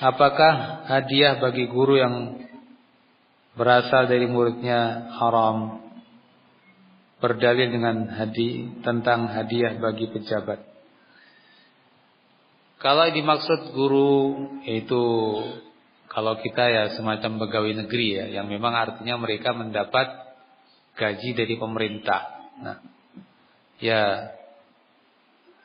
[0.00, 2.40] Apakah hadiah bagi guru yang
[3.52, 5.89] berasal dari muridnya haram
[7.20, 10.64] berdalil dengan hadi tentang hadiah bagi pejabat.
[12.80, 14.12] Kalau dimaksud guru
[14.64, 15.04] itu
[16.08, 20.08] kalau kita ya semacam pegawai negeri ya yang memang artinya mereka mendapat
[20.96, 22.50] gaji dari pemerintah.
[22.64, 22.76] Nah,
[23.78, 24.32] ya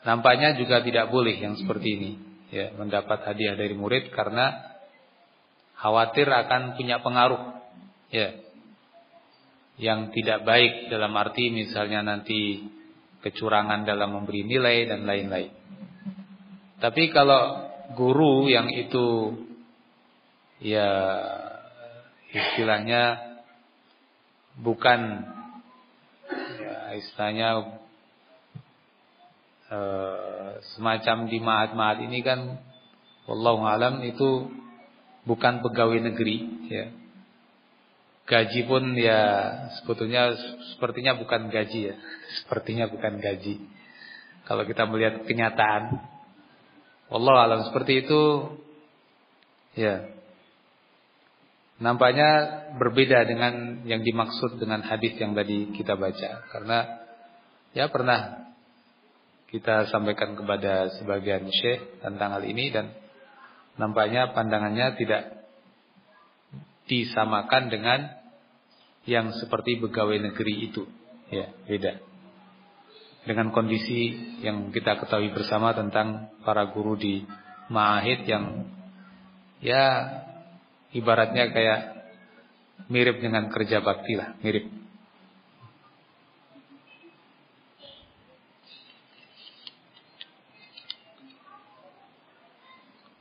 [0.04, 2.12] nampaknya juga tidak boleh yang seperti ini
[2.54, 4.76] ya mendapat hadiah dari murid karena
[5.80, 7.58] khawatir akan punya pengaruh
[8.14, 8.45] ya
[9.76, 12.64] yang tidak baik dalam arti misalnya nanti
[13.20, 15.52] kecurangan dalam memberi nilai dan lain-lain.
[16.80, 19.36] Tapi kalau guru yang itu
[20.64, 20.92] ya
[22.32, 23.36] istilahnya
[24.62, 25.00] bukan
[26.62, 27.50] ya istilahnya
[29.72, 32.40] eh, semacam di maat-maat ini kan
[33.28, 34.48] wallahu alam itu
[35.26, 36.38] bukan pegawai negeri
[36.70, 36.86] ya.
[38.26, 39.22] Gaji pun ya
[39.80, 40.34] sebetulnya
[40.74, 41.96] sepertinya bukan gaji ya.
[42.42, 43.62] Sepertinya bukan gaji.
[44.46, 46.02] Kalau kita melihat kenyataan
[47.10, 48.22] Allah alam seperti itu
[49.78, 50.10] ya.
[51.76, 52.30] Nampaknya
[52.80, 56.78] berbeda dengan yang dimaksud dengan hadis yang tadi kita baca karena
[57.76, 58.48] ya pernah
[59.52, 62.96] kita sampaikan kepada sebagian syekh tentang hal ini dan
[63.76, 65.45] nampaknya pandangannya tidak
[66.86, 68.00] disamakan dengan
[69.06, 70.86] yang seperti pegawai negeri itu
[71.30, 72.02] ya beda
[73.26, 74.14] dengan kondisi
[74.46, 77.26] yang kita ketahui bersama tentang para guru di
[77.74, 78.70] ma'ahid yang
[79.66, 79.86] ya
[80.94, 81.80] ibaratnya kayak
[82.88, 84.70] mirip dengan kerja bakti lah, mirip.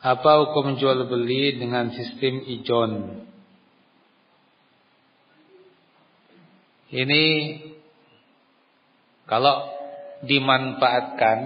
[0.04, 3.24] Apa hukum jual beli dengan sistem ijon?
[6.94, 7.24] Ini
[9.26, 9.66] kalau
[10.22, 11.38] dimanfaatkan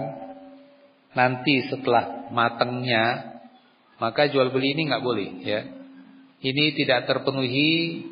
[1.17, 3.33] nanti setelah matangnya
[3.97, 5.65] maka jual beli ini nggak boleh ya.
[6.39, 8.05] Ini tidak terpenuhi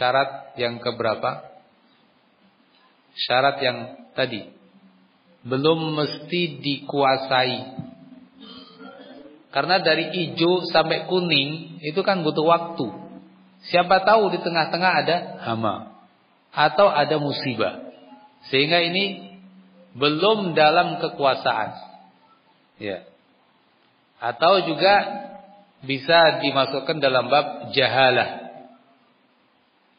[0.00, 1.44] syarat yang keberapa?
[3.14, 4.48] Syarat yang tadi
[5.44, 7.84] belum mesti dikuasai.
[9.52, 12.86] Karena dari hijau sampai kuning itu kan butuh waktu.
[13.68, 15.97] Siapa tahu di tengah-tengah ada hama
[16.52, 17.88] atau ada musibah.
[18.48, 19.36] Sehingga ini
[19.98, 21.70] belum dalam kekuasaan.
[22.78, 23.04] Ya.
[24.18, 24.94] Atau juga
[25.82, 28.50] bisa dimasukkan dalam bab jahalah.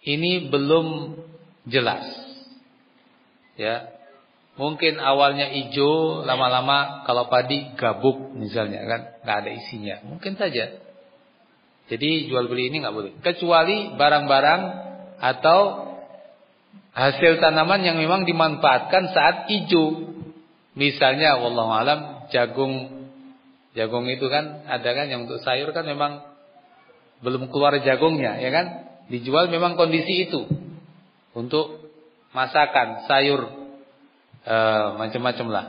[0.04, 1.20] Ini belum
[1.68, 2.08] jelas.
[3.60, 3.92] Ya.
[4.60, 9.96] Mungkin awalnya hijau, lama-lama kalau padi gabuk misalnya kan, nggak ada isinya.
[10.04, 10.84] Mungkin saja.
[11.88, 13.12] Jadi jual beli ini nggak boleh.
[13.24, 14.62] Kecuali barang-barang
[15.20, 15.89] atau
[16.94, 20.16] hasil tanaman yang memang dimanfaatkan saat hijau.
[20.78, 22.00] Misalnya Allah alam
[22.32, 23.00] jagung
[23.74, 26.26] jagung itu kan ada kan yang untuk sayur kan memang
[27.20, 28.66] belum keluar jagungnya ya kan
[29.12, 30.48] dijual memang kondisi itu
[31.36, 31.92] untuk
[32.32, 33.42] masakan sayur
[34.46, 34.58] e,
[34.98, 35.66] macam-macam lah.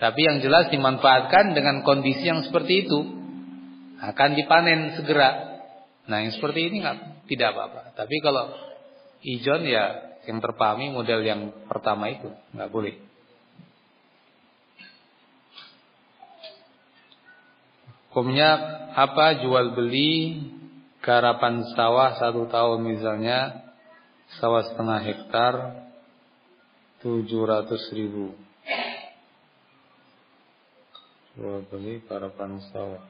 [0.00, 2.98] Tapi yang jelas dimanfaatkan dengan kondisi yang seperti itu
[4.00, 5.60] akan dipanen segera.
[6.08, 7.92] Nah yang seperti ini nggak tidak apa-apa.
[8.00, 8.48] Tapi kalau
[9.20, 12.28] Ijon ya yang terpahami model yang pertama itu.
[12.56, 12.94] Nggak boleh.
[18.10, 18.50] Hukumnya
[18.96, 19.38] apa?
[19.38, 20.42] Jual beli
[20.98, 23.70] garapan sawah satu tahun misalnya
[24.42, 25.54] sawah setengah hektar
[27.00, 28.34] tujuh ratus ribu.
[31.38, 33.00] Jual beli garapan sawah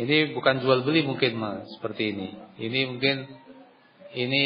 [0.00, 2.28] Ini bukan jual beli mungkin mas seperti ini.
[2.56, 3.16] Ini mungkin
[4.16, 4.44] ini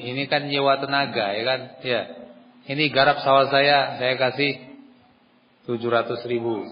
[0.00, 1.60] ini kan nyewa tenaga ya kan?
[1.84, 2.02] Ya.
[2.68, 4.56] Ini garap sawah saya saya kasih
[5.68, 6.64] 700 ribu.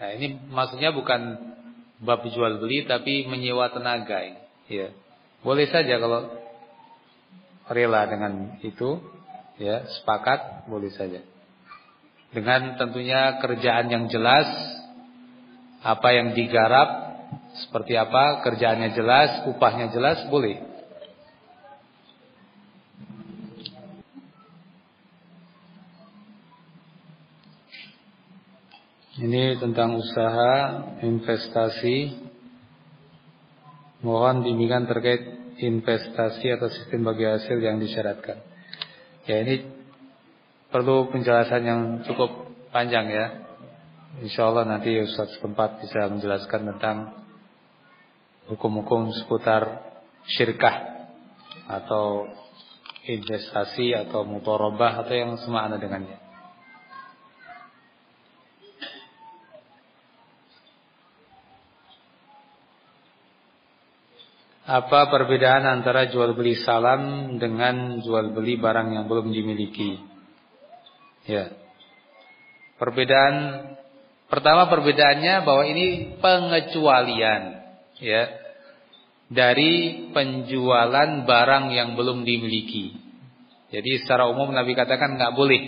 [0.00, 1.52] Nah ini maksudnya bukan
[2.00, 4.40] bab jual beli tapi menyewa tenaga ini.
[4.72, 4.88] Ya.
[5.44, 6.32] Boleh saja kalau
[7.68, 8.96] rela dengan itu
[9.60, 11.20] ya sepakat boleh saja.
[12.32, 14.48] Dengan tentunya kerjaan yang jelas
[15.84, 17.05] apa yang digarap
[17.64, 20.76] seperti apa, kerjaannya jelas, upahnya jelas, boleh.
[29.16, 30.52] Ini tentang usaha,
[31.00, 32.28] investasi.
[34.04, 35.24] Mohon bimbingan terkait
[35.56, 38.44] investasi atau sistem bagi hasil yang disyaratkan.
[39.24, 39.64] Ya ini
[40.68, 43.26] perlu penjelasan yang cukup panjang ya.
[44.20, 47.25] Insya Allah nanti Ustaz setempat bisa menjelaskan tentang
[48.46, 49.82] hukum-hukum seputar
[50.26, 51.06] syirkah
[51.66, 52.30] atau
[53.06, 56.26] investasi atau mutorobah atau yang semakna dengannya.
[64.66, 69.94] Apa perbedaan antara jual beli salam dengan jual beli barang yang belum dimiliki?
[71.22, 71.54] Ya.
[72.74, 73.62] Perbedaan
[74.26, 77.65] pertama perbedaannya bahwa ini pengecualian
[78.02, 78.28] ya
[79.26, 82.94] dari penjualan barang yang belum dimiliki.
[83.74, 85.62] Jadi secara umum Nabi katakan nggak boleh.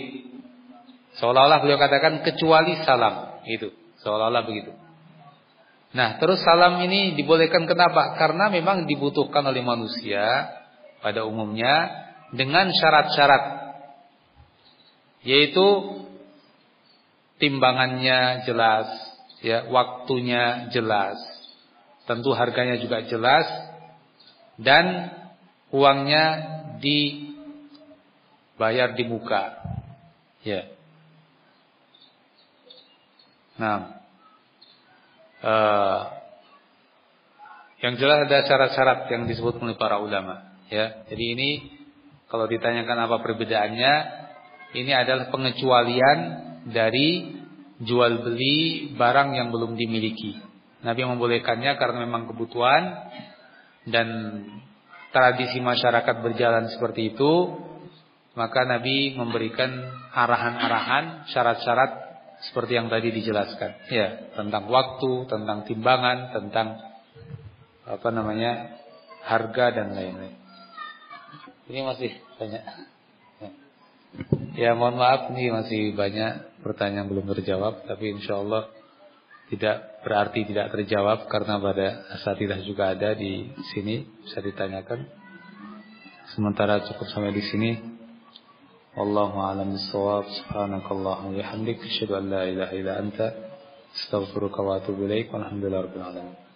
[1.19, 3.75] Seolah-olah beliau katakan kecuali salam itu.
[3.99, 4.71] Seolah-olah begitu.
[5.89, 8.15] Nah, terus salam ini dibolehkan kenapa?
[8.15, 10.23] Karena memang dibutuhkan oleh manusia
[11.01, 13.73] pada umumnya dengan syarat-syarat
[15.25, 15.67] yaitu
[17.39, 18.87] timbangannya jelas,
[19.43, 21.19] ya, waktunya jelas.
[22.09, 23.45] Tentu harganya juga jelas
[24.57, 25.13] dan
[25.69, 26.25] uangnya
[26.81, 29.61] dibayar di muka.
[30.41, 30.73] Ya.
[33.61, 34.01] Nah,
[35.45, 35.99] uh,
[37.85, 41.05] yang jelas ada syarat-syarat yang disebut oleh para ulama ya.
[41.05, 41.77] Jadi ini
[42.25, 43.93] kalau ditanyakan apa perbedaannya,
[44.73, 46.17] ini adalah pengecualian
[46.73, 47.37] dari
[47.85, 50.48] jual beli barang yang belum dimiliki.
[50.79, 52.83] Nabi membolehkannya karena memang kebutuhan
[53.89, 54.07] dan
[55.11, 57.31] tradisi masyarakat berjalan seperti itu,
[58.37, 59.71] maka Nabi memberikan
[60.15, 61.91] arahan-arahan, syarat-syarat
[62.47, 63.91] seperti yang tadi dijelaskan.
[63.91, 66.67] Ya, tentang waktu, tentang timbangan, tentang
[67.83, 68.79] apa namanya?
[69.19, 70.35] harga dan lain-lain.
[71.69, 72.63] Ini masih banyak.
[74.57, 78.73] Ya, mohon maaf ini masih banyak pertanyaan belum terjawab, tapi insya Allah
[79.49, 85.09] tidak berarti tidak terjawab karena pada asatidah juga ada di sini bisa ditanyakan.
[86.37, 87.71] Sementara cukup sampai di sini.
[88.93, 90.29] Wallahu a'lam bissawab.
[90.29, 93.27] Subhanakallah wa bihamdika asyhadu an la ilaha illa anta
[93.97, 95.33] astaghfiruka wa atubu ilaik.
[95.33, 96.48] Walhamdulillahirabbil alamin.